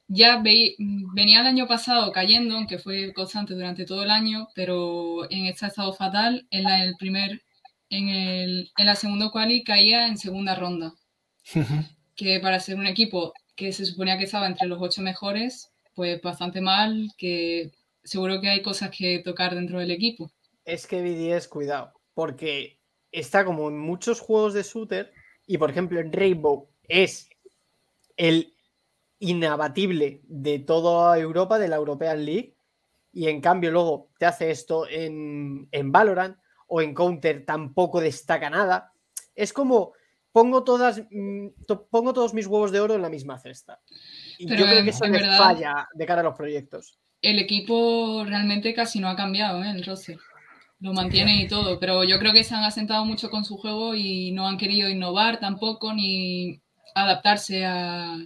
[0.08, 5.46] ya venía el año pasado cayendo, aunque fue constante durante todo el año, pero en
[5.46, 7.42] este estado fatal, en la, el primer,
[7.90, 10.94] en, el, en la segunda quali caía en segunda ronda,
[12.16, 16.22] que para ser un equipo que se suponía que estaba entre los ocho mejores, pues
[16.22, 17.72] bastante mal, que
[18.02, 20.30] seguro que hay cosas que tocar dentro del equipo.
[20.64, 22.80] Es que BDS, cuidado, porque
[23.12, 25.12] está como en muchos juegos de shooter
[25.46, 27.30] y, por ejemplo, en Rainbow es
[28.16, 28.54] el
[29.20, 32.56] inabatible de toda Europa, de la European League,
[33.12, 36.36] y en cambio luego te hace esto en, en Valorant
[36.66, 38.92] o en Counter tampoco destaca nada.
[39.36, 39.92] Es como
[40.32, 43.78] pongo todas mm, to- pongo todos mis huevos de oro en la misma cesta.
[44.38, 46.98] Y Pero yo creo que eso en le verdad- falla de cara a los proyectos.
[47.22, 49.70] El equipo realmente casi no ha cambiado, ¿eh?
[49.70, 50.18] el roster.
[50.80, 53.94] Lo mantiene y todo, pero yo creo que se han asentado mucho con su juego
[53.94, 56.60] y no han querido innovar tampoco ni
[56.94, 58.16] adaptarse a,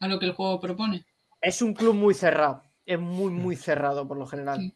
[0.00, 1.04] a lo que el juego propone.
[1.40, 2.62] Es un club muy cerrado.
[2.84, 4.60] Es muy, muy cerrado por lo general.
[4.60, 4.74] Sí.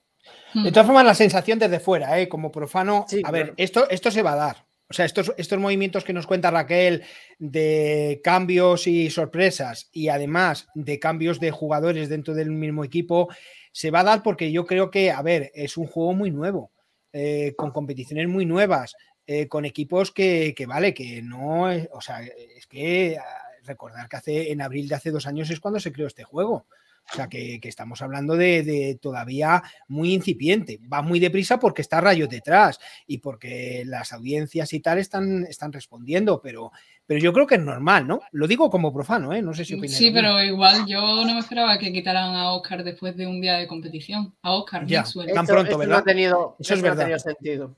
[0.63, 2.29] De todas formas, la sensación desde fuera, ¿eh?
[2.29, 3.55] como profano, Sí, a ver, claro.
[3.59, 4.67] esto, esto se va a dar.
[4.91, 7.03] O sea, estos, estos movimientos que nos cuenta Raquel
[7.39, 13.29] de cambios y sorpresas y además de cambios de jugadores dentro del mismo equipo,
[13.73, 16.73] se va a dar porque yo creo que, a ver, es un juego muy nuevo,
[17.13, 22.23] eh, con competiciones muy nuevas, eh, con equipos que, que, vale, que no, o sea,
[22.23, 25.93] es que ah, recordar que hace en abril de hace dos años es cuando se
[25.93, 26.67] creó este juego.
[27.11, 30.79] O sea, que, que estamos hablando de, de todavía muy incipiente.
[30.93, 35.73] Va muy deprisa porque está Rayo detrás y porque las audiencias y tal están, están
[35.73, 36.71] respondiendo, pero,
[37.07, 38.21] pero yo creo que es normal, ¿no?
[38.33, 39.41] Lo digo como profano, ¿eh?
[39.41, 39.97] No sé si opinas.
[39.97, 43.55] Sí, pero igual yo no me esperaba que quitaran a Oscar después de un día
[43.57, 44.35] de competición.
[44.43, 45.01] A Oscar Ya.
[45.01, 45.33] Maxwell.
[45.33, 45.93] Tan pronto, esto ¿verdad?
[45.95, 47.03] No ha tenido, Eso es no ha verdad.
[47.05, 47.77] tenido sentido.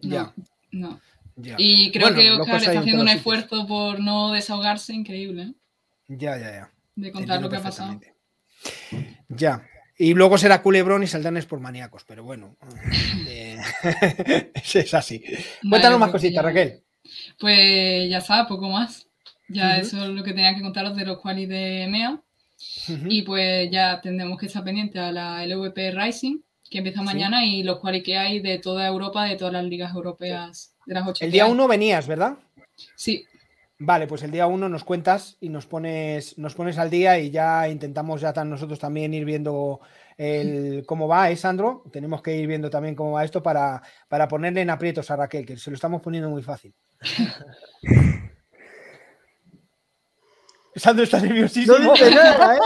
[0.00, 0.32] Ya,
[0.72, 1.00] No, no.
[1.36, 1.54] ya.
[1.56, 5.54] Y creo Bueno, que Oscar está en haciendo un esfuerzo por no desahogarse increíble, ¿eh?
[6.08, 6.70] Ya, ya, ya.
[6.96, 8.00] de contar lo que ha pasado.
[9.28, 9.66] Ya.
[9.98, 12.56] Y luego será culebrón y saldrán es por maníacos, pero bueno.
[13.28, 13.56] eh,
[14.74, 15.20] es así.
[15.68, 16.82] Cuéntanos Vale, más pues cositas, ya- Raquel.
[17.38, 19.06] Pues ya está, poco más.
[19.48, 22.12] Ya eso es lo que tenía que contaros de los qualis de EMEA.
[22.88, 23.06] Ujú.
[23.08, 26.38] Y pues ya tendremos que estar pendientes a la LVP Rising,
[26.70, 27.04] que empieza Sí.
[27.04, 30.94] mañana, y los qualis que hay de toda Europa, de todas las ligas europeas, de
[30.94, 32.38] las ocho El día uno venías, ¿verdad?
[32.96, 33.26] Sí,
[33.84, 37.32] Vale, pues el día uno nos cuentas y nos pones, nos pones al día y
[37.32, 39.80] ya intentamos ya tan nosotros también ir viendo
[40.16, 41.82] el, cómo va, ¿eh, Sandro?
[41.90, 45.44] Tenemos que ir viendo también cómo va esto para, para ponerle en aprietos a Raquel,
[45.44, 46.72] que se lo estamos poniendo muy fácil.
[50.76, 51.76] Sandro está nerviosísimo.
[51.78, 52.58] No dice nada, ¿eh?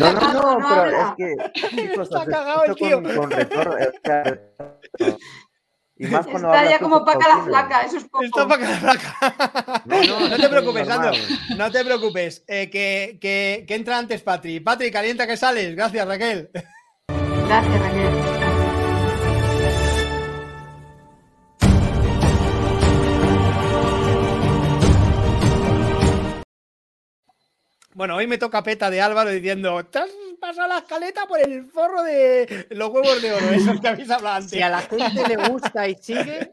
[0.00, 1.34] No, no, pero es que.
[1.76, 3.02] chicos, Está cagado el tío.
[3.02, 4.40] Con, con retorno, o sea,
[6.02, 8.24] y más cuando Está ya como paca la flaca, eso es poco.
[8.24, 9.82] Está para cada placa.
[9.84, 10.86] No, no, No es te preocupes.
[10.88, 11.12] Sandro.
[11.56, 12.44] No te preocupes.
[12.46, 14.60] Eh, que, que- que entra antes Patri.
[14.60, 15.74] Patri, calienta que sales.
[15.76, 16.50] Gracias, Raquel.
[17.46, 18.41] Gracias, Raquel.
[27.94, 30.08] Bueno, hoy me toca peta de Álvaro diciendo: Te has
[30.40, 33.50] pasado la escaleta por el forro de los huevos de oro.
[33.50, 34.50] Eso que habéis hablado antes.
[34.50, 36.50] Si a la gente le gusta y sigue,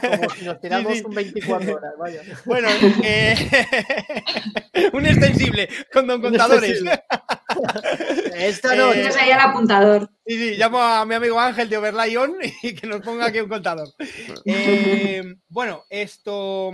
[0.00, 1.04] como si nos tiramos Sí, sí.
[1.04, 2.22] un 24 horas, vaya.
[2.44, 2.68] Bueno,
[3.04, 3.36] eh,
[4.92, 6.82] un extensible con don contadores.
[8.34, 10.10] Esta Eh, no, Tienes ahí al apuntador.
[10.26, 13.48] Sí, sí, llamo a mi amigo Ángel de Overlion y que nos ponga aquí un
[13.48, 13.88] contador.
[14.44, 16.72] Eh, bueno, esto.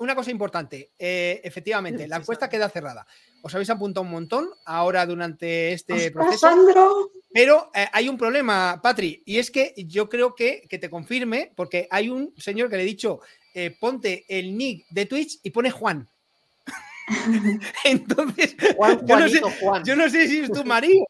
[0.00, 0.90] Una cosa importante.
[0.98, 3.04] eh, efectivamente, la encuesta queda cerrada.
[3.42, 6.38] Os habéis apuntado un montón ahora durante este ¡Ostras, proceso.
[6.48, 7.10] Sandro!
[7.32, 11.52] Pero eh, hay un problema, Patri, y es que yo creo que, que te confirme,
[11.54, 13.20] porque hay un señor que le he dicho,
[13.54, 16.08] eh, ponte el nick de Twitch y pone Juan.
[17.84, 19.84] Entonces, Juan, yo, no sé, Juan.
[19.84, 21.04] yo no sé si es tu marido.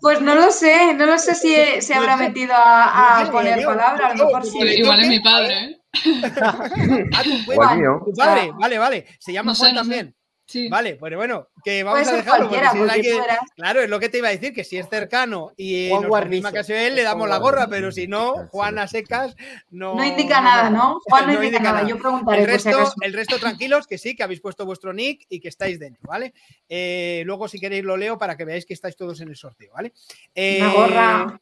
[0.00, 3.32] Pues no lo sé, no lo sé si se habrá metido a, a No sé,
[3.32, 4.58] poner yo- palabra, a lo mejor sí.
[4.58, 5.80] Igual es mi padre, ¿eh?
[6.42, 9.06] Ah, tu, padre, vale, vale.
[9.20, 10.12] Se llama No sé, Juan no sé.
[10.46, 10.68] Sí.
[10.68, 12.48] Vale, pues bueno, que vamos Puede a dejarlo.
[12.50, 13.18] Porque si porque
[13.56, 16.66] Claro, es lo que te iba a decir, que si es cercano y Juan nos
[16.66, 19.34] sido él, le damos la gorra, pero si no, Juan a secas
[19.70, 19.94] no.
[19.94, 21.00] No indica nada, ¿no?
[21.04, 21.88] Juan no, indica, nada.
[21.88, 25.40] Yo preguntaré El resto, el resto tranquilos, que sí, que habéis puesto vuestro nick y
[25.40, 26.34] que estáis dentro, ¿vale?
[26.68, 29.72] Eh, luego, si queréis, lo leo para que veáis que estáis todos en el sorteo,
[29.72, 29.92] ¿vale?
[30.34, 31.40] Eh, Una gorra.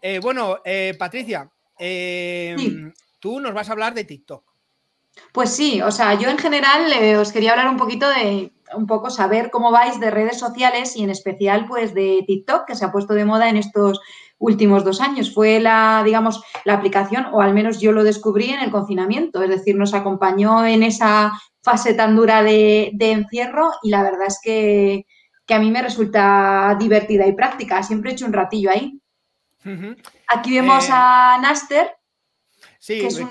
[0.00, 2.76] eh, bueno, eh, Patricia, eh, Sí.
[3.18, 4.53] tú nos vas a hablar de TikTok.
[5.32, 8.86] Pues sí, o sea, yo en general eh, os quería hablar un poquito de, un
[8.86, 12.84] poco saber cómo vais de redes sociales y en especial pues de TikTok, que se
[12.84, 14.00] ha puesto de moda en estos
[14.38, 15.32] últimos dos años.
[15.32, 19.50] Fue la, digamos, la aplicación, o al menos yo lo descubrí en el confinamiento, es
[19.50, 21.32] decir, nos acompañó en esa
[21.62, 25.06] fase tan dura de, de encierro y la verdad es que,
[25.46, 27.82] que a mí me resulta divertida y práctica.
[27.82, 29.00] Siempre he hecho un ratillo ahí.
[30.28, 31.96] Aquí vemos Eh, a Naster,
[32.84, 33.26] Sí, Que es el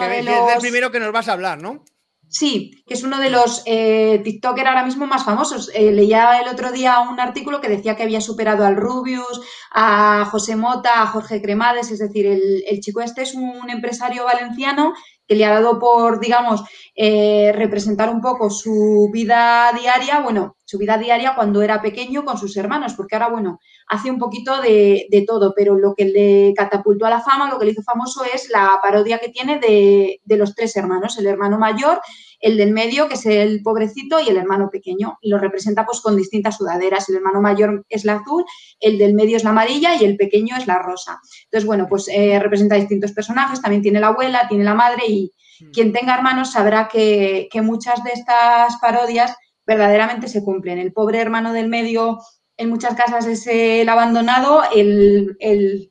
[0.61, 1.83] primero que nos vas a hablar, ¿no?
[2.27, 5.69] Sí, que es uno de los eh, TikToker ahora mismo más famosos.
[5.75, 10.25] Eh, leía el otro día un artículo que decía que había superado al Rubius, a
[10.25, 14.95] José Mota, a Jorge Cremades, es decir, el, el chico este es un empresario valenciano
[15.27, 16.63] que le ha dado por, digamos,
[16.95, 22.37] eh, representar un poco su vida diaria, bueno, su vida diaria cuando era pequeño con
[22.37, 23.59] sus hermanos, porque ahora, bueno,
[23.93, 27.59] hace un poquito de, de todo, pero lo que le catapultó a la fama, lo
[27.59, 31.27] que le hizo famoso es la parodia que tiene de, de los tres hermanos, el
[31.27, 32.01] hermano mayor,
[32.39, 35.19] el del medio, que es el pobrecito, y el hermano pequeño.
[35.21, 37.07] Y lo representa pues con distintas sudaderas.
[37.07, 38.43] El hermano mayor es la azul,
[38.79, 41.19] el del medio es la amarilla y el pequeño es la rosa.
[41.45, 45.31] Entonces, bueno, pues eh, representa distintos personajes, también tiene la abuela, tiene la madre y
[45.71, 50.79] quien tenga hermanos sabrá que, que muchas de estas parodias verdaderamente se cumplen.
[50.79, 52.19] El pobre hermano del medio
[52.63, 55.89] en muchas casas es el abandonado, el, el-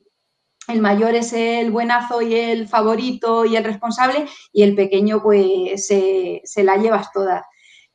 [0.67, 5.87] el mayor es el buenazo y el favorito y el responsable, y el pequeño pues
[5.87, 7.43] se, se la llevas todas.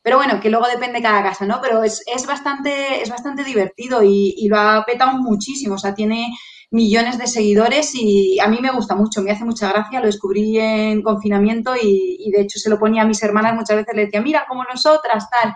[0.01, 1.59] Pero bueno, que luego depende cada casa, ¿no?
[1.61, 5.75] Pero es, es bastante, es bastante divertido y, y lo ha petado muchísimo.
[5.75, 6.29] O sea, tiene
[6.71, 9.99] millones de seguidores y a mí me gusta mucho, me hace mucha gracia.
[9.99, 13.77] Lo descubrí en confinamiento y, y de hecho se lo ponía a mis hermanas muchas
[13.77, 15.53] veces, le decía, mira, como nosotras, tal.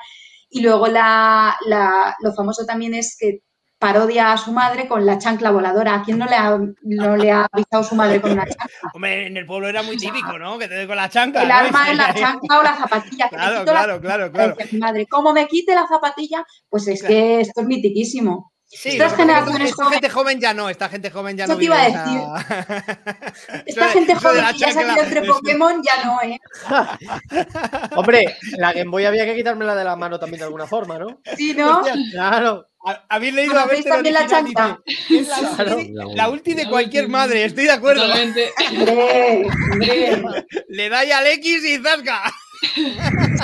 [0.54, 3.40] Y luego la, la- lo famoso también es que
[3.80, 5.96] parodia a su madre con la chancla voladora.
[5.96, 8.92] ¿A quién no le ha, no le ha avisado su madre con una chancla?
[8.94, 10.58] Hombre, en el pueblo era muy típico, ¿no?
[10.58, 11.42] Que te doy con la chancla.
[11.42, 11.56] El ¿no?
[11.56, 13.30] arma es la chancla o la zapatilla.
[13.30, 14.56] que Claro, la claro, claro, claro.
[14.80, 18.53] Madre, como me quite la zapatilla, pues es que esto es mitiquísimo.
[18.76, 21.60] Sí, Estas generaciones esta jóvenes- gente joven ya no, esta gente joven ya Eso no
[21.60, 25.82] te iba a vive esa- Esta gente joven que ya se ha quedado entre Pokémon
[25.84, 26.40] ya no, ¿eh?
[27.96, 31.20] Hombre, la Game Boy había que quitármela de la mano también de alguna forma, ¿no?
[31.38, 31.80] Sí, ¿no?
[31.80, 32.68] Hostia, Claro.
[32.86, 34.80] ¿ha- ¿Habéis leído a ¿Conocéis ver también la chancla?
[35.10, 35.76] Es la Claro.
[35.78, 38.02] ulti, la ulti de cualquier madre, estoy de acuerdo.
[38.04, 38.52] Totalmente.
[38.70, 40.46] Hombre, hombre.
[40.68, 42.24] Le dais al X y zasca.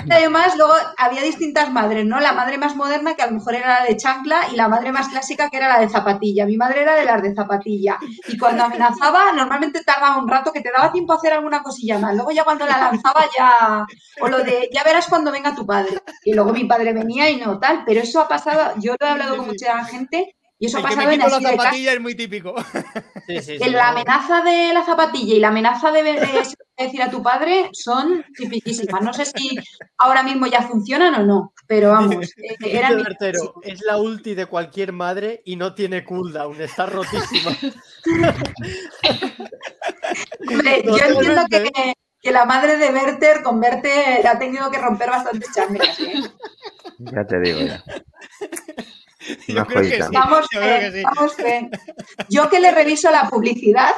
[0.10, 2.20] Además, luego había distintas madres, ¿no?
[2.20, 4.92] La madre más moderna, que a lo mejor era la de chancla, y la madre
[4.92, 6.46] más clásica, que era la de zapatilla.
[6.46, 7.98] Mi madre era de las de zapatilla.
[8.28, 12.00] Y cuando amenazaba, normalmente tardaba un rato que te daba tiempo a hacer alguna cosilla
[12.00, 12.16] más.
[12.16, 13.86] Luego ya cuando la lanzaba ya...
[14.22, 16.00] O lo de, ya verás cuando venga tu padre.
[16.24, 17.84] Y luego mi padre venía y no tal.
[17.86, 20.88] Pero eso ha pasado, yo lo he hablado con mucha gente, y eso ha El
[20.90, 22.54] que me pasado en la zapatilla es muy típico.
[23.28, 23.64] Sí, sí, sí.
[23.64, 26.04] El- La amenaza de la zapatilla y la amenaza de,
[26.76, 29.04] decir a tu padre son tipiquísimas.
[29.04, 29.56] No sé si
[30.00, 32.58] ahora mismo ya funcionan o no, pero vamos, eh,
[33.62, 37.52] es la ulti de cualquier madre y no tiene cooldown, está rotísima.
[40.50, 45.10] Hombre, yo entiendo que, que la madre de Werther con Werther ha tenido que romper
[45.12, 46.00] bastantes changras.
[46.00, 46.16] ¿eh?
[46.98, 47.84] Ya te digo ya.
[49.48, 50.10] Yo creo que sí.
[50.12, 51.04] Vamos, yo creo que sí.
[51.04, 51.36] vamos.
[52.30, 53.92] Yo que le reviso la publicidad,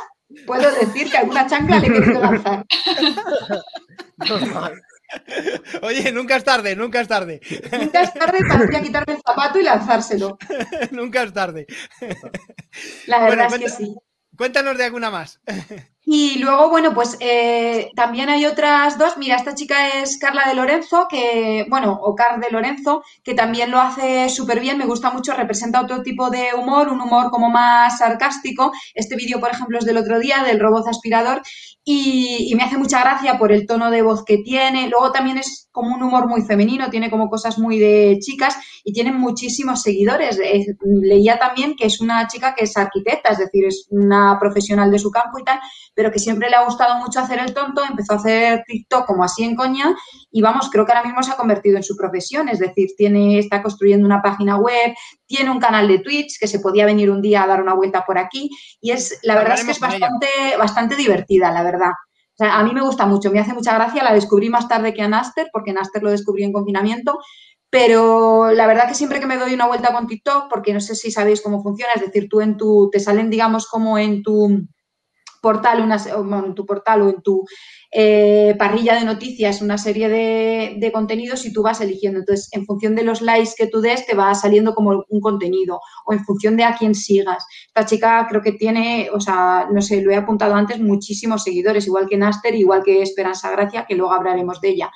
[0.46, 2.66] puedo decir que alguna chancla le he querido lanzar.
[5.82, 7.42] Oye, nunca es tarde, nunca es tarde.
[7.72, 10.38] Nunca es tarde para quitarme el zapato y lanzárselo.
[10.92, 11.68] nunca es tarde.
[13.08, 13.96] La verdad Bueno, es que sí.
[14.38, 15.42] Cuéntanos de alguna más.
[16.14, 19.18] Y luego, bueno, pues eh, también hay otras dos.
[19.18, 23.72] Mira, esta chica es Carla de Lorenzo, que, bueno, o Car de Lorenzo, que también
[23.72, 27.50] lo hace súper bien, me gusta mucho, representa otro tipo de humor, un humor como
[27.50, 28.74] más sarcástico.
[28.94, 31.44] Este vídeo, por ejemplo, es del otro día, del robot aspirador,
[31.84, 34.88] y, me hace mucha gracia por el tono de voz que tiene.
[34.88, 38.94] Luego también es como un humor muy femenino, tiene como cosas muy de chicas y
[38.94, 40.40] tiene muchísimos seguidores.
[40.84, 45.00] Leía también que es una chica que es arquitecta, es decir, es una profesional de
[45.00, 45.60] su campo y tal,
[46.02, 49.24] pero que siempre le ha gustado mucho hacer el tonto, empezó a hacer TikTok como
[49.24, 49.96] así en coña
[50.32, 53.38] y vamos, creo que ahora mismo se ha convertido en su profesión, es decir, tiene,
[53.38, 54.96] está construyendo una página web,
[55.28, 58.04] tiene un canal de Twitch que se podía venir un día a dar una vuelta
[58.04, 58.50] por aquí
[58.82, 60.26] y es, la verdad es que es bastante,
[60.58, 61.92] bastante divertida, la verdad.
[62.40, 65.08] a mí me gusta mucho, me hace mucha gracia, la descubrí más tarde que a
[65.08, 67.20] Naster, porque Naster lo descubrí en confinamiento,
[67.70, 70.96] pero la verdad que siempre que me doy una vuelta con TikTok, porque no sé
[70.96, 74.66] si sabéis cómo funciona, es decir, tú en tu, te salen, digamos, como en tu
[75.42, 75.98] portal, una,
[76.46, 77.44] en tu portal o en tu
[77.92, 82.20] eh, parrilla de noticias una serie de, contenidos y tú vas eligiendo.
[82.20, 85.80] Entonces, en función de los likes que tú des, te va saliendo como un contenido
[86.06, 87.46] o en función de a quién sigas.
[87.68, 91.88] Esta chica creo que tiene, o sea, no sé, lo he apuntado antes, muchísimos seguidores,
[91.88, 94.92] igual que Naster, igual que Esperanza Gracia, que luego hablaremos de ella.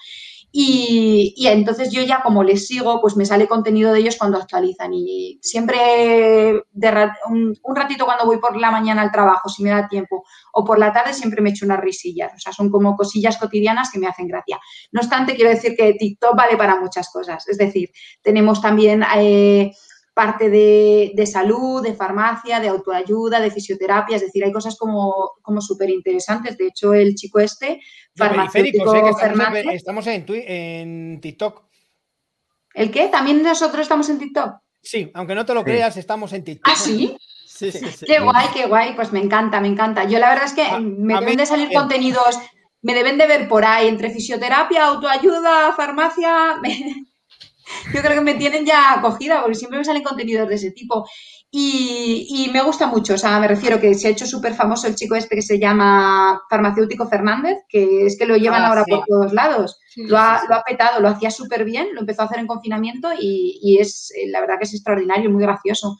[0.57, 4.93] Y, entonces yo ya como les sigo, pues me sale contenido de ellos cuando actualizan.
[4.93, 9.89] Y siempre de un, ratito cuando voy por la mañana al trabajo, si me da
[9.89, 10.23] tiempo,
[10.53, 12.31] o por la tarde siempre me echo unas risillas.
[12.33, 14.57] O sea, son como cosillas cotidianas que me hacen gracia.
[14.93, 17.45] No obstante, quiero decir que TikTok vale para muchas cosas.
[17.49, 17.89] Es decir,
[18.21, 19.03] tenemos también...
[19.17, 19.73] Eh,
[20.15, 25.59] parte de, salud, de farmacia, de autoayuda, de fisioterapia, es decir, hay cosas como, como
[25.59, 26.57] súper interesantes.
[26.57, 27.81] De hecho, el chico este,
[28.15, 29.01] farmacéutico ¿eh?
[29.73, 31.63] estamos, en, en, TikTok.
[32.73, 33.09] ¿El qué?
[33.09, 34.53] ¿También nosotros estamos en TikTok?
[34.81, 36.73] Sí, aunque no te lo creas, estamos en TikTok.
[36.73, 37.17] ¿Ah, sí?
[37.45, 38.05] Sí, sí, sí.
[38.05, 40.05] Qué guay, qué guay, pues me encanta, me encanta.
[40.05, 42.39] Yo la verdad es que me deben de salir contenidos,
[42.81, 46.55] me deben de ver por ahí entre fisioterapia, autoayuda, farmacia.
[47.93, 51.05] Yo creo que me tienen ya acogida porque siempre me salen contenidos de ese tipo.
[51.57, 54.95] Y, me gusta mucho, o sea, me refiero que se ha hecho súper famoso el
[54.95, 59.05] chico este que se llama Farmacéutico Fernández, que es que lo llevan ah, ahora por
[59.05, 59.79] todos lados.
[59.95, 63.09] lo, ha, lo, ha, petado, lo hacía súper bien, lo empezó a hacer en confinamiento
[63.17, 65.97] y, y, es, eh, la verdad que es extraordinario, muy gracioso.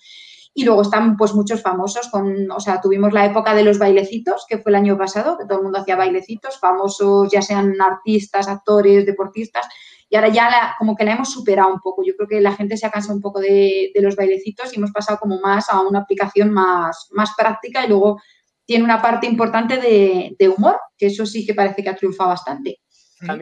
[0.54, 4.46] Y luego están pues muchos famosos, con, o sea, tuvimos la época de los bailecitos,
[4.50, 8.50] que fue el año pasado, que todo el mundo hacía bailecitos, famosos, ya sean artistas,
[8.50, 9.68] actores, deportistas,
[10.16, 12.02] y ahora ya como que la hemos superado un poco.
[12.02, 14.92] Yo creo que la gente se ha cansado un poco de, los bailecitos y hemos
[14.92, 18.22] pasado como más a una aplicación más, más práctica y luego
[18.66, 22.80] tiene una parte importante de, humor, que eso sí que parece que ha triunfado bastante.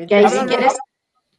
[0.07, 0.73] Que ahí, si quieres,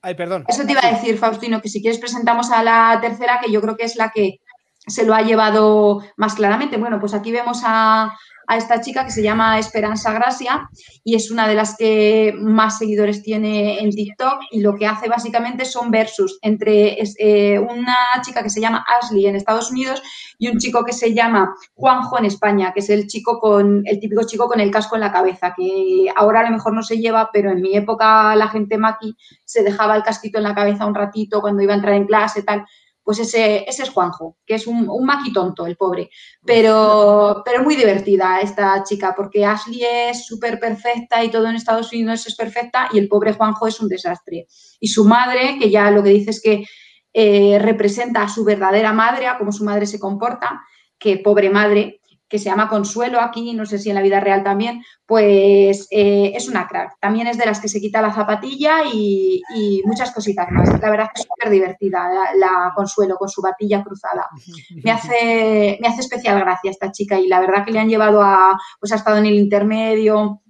[0.02, 0.44] Ay, perdón.
[0.46, 3.60] Eso te iba a decir, Faustino, que si quieres presentamos a la tercera, que yo
[3.60, 4.38] creo que es la que
[4.86, 6.76] se lo ha llevado más claramente.
[6.76, 8.16] Bueno, pues aquí vemos a,
[8.46, 10.68] a esta chica que se llama Esperanza Gracia
[11.02, 15.08] y es una de las que más seguidores tiene en TikTok y lo que hace
[15.08, 20.02] básicamente son versus entre eh, una chica que se llama Ashley en Estados Unidos
[20.38, 24.00] y un chico que se llama Juanjo en España, que es el chico con el
[24.00, 26.98] típico chico con el casco en la cabeza, que ahora a lo mejor no se
[26.98, 30.86] lleva, pero en mi época la gente maqui se dejaba el casquito en la cabeza
[30.86, 32.64] un ratito cuando iba a entrar en clase tal
[33.04, 36.08] pues ese, ese es Juanjo, que es un, un maquitonto, el pobre,
[36.44, 41.92] pero, pero muy divertida esta chica, porque Ashley es súper perfecta y todo en Estados
[41.92, 44.46] Unidos es perfecta y el pobre Juanjo es un desastre.
[44.80, 46.64] Y su madre, que ya lo que dice es que
[47.12, 50.62] eh, representa a su verdadera madre, a cómo su madre se comporta,
[50.98, 52.00] que pobre madre,
[52.34, 56.32] que se llama Consuelo aquí, no sé si en la vida real también, pues eh,
[56.34, 56.98] es una crack.
[57.00, 59.40] También es de las que se quita la zapatilla y,
[59.84, 60.68] muchas cositas más.
[60.80, 64.26] La verdad es súper divertida la, Consuelo con su batilla cruzada.
[64.82, 68.20] Me hace, me hace especial gracia esta chica y la verdad que le han llevado
[68.20, 70.42] a, pues ha estado en el intermedio,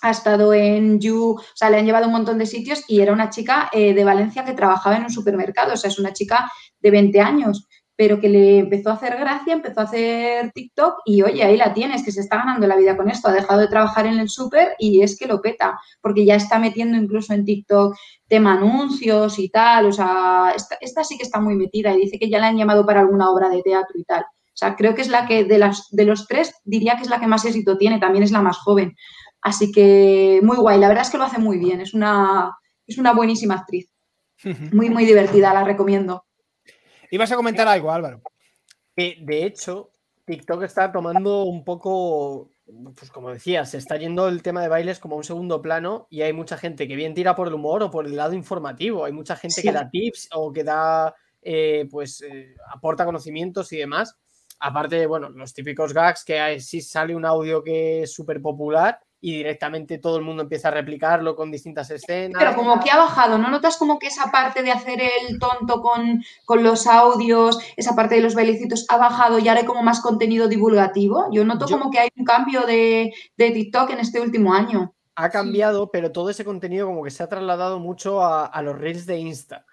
[0.00, 3.00] ha estado en You, o sea, le han llevado a un montón de sitios y
[3.00, 6.14] era una chica eh, de Valencia que trabajaba en un supermercado, o sea, es una
[6.14, 6.50] chica
[6.80, 11.22] de 20 años pero que le empezó a hacer gracia, empezó a hacer TikTok y
[11.22, 13.68] oye, ahí la tienes, que se está ganando la vida con esto, ha dejado de
[13.68, 17.46] trabajar en el súper y es que lo peta, porque ya está metiendo incluso en
[17.46, 17.96] TikTok
[18.28, 22.28] tema anuncios y tal, o sea, esta, sí que está muy metida y dice que
[22.28, 24.22] ya la han llamado para alguna obra de teatro y tal.
[24.22, 27.10] O sea, creo que es la que de, las, de los tres diría que es
[27.10, 28.94] la que más éxito tiene, también es la más joven.
[29.40, 32.56] Así que muy guay, la verdad es que lo hace muy bien, es una,
[32.86, 33.88] es una buenísima actriz.
[34.72, 36.25] Muy, muy divertida, la recomiendo.
[37.10, 38.22] Ibas a comentar algo, Álvaro.
[38.96, 39.90] de hecho,
[40.26, 42.50] TikTok está tomando un poco,
[42.96, 46.22] pues como decía, se está yendo el tema de bailes como un segundo plano y
[46.22, 49.04] hay mucha gente que bien tira por el humor o por el lado informativo.
[49.04, 53.78] Hay mucha gente que da tips o que da, eh, pues, eh, aporta conocimientos y
[53.78, 54.16] demás.
[54.58, 58.98] Aparte de, bueno, los típicos gags que si sale un audio que es súper popular
[59.20, 62.38] y directamente todo el mundo empieza a replicarlo con distintas escenas.
[62.38, 65.80] Pero como que ha bajado, ¿no notas como que esa parte de hacer el tonto
[65.80, 66.22] con,
[66.62, 70.48] los audios, esa parte de los bailecitos ha bajado y ahora hay como más contenido
[70.48, 71.28] divulgativo?
[71.32, 74.92] Yo noto como que hay un cambio de, TikTok en este último año.
[75.14, 79.06] Ha cambiado, pero todo ese contenido como que se ha trasladado mucho a, los reels
[79.06, 79.64] de Insta.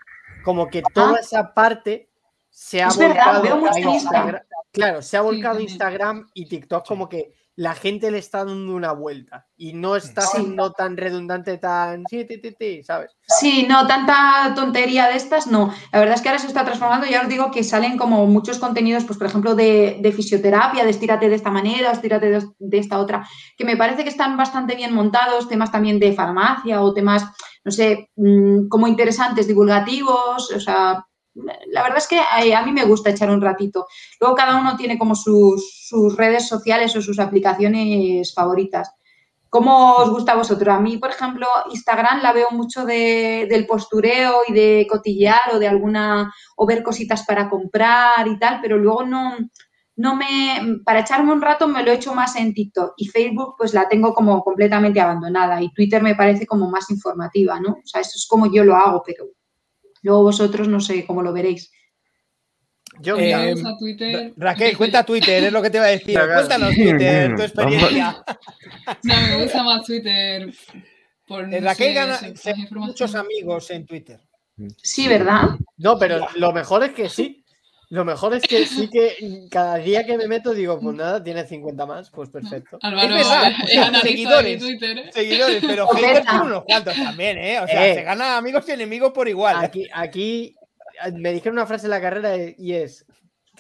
[0.44, 1.20] Como que toda ah.
[1.22, 2.10] esa parte
[2.50, 4.42] se ha volcado a Instagram.
[4.72, 8.94] Claro, se ha volcado Instagram y TikTok como que la gente le está dando una
[8.94, 13.12] vuelta y no está siendo tan redundante, tan sí, ti, ti, ¿sabes?
[13.28, 15.72] Sí, no, tanta tontería de estas, no.
[15.92, 18.58] La verdad es que ahora se está transformando, ya os digo que salen como muchos
[18.58, 22.98] contenidos, pues por ejemplo, de, fisioterapia, de estírate de esta manera, estírate de, de, esta
[23.00, 27.24] otra, que me parece que están bastante bien montados, temas también de farmacia o temas,
[27.64, 31.06] no sé, mm, como interesantes, divulgativos, o sea,
[31.36, 33.88] la verdad es que a, mí me gusta echar un ratito.
[34.20, 38.92] Luego cada uno tiene como sus, redes sociales o sus aplicaciones favoritas.
[39.50, 40.76] ¿Cómo os gusta a vosotros?
[40.76, 45.68] A mí, por ejemplo, Instagram la veo mucho del postureo y de cotillear o de
[45.68, 49.38] alguna, o ver cositas para comprar y tal, pero luego no,
[49.96, 53.54] no me, para echarme un rato me lo he hecho más en TikTok y Facebook
[53.56, 57.74] pues la tengo como completamente abandonada y Twitter me parece como más informativa, ¿no?
[57.74, 59.26] O sea, eso es como yo lo hago, pero
[60.04, 61.72] Luego vosotros no sé cómo lo veréis.
[63.00, 64.34] Yo, eh, Twitter.
[64.38, 66.20] Raquel, cuenta Twitter, es lo que te iba a decir.
[66.20, 68.24] Cuéntanos Twitter, tu experiencia.
[69.04, 70.54] No, me gusta más Twitter.
[71.26, 72.20] Por, eh, Raquel gana
[72.72, 74.20] muchos amigos en Twitter.
[74.78, 75.52] Sí, ¿verdad?
[75.78, 77.43] No, pero lo mejor es que sí.
[77.94, 81.46] Lo mejor es que sí que cada día que me meto digo, pues nada, tiene
[81.46, 82.80] 50 más, pues perfecto.
[82.82, 85.12] Álvaro, es verdad, seguidores, Twitter, ¿eh?
[85.14, 87.60] seguidores, pero haters tiene unos cuantos también, ¿eh?
[87.60, 87.94] O sea, eh.
[87.94, 89.58] se gana amigos y enemigos por igual.
[89.64, 90.56] Aquí, aquí
[91.14, 93.06] me dijeron una frase en la carrera y es,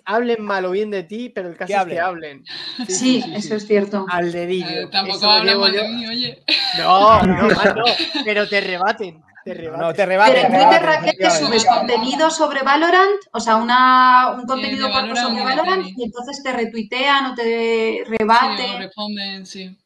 [0.03, 2.43] hablen mal o bien de ti, pero el caso es que hablen.
[2.87, 4.07] Sí, eso es cierto.
[4.09, 4.67] Al dedillo.
[4.67, 6.43] Eh, tampoco hablan mal de mí, oye.
[6.79, 7.85] No, no, no,
[8.25, 9.21] pero te rebaten.
[9.45, 10.33] No, te rebate.
[10.33, 15.85] Pero en Twitter, Raquel, subes contenido sobre Valorant, o sea, una, un contenido sobre Valorant,
[15.85, 18.67] y entonces te retuitean o te rebaten.
[18.67, 19.77] Sí, responden, sí.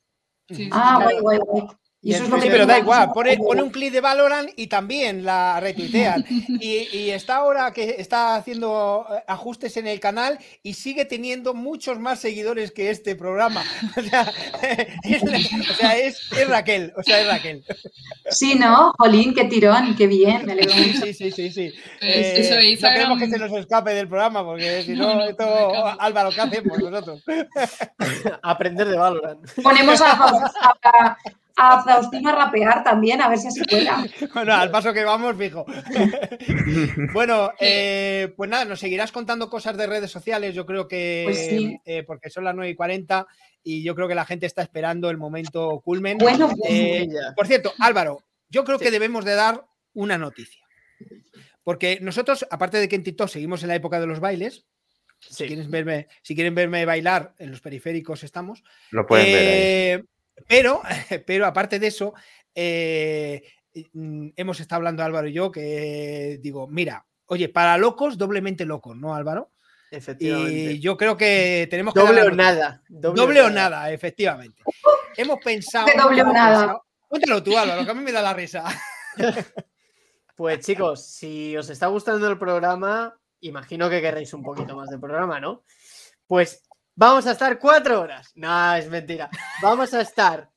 [0.50, 1.68] sí ah, guay, guay, guay
[2.03, 6.24] sí, pero da igual, pone, un clic de Valorant y también la retuitean.
[6.60, 11.99] Y, está ahora que está haciendo eh, ajustes en el canal y sigue teniendo muchos
[11.99, 13.64] más seguidores que este programa.
[13.98, 14.32] O sea,
[15.03, 15.22] es,
[16.48, 17.64] Raquel, o sea, es Raquel.
[18.30, 18.94] Sí, ¿no?
[18.98, 21.74] Jolín, qué tirón, qué bien, me alegro Sí, sí, sí, sí.
[22.02, 25.45] Eh, no queremos que se nos escape del programa, porque si no, esto,
[25.99, 27.24] Álvaro, ¿qué hacemos nosotros?
[28.44, 29.49] Aprender de Valorant.
[29.61, 31.18] Ponemos a, a, a
[31.58, 33.88] Faustina rapear también, a ver si se puede.
[34.34, 35.66] Bueno, al paso que vamos, fijo.
[37.14, 41.82] bueno, eh, pues nada, nos seguirás contando cosas de redes sociales, yo creo que, pues
[41.86, 43.28] eh, porque son las 9 y 40
[43.64, 46.18] y yo creo que la gente está esperando el momento culmen.
[46.18, 50.64] Bueno, pues eh, por cierto, Álvaro, yo creo que debemos de dar una noticia.
[51.64, 54.66] Porque nosotros, aparte de que en TikTok seguimos en la época de los bailes,
[55.20, 58.64] si, quieren verme, si quieren verme bailar, en los periféricos estamos.
[58.92, 60.06] Lo pueden ver.
[60.48, 60.82] Pero,
[61.26, 62.14] pero aparte de eso,
[62.54, 63.44] eh,
[63.94, 68.96] mm, hemos estado hablando Álvaro y yo que digo, mira, oye, para locos, doblemente locos,
[68.96, 69.52] ¿no, Álvaro?
[69.90, 70.74] Efectivamente.
[70.74, 72.02] Y yo creo que tenemos que.
[72.02, 72.84] Doble o nada.
[72.90, 73.90] Doble, o nada.
[73.92, 74.62] efectivamente.
[75.16, 75.88] hemos pensado.
[75.98, 76.82] doble o nada.
[77.08, 78.66] Cuéntalo tú, Álvaro, que a mí me da la risa.
[80.38, 85.00] Pues chicos, si os está gustando el programa, imagino que querréis un poquito más del
[85.00, 85.64] programa, ¿no?
[86.28, 86.62] Pues
[86.99, 88.32] Vamos a estar cuatro horas.
[88.34, 89.30] No, es mentira.
[89.61, 90.49] Vamos a estar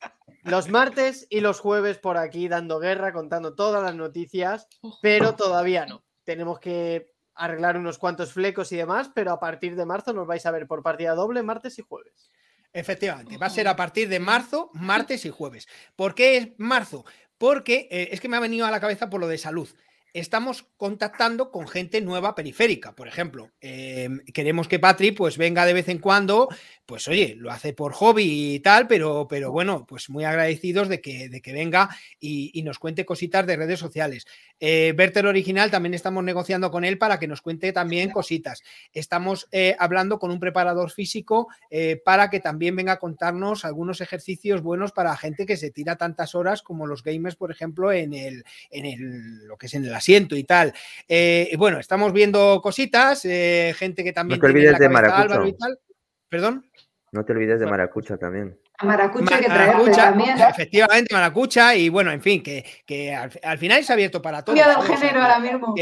[0.42, 4.66] los martes y los jueves por aquí dando guerra, contando todas las noticias,
[5.02, 6.02] pero todavía no.
[6.24, 10.46] Tenemos que arreglar unos cuantos flecos y demás, pero a partir de marzo nos vais
[10.46, 12.30] a ver por partida doble martes y jueves.
[12.72, 15.68] Efectivamente, va a ser a partir de marzo, martes y jueves.
[15.94, 17.04] ¿Por qué es marzo?
[17.36, 19.68] Porque eh, es que me ha venido a la cabeza por lo de salud
[20.12, 22.94] estamos contactando con gente nueva periférica.
[22.94, 26.48] Por ejemplo, em, queremos que Patri pues venga de vez en cuando,
[26.90, 31.00] pues oye, lo hace por hobby y tal, pero, pero bueno, pues muy agradecidos de
[31.00, 31.88] que, de que venga
[32.18, 34.26] y, nos cuente cositas de redes sociales.
[34.58, 38.64] Eh, Berter Original también estamos negociando con él para que nos cuente también cositas.
[38.92, 44.00] Estamos eh, hablando con un preparador físico eh, para que también venga a contarnos algunos
[44.00, 48.14] ejercicios buenos para gente que se tira tantas horas como los gamers, por ejemplo, en
[48.14, 48.42] el,
[48.72, 50.74] en el lo que es en el asiento y tal.
[51.06, 54.40] Eh, bueno, estamos viendo cositas, eh, gente que también.
[54.40, 55.46] No te olvides de Maracucha.
[55.46, 55.78] Y tal.
[56.30, 56.69] ¿Perdón?
[57.12, 58.56] No te olvides de Maracucha también.
[58.78, 60.38] A Maracucha que Maracucha, también.
[60.38, 64.56] Efectivamente, Maracucha, y bueno, en fin, que, que al, final es abierto para todos.
[64.86, 65.74] género ahora mismo.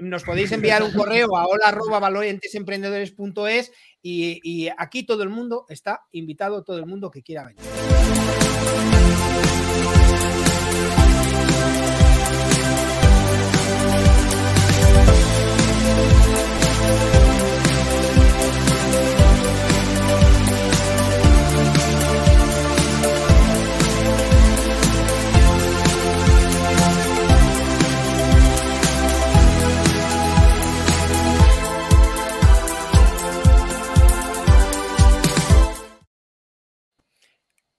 [0.00, 3.70] nos podéis enviar un correo a hola.valorentesemprendedores.es
[4.02, 7.62] y, y aquí todo el mundo está invitado, todo el mundo que quiera venir.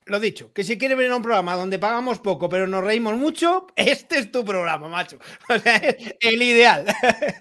[0.06, 3.16] Lo dicho, que si quieres venir a un programa donde pagamos poco, pero nos reímos
[3.16, 5.18] mucho, este es tu programa, macho.
[5.50, 6.86] O sea, es el ideal.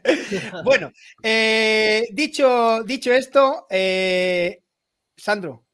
[0.64, 0.90] bueno,
[1.22, 4.62] eh, dicho, dicho esto, eh,
[5.16, 5.64] Sandro,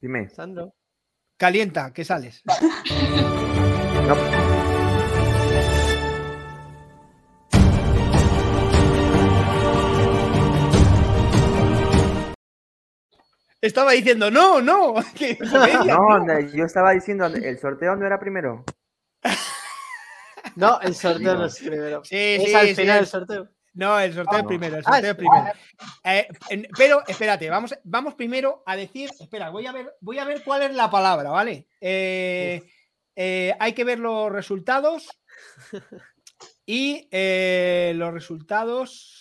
[0.00, 0.28] Dime.
[0.28, 0.74] Sandro.
[1.36, 2.42] calienta, que sales.
[2.44, 2.54] No,
[13.66, 14.94] Estaba diciendo, no, no.
[15.18, 18.64] que no, yo estaba diciendo, el sorteo no era primero.
[20.54, 22.04] No, el sorteo no es primero.
[22.04, 23.48] Sí, es sí, al sí, final el- el sorteo.
[23.74, 25.46] No, el sorteo Ah, es primero, el Ah, sorteo es es- primero.
[26.04, 30.24] Eh, en- pero espérate, vamos, vamos primero a decir, espera, voy a ver, voy a
[30.24, 31.66] ver cuál es la palabra, ¿vale?
[31.80, 32.62] Eh,
[33.16, 35.20] eh, hay que ver los resultados
[36.64, 39.12] y eh, los resultados.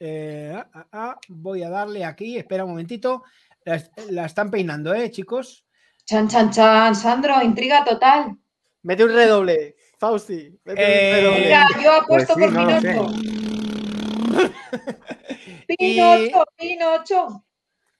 [0.00, 3.24] eh, ah, ah, ah, voy a darle aquí, espera un momentito.
[3.68, 5.62] La, est- la están peinando, ¿eh, chicos?
[6.06, 8.34] Chan, chan, chan, Sandro, intriga total.
[8.82, 10.58] Mete un redoble, Fausti.
[10.64, 11.40] Mete Eh, un redoble.
[11.44, 12.88] Mira, yo apuesto Pues por no sé.
[15.66, 15.76] Pinocho.
[15.76, 17.44] Pinocho, Pinocho.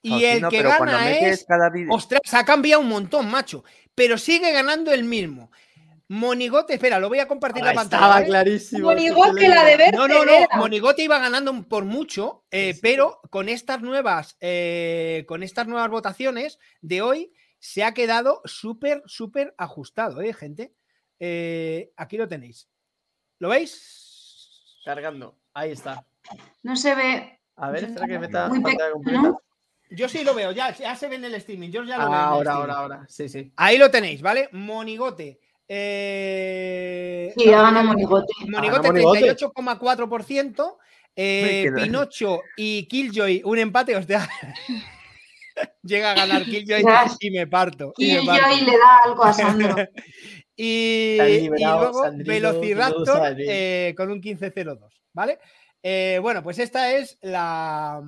[0.00, 1.44] Y el que gana es.
[1.44, 1.70] cada.
[1.90, 3.62] Ostras, ha cambiado un montón, macho.
[3.94, 5.50] Pero sigue ganando el mismo.
[6.09, 7.97] Monigote, espera, lo voy a compartir la Ah, pantalla.
[8.01, 8.26] estaba ¿vale?
[8.26, 8.89] clarísimo.
[8.89, 9.94] Monigote, la de ver.
[9.94, 10.32] No, no, no.
[10.32, 10.56] Era.
[10.56, 12.80] Monigote iba ganando por mucho, eh, Sí, sí.
[12.82, 19.02] pero con estas nuevas, eh, con estas nuevas votaciones de hoy se ha quedado súper,
[19.06, 20.72] súper ajustado, ¿eh, gente?
[21.18, 22.68] Eh, aquí lo tenéis.
[23.39, 24.80] ¿Lo veis?
[24.85, 25.39] Cargando.
[25.52, 26.06] Ahí está.
[26.62, 27.40] No se ve.
[27.56, 29.20] A ver, espera que meta Muy pantalla pequeño, completa.
[29.22, 29.43] ¿no?
[29.90, 31.70] Yo sí lo veo, ya, ya se ve en el streaming.
[31.70, 32.09] Yo ya lo veo.
[32.09, 32.60] en el Ah, ahora, streaming.
[32.60, 33.06] ahora, ahora.
[33.09, 33.52] Sí, sí.
[33.56, 34.48] Ahí lo tenéis, ¿vale?
[34.52, 35.40] Monigote.
[35.68, 38.32] Eh, Sí, ha ganado Monigote.
[38.48, 39.36] Monigote, Monigote.
[39.36, 40.76] 38,4%.
[41.16, 44.28] eh, Pinocho y Killjoy, un empate, hostia.
[45.82, 46.84] Llega a ganar Killjoy
[47.20, 47.92] y me parto.
[47.96, 48.46] Y, Y me yo parto.
[48.46, 49.76] ahí le da algo a Sandro.
[50.56, 54.78] y, luego Sandrino, Velociraptor eh, con un 15-0-2,
[55.12, 55.38] ¿vale?
[55.82, 58.00] Eh, bueno, pues esta es la.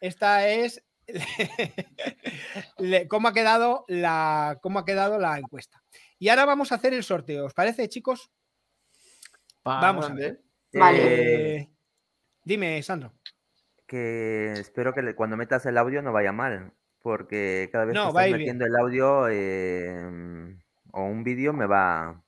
[0.00, 0.82] Esta es.
[2.78, 4.58] le- cómo ha quedado la.
[4.62, 5.80] cómo ha quedado la encuesta.
[6.18, 7.46] Y ahora vamos a hacer el sorteo.
[7.46, 8.30] ¿Os parece, chicos?
[9.62, 10.40] Pa, Vamos a ver.
[10.72, 11.56] Vale.
[11.60, 11.70] Eh,
[12.44, 13.12] dime, Sandro.
[13.86, 18.12] que espero que cuando metas el audio no vaya mal, porque cada vez No, que
[18.14, 18.56] va a estás bien.
[18.56, 20.56] metiendo el audio eh,
[20.92, 22.22] o un vídeo me va,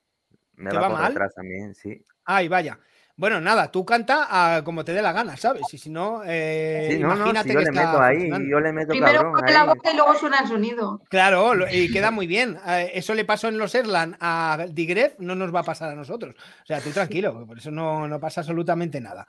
[0.55, 1.09] me ¿Te va, va por mal?
[1.13, 2.03] detrás también, sí.
[2.25, 2.79] Ay, vaya.
[3.21, 5.63] Bueno, nada, tú canta a como te dé la gana, ¿sabes?
[5.75, 8.31] Y si no, eh, Sí, no, no, imagínate si yo que le está meto ahí,
[8.51, 11.03] yo le meto Primero cabrón pone la boca y luego suena el sonido.
[11.11, 12.57] Claro, y queda muy bien.
[12.67, 15.95] Eh, Eso le pasó en los Erland a Digref, no nos va a pasar a
[15.95, 16.35] nosotros.
[16.35, 19.27] O sea, tú tranquilo, por eso no, no pasa absolutamente nada.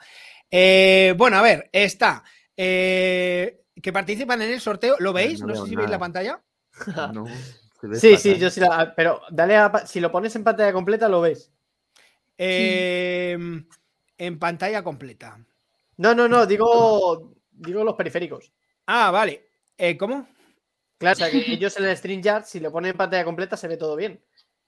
[0.50, 2.24] Eh, bueno, a ver, está.
[2.56, 5.42] eh, que participan en el sorteo, ¿lo veis?
[5.42, 6.40] no No, sé si veis la pantalla.
[7.14, 7.26] No,
[7.96, 8.94] Sí, sí, yo sí la.
[8.96, 9.86] Pero dale a.
[9.86, 11.52] Si lo pones en pantalla completa, lo ves.
[12.38, 13.38] Eh,
[14.24, 15.44] En pantalla completa.
[15.98, 17.34] No, no, no, digo.
[17.50, 18.52] Digo los periféricos.
[18.86, 19.48] Ah, vale.
[19.78, 20.28] Eh, ¿Cómo?
[21.00, 23.68] Claro, o sea que ellos en el StreamYard, si lo ponen en pantalla completa, se
[23.68, 24.24] ve todo bien.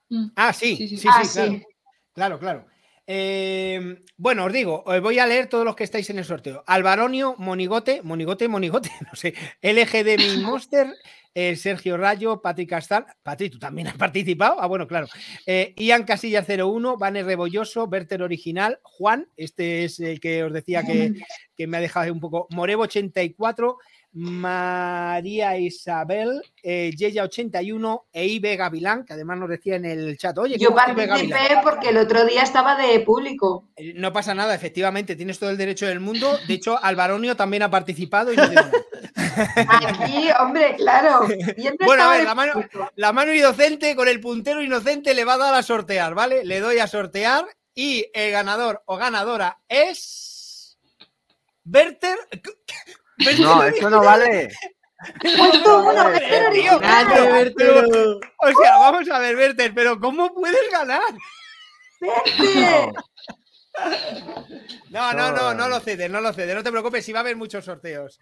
[0.08, 0.26] Mm.
[0.34, 1.02] Ah, sí, Sí, sí, sí.
[1.02, 1.52] sí, Ah, claro.
[1.52, 1.66] sí.
[2.12, 2.66] Claro, claro.
[3.06, 6.64] Eh, bueno, os digo, os voy a leer todos los que estáis en el sorteo.
[6.66, 9.34] Alvaronio, Monigote, Monigote, Monigote, no sé.
[9.62, 10.92] LGD Mi Monster,
[11.34, 13.06] eh, Sergio Rayo, Patrick Castal.
[13.22, 14.60] Patri, tú también has participado.
[14.60, 15.08] Ah, bueno, claro.
[15.46, 20.84] Eh, Ian Casillas 01, Vaner Rebolloso, Berter Original, Juan, este es el que os decía
[20.84, 21.14] que,
[21.56, 22.46] que me ha dejado un poco.
[22.50, 23.78] Morevo 84,
[24.16, 30.56] María Isabel, eh, Yeya81 e Ibe Gavilán, que además nos decía en el chat, oye,
[30.56, 33.68] Yo participé porque el otro día estaba de público.
[33.74, 36.38] Eh, No pasa nada, efectivamente, tienes todo el derecho del mundo.
[36.46, 38.44] De hecho, Alvaronio también ha participado y no.
[39.36, 41.26] Aquí, hombre, claro.
[41.84, 42.52] Bueno, a ver, la mano,
[42.94, 46.44] la mano inocente con el puntero inocente le va a dar a sortear, ¿vale?
[46.44, 50.78] Le doy a sortear y el ganador o ganadora es.
[51.64, 52.18] Berter.
[53.40, 54.50] No, eso no vale.
[55.20, 56.76] Tío,
[58.38, 61.02] O sea, vamos a ver, Berter, pero ¿cómo puedes ganar?
[64.90, 67.22] No, no, no, no lo cedes, no lo cedes, no te preocupes, si va a
[67.22, 68.18] haber muchos sorteos.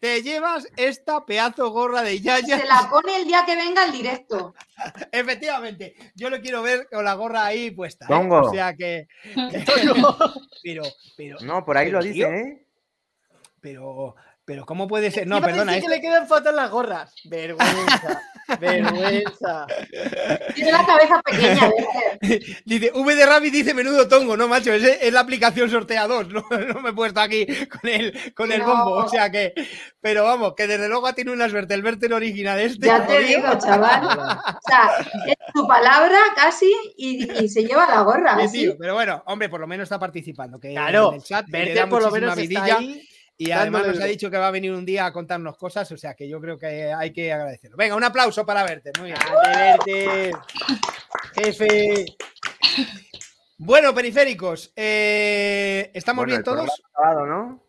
[0.00, 2.58] Te llevas esta pedazo gorra de Yaya.
[2.58, 4.54] Se la pone el día que venga al directo.
[5.12, 8.06] Efectivamente, yo lo quiero ver con la gorra ahí puesta.
[8.08, 8.28] ¿eh?
[8.30, 9.06] O sea que.
[10.62, 10.82] Pero,
[11.16, 12.12] pero, No, por ahí Pero, lo tío.
[12.12, 12.66] dicen, ¿eh?
[13.60, 15.26] pero, Pero ¿cómo puede ser?
[15.28, 15.72] No, Iba a perdona.
[15.72, 17.14] decir esto- que le quedan fatal las gorras.
[17.24, 18.20] Vergüenza,
[18.60, 19.66] vergüenza.
[20.54, 21.70] Tiene la cabeza pequeña.
[22.64, 26.28] Dice, V de Rabbit dice menudo tongo, no, macho, es, es la aplicación sortea 2,
[26.28, 28.66] no, no me he puesto aquí con el, con el No.
[28.66, 29.52] bombo, o sea que,
[30.00, 32.86] pero vamos, que desde luego tiene una suerte el verte el original este.
[32.86, 34.02] Ya te digo, chaval.
[34.62, 34.90] O sea,
[35.26, 38.36] es su palabra casi y, y se lleva la gorra.
[38.38, 38.58] Sí, así.
[38.60, 41.86] tío, pero bueno, hombre, por lo menos está participando, que Claro, en el chat Verte
[41.88, 43.08] por lo menos está ahí.
[43.44, 45.96] Y además nos ha dicho que va a venir un día a contarnos cosas, o
[45.96, 47.76] sea que yo creo que hay que agradecerlo.
[47.76, 49.18] Venga, un aplauso para verte, muy bien.
[49.20, 50.32] Grande, Verte.
[51.34, 52.06] Jefe.
[53.58, 56.82] Bueno, periféricos, eh, ¿estamos Bueno, bien todos?
[56.94, 57.66] acabado, ¿no?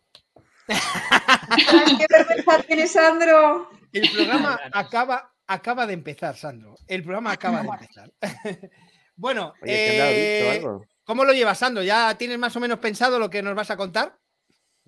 [0.66, 3.68] ¡Qué vergüenza tiene Sandro!
[3.92, 6.76] El programa acaba, acaba de empezar, Sandro.
[6.86, 8.12] El programa acaba de empezar.
[9.16, 10.86] bueno, Oye, ¿te habrá eh?
[11.04, 11.82] ¿cómo lo llevas, Sandro?
[11.82, 14.18] ¿Ya tienes más o menos pensado lo que nos vas a contar?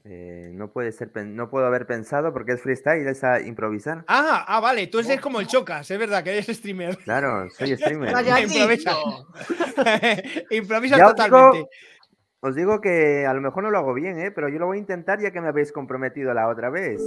[0.09, 4.05] Eh, no puede ser, pen- no puedo haber pensado porque es freestyle, es a improvisar.
[4.07, 6.97] Ah, ah, vale, tú eres como el Chocas, es verdad que eres streamer.
[6.99, 8.11] Claro, soy streamer.
[8.41, 8.97] Improvisa.
[10.51, 11.71] Improvisa Ya os digo- totalmente.
[12.41, 14.31] Os digo que a lo mejor no lo hago bien, ¿eh?
[14.31, 17.03] pero yo lo voy a intentar ya que me habéis comprometido la otra vez.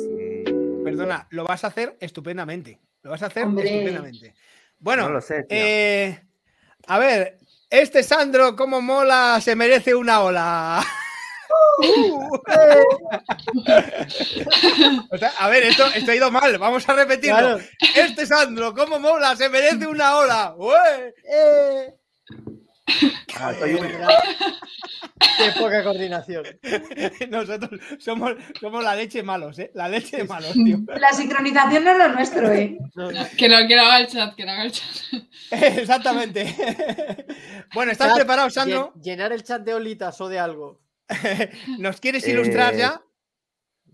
[0.83, 2.79] Perdona, lo vas a hacer estupendamente.
[3.03, 3.63] Lo vas a hacer Hombre.
[3.69, 4.33] estupendamente.
[4.79, 6.19] Bueno, No lo sé, eh,
[6.87, 7.37] a ver,
[7.69, 10.81] este Sandro, cómo mola, se merece una ola.
[15.11, 17.37] O sea, a ver, esto, esto ha ido mal, vamos a repetirlo.
[17.37, 17.59] Claro.
[17.95, 20.55] Este Sandro, cómo mola, se merece una ola.
[21.25, 21.93] Eh.
[23.39, 23.53] Ah,
[25.37, 26.43] Qué poca coordinación.
[27.29, 29.69] Nosotros somos, somos la leche malos, ¿eh?
[29.75, 30.79] La leche de malos, tío.
[30.99, 32.77] La sincronización no es lo nuestro, ¿eh?
[32.95, 33.25] No, no.
[33.37, 34.89] Que no, que no haga el chat, que no haga el chat.
[35.51, 36.55] Exactamente.
[37.71, 38.93] Bueno, ¿estás Chat, preparado, Sandro?
[38.95, 40.81] llen- Llenar el chat de olitas o de algo.
[41.79, 43.01] ¿Nos quieres ilustrar Eh, ya?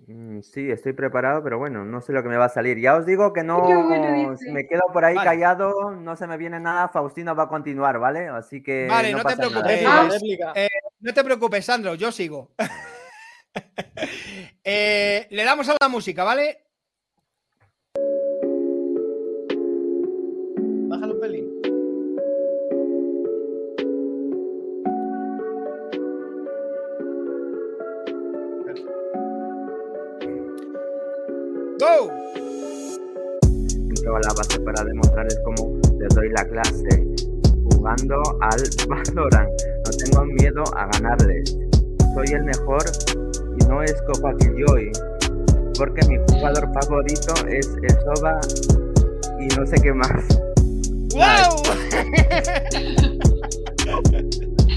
[0.08, 2.78] Mm, Sí, estoy preparado, pero bueno, no sé lo que me va a salir.
[2.80, 5.30] Ya os digo que no, bueno si me quedo por ahí Vale.
[5.30, 8.28] callado, no se me viene nada, Faustino va a continuar, ¿vale?
[8.28, 9.84] Así que Vale, no te preocupes.
[9.88, 10.10] Ah.
[10.56, 10.70] Eh,
[11.00, 12.52] No te preocupes, Sandro, yo sigo.
[14.68, 16.66] Eh, le damos a la música, ¿vale?
[20.90, 21.55] Bájalo un pelín.
[31.86, 32.10] ¡Go!
[33.44, 36.90] Entro a la base para demostrarles cómo les doy la clase.
[37.70, 39.50] Jugando al Valorant,
[39.86, 41.56] no tengo miedo a ganarles.
[42.16, 42.82] Soy el mejor
[43.60, 44.92] y no escojo a Killjoy.
[45.78, 48.40] Porque mi jugador favorito es el Soba
[49.40, 50.24] y no sé qué más.
[51.14, 51.62] ¡Wow!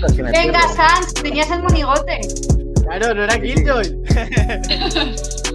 [0.07, 0.69] Es Venga.
[0.69, 2.21] Sans, tenías el monigote.
[2.83, 3.55] Claro, no era Sí, sí.
[3.55, 4.03] Killjoy.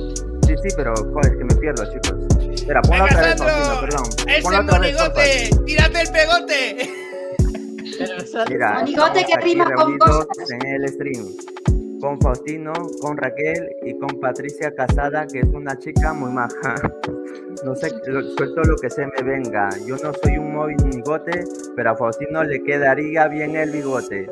[0.61, 2.13] Sí, sí, pero joder, es que me pierdo, chicos.
[2.53, 4.03] Espera, ponlo otra vez, Sandro, Faustino, perdón.
[4.27, 5.49] ¡Es Ponlo el otra vez, monigote!
[5.65, 6.89] ¡Tírate el pegote!
[8.49, 10.27] Mira, Monigote que rima con cosas.
[10.51, 11.25] en el stream
[12.01, 16.75] con Faustino, con Raquel y con Patricia Casada, que es una chica muy maja.
[17.63, 19.69] No sé, lo- suelto lo que se me venga.
[19.85, 21.45] Yo no soy un móvil bigote,
[21.77, 24.30] pero a Faustino le quedaría bien el bigote.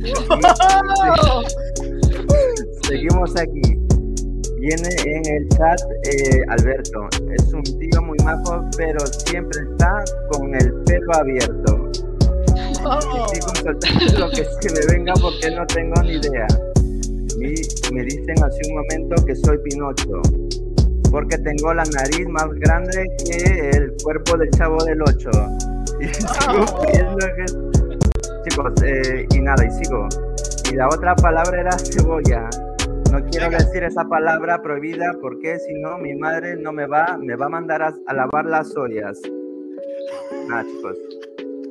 [2.86, 3.79] Seguimos aquí.
[4.60, 7.08] Viene en el chat eh, Alberto.
[7.32, 11.90] Es un tío muy majo, pero siempre está con el pelo abierto.
[12.52, 16.46] Y sigo soltando lo que se me venga porque no tengo ni idea.
[17.40, 20.20] Y me dicen hace un momento que soy Pinocho.
[21.10, 25.30] Porque tengo la nariz más grande que el cuerpo del chavo del 8.
[26.00, 27.70] Y sigo pidiendo que-
[28.48, 30.06] Chicos, eh, y nada, y sigo.
[30.70, 32.48] Y la otra palabra era cebolla.
[33.10, 33.64] No quiero Venga.
[33.64, 37.48] decir esa palabra prohibida porque si no mi madre no me va, me va a
[37.48, 39.18] mandar a, a lavar las ollas.
[40.46, 40.96] Nada, chicos.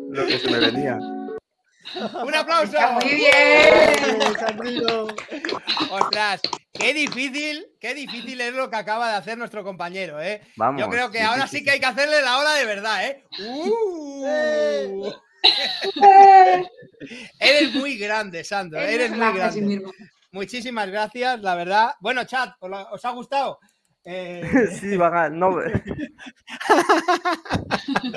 [0.09, 0.99] Lo que se me venía.
[2.23, 2.77] ¡Un aplauso!
[2.93, 3.31] Muy bien.
[3.33, 3.95] Eh.
[5.91, 6.41] ¡Ostras!
[6.73, 7.65] ¡Qué difícil!
[7.79, 10.41] ¡Qué difícil es lo que acaba de hacer nuestro compañero, eh!
[10.57, 10.81] Vamos.
[10.81, 13.23] Yo creo que ahora sí que hay que hacerle la ola de verdad, ¿eh?
[13.39, 15.11] ¡Uh!
[17.39, 18.79] Eres muy grande, Sandro.
[18.81, 19.81] Eres muy grande.
[20.31, 21.91] Muchísimas gracias, la verdad.
[21.99, 23.59] Bueno, chat, ¿os, ha gustado?
[24.03, 24.41] Eh,
[24.79, 25.55] Sí, vaga, no.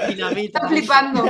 [0.08, 0.58] Dinamita.
[0.58, 1.24] Está flipando.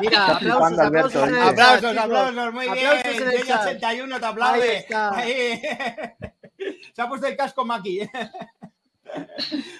[0.00, 1.48] Mira, aplausos, flipando, Alberto, aplausos.
[1.48, 3.22] aplausos, aplausos, muy Aplausos bien.
[3.22, 3.66] en el Yeya chat.
[3.66, 4.68] 81 te aplaude.
[4.70, 5.16] Ahí está.
[5.16, 5.62] Ahí.
[6.94, 8.00] Se ha puesto el casco Maki.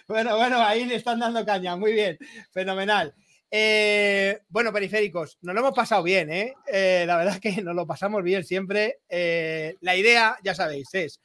[0.06, 1.76] bueno, bueno, ahí le están dando caña.
[1.76, 2.18] Muy bien,
[2.52, 3.14] fenomenal.
[3.50, 6.54] Eh, bueno, periféricos, nos lo hemos pasado bien, ¿eh?
[6.66, 9.00] Eh, la verdad es que nos lo pasamos bien siempre.
[9.08, 11.20] Eh, la idea, ya sabéis, es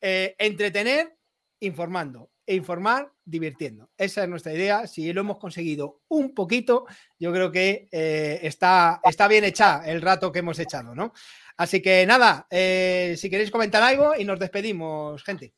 [0.00, 1.16] entretener
[1.60, 3.90] informando e informar divirtiendo.
[3.96, 4.86] Esa es nuestra idea.
[4.86, 6.86] Si lo hemos conseguido un poquito,
[7.18, 11.12] yo creo que está, está bien hecha el rato que hemos echado, ¿no?
[11.56, 15.52] Así que nada, si queréis comentar algo y nos despedimos, gente.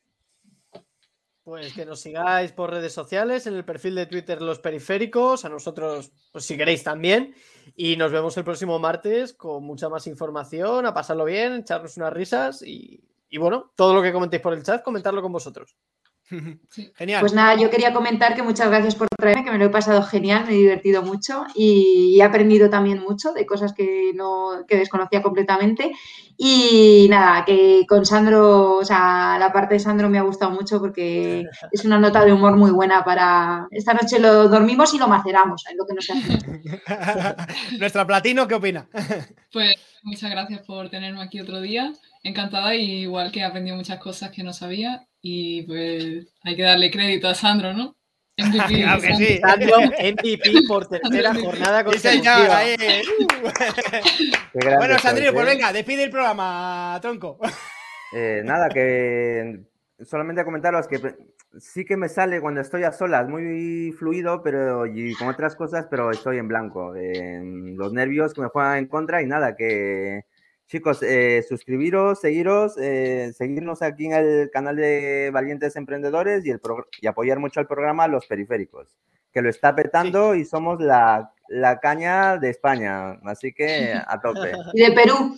[1.43, 5.49] Pues que nos sigáis por redes sociales, en el perfil de Twitter Los Periféricos, a
[5.49, 7.33] nosotros, pues si queréis también.
[7.75, 12.13] Y nos vemos el próximo martes con mucha más información, a pasarlo bien, echarnos unas
[12.13, 15.75] risas y, y bueno, todo lo que comentéis por el chat, comentarlo con vosotros.
[16.95, 17.19] Genial.
[17.19, 20.01] Pues nada, yo quería comentar que muchas gracias por traerme, que me lo he pasado
[20.03, 24.77] genial, me he divertido mucho y he aprendido también mucho de cosas que no que
[24.77, 25.91] desconocía completamente.
[26.37, 30.79] Y nada, que con Sandro, o sea, la parte de Sandro me ha gustado mucho
[30.79, 35.07] porque es una nota de humor muy buena para esta noche lo dormimos y lo
[35.07, 37.77] maceramos, es lo que nos hace.
[37.79, 38.87] Nuestra platino, ¿qué opina?
[39.51, 41.93] Pues muchas gracias por tenerme aquí otro día.
[42.23, 46.63] Encantada y igual que he aprendido muchas cosas que no sabía y pues hay que
[46.63, 47.95] darle crédito a Sandro, ¿no?
[48.37, 48.81] MVP.
[48.83, 49.37] Claro que sí.
[49.39, 52.57] Sandro, MVP por tercera jornada Sí, señor, consecutiva.
[52.57, 52.75] ahí.
[54.53, 55.49] Qué grande bueno, Sandrino, pues ¿eh?
[55.49, 57.37] venga, despide el programa, tronco.
[58.13, 59.61] Eh, nada, que
[60.03, 60.99] solamente comentaros que
[61.57, 65.87] sí que me sale cuando estoy a solas, muy fluido, pero y con otras cosas,
[65.89, 66.93] pero estoy en blanco.
[66.93, 70.25] Eh, los nervios que me juegan en contra y nada, que
[70.71, 76.61] chicos, eh, suscribiros, seguiros, eh, seguirnos aquí en el canal de Valientes Emprendedores y, el
[77.01, 78.95] y apoyar mucho al programa Los Periféricos,
[79.33, 84.53] que lo está petando y somos la, la caña de España, así que a tope.
[84.73, 85.35] Y de Perú.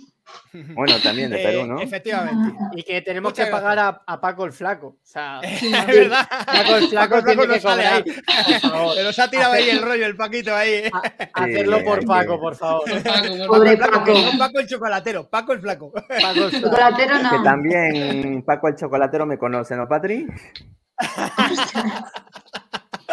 [0.73, 1.81] Bueno, también de Perú, Eh, ¿no?
[1.81, 2.55] Efectivamente.
[2.75, 4.87] Y que tenemos Muchas que pagar a, a Paco el Flaco.
[4.87, 6.27] O sea, Es verdad.
[6.29, 8.03] Paco el Flaco Paco el tiene no que sale ahí.
[8.03, 8.93] Por favor.
[8.95, 10.83] Pero se ha tirado ahí el rollo, el Paquito ahí.
[11.33, 12.83] Hacerlo Sí, por hay Paco, que- por favor.
[12.89, 13.91] Por Paco, por Pobre Paco.
[13.91, 14.19] Paco, Paco.
[14.33, 15.91] no Paco el chocolatero, Paco el flaco.
[15.91, 16.05] Paco
[16.45, 16.67] el Flaco.
[16.67, 17.43] Chocolatero Que no.
[17.43, 20.25] también Paco el Chocolatero me conoce, ¿no, Patri?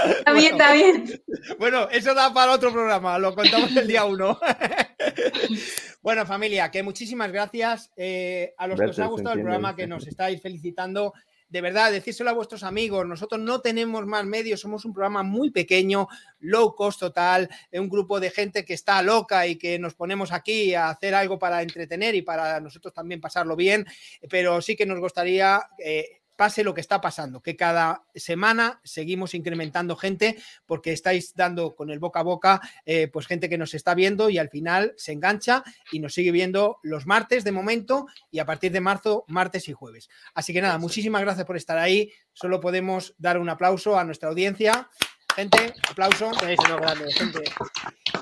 [0.06, 1.22] Está bien, está bien.
[1.59, 4.39] Bueno, eso da para otro programa, lo contamos el día uno.
[6.02, 9.86] bueno, familia, que muchísimas gracias eh, a los que os ha gustado el programa, que
[9.86, 11.12] nos estáis felicitando.
[11.48, 13.05] De verdad, decírselo a vuestros amigos.
[13.05, 16.06] Nosotros no tenemos más medios, somos un programa muy pequeño,
[16.39, 20.74] low cost total, un grupo de gente que está loca y que nos ponemos aquí
[20.74, 23.85] a hacer algo para entretener y para nosotros también pasarlo bien.
[24.28, 29.35] Pero sí que nos gustaría eh, pase lo que está pasando, que cada semana seguimos
[29.35, 33.75] incrementando gente porque estáis dando con el boca a boca, eh, pues gente que nos
[33.75, 35.62] está viendo y al final se engancha
[35.93, 39.75] y nos sigue viendo los martes de momento y a partir de marzo, martes y
[39.75, 40.09] jueves.
[40.33, 42.11] Así que nada, muchísimas gracias por estar ahí.
[42.33, 44.89] Solo podemos dar un aplauso a nuestra audiencia.
[45.37, 46.31] Gente, aplauso.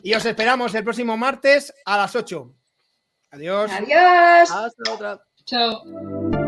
[0.03, 2.53] Y os esperamos el próximo martes a las 8.
[3.31, 3.71] Adiós.
[3.71, 4.51] Adiós.
[4.51, 5.25] Hasta la otra.
[5.45, 6.48] Chao.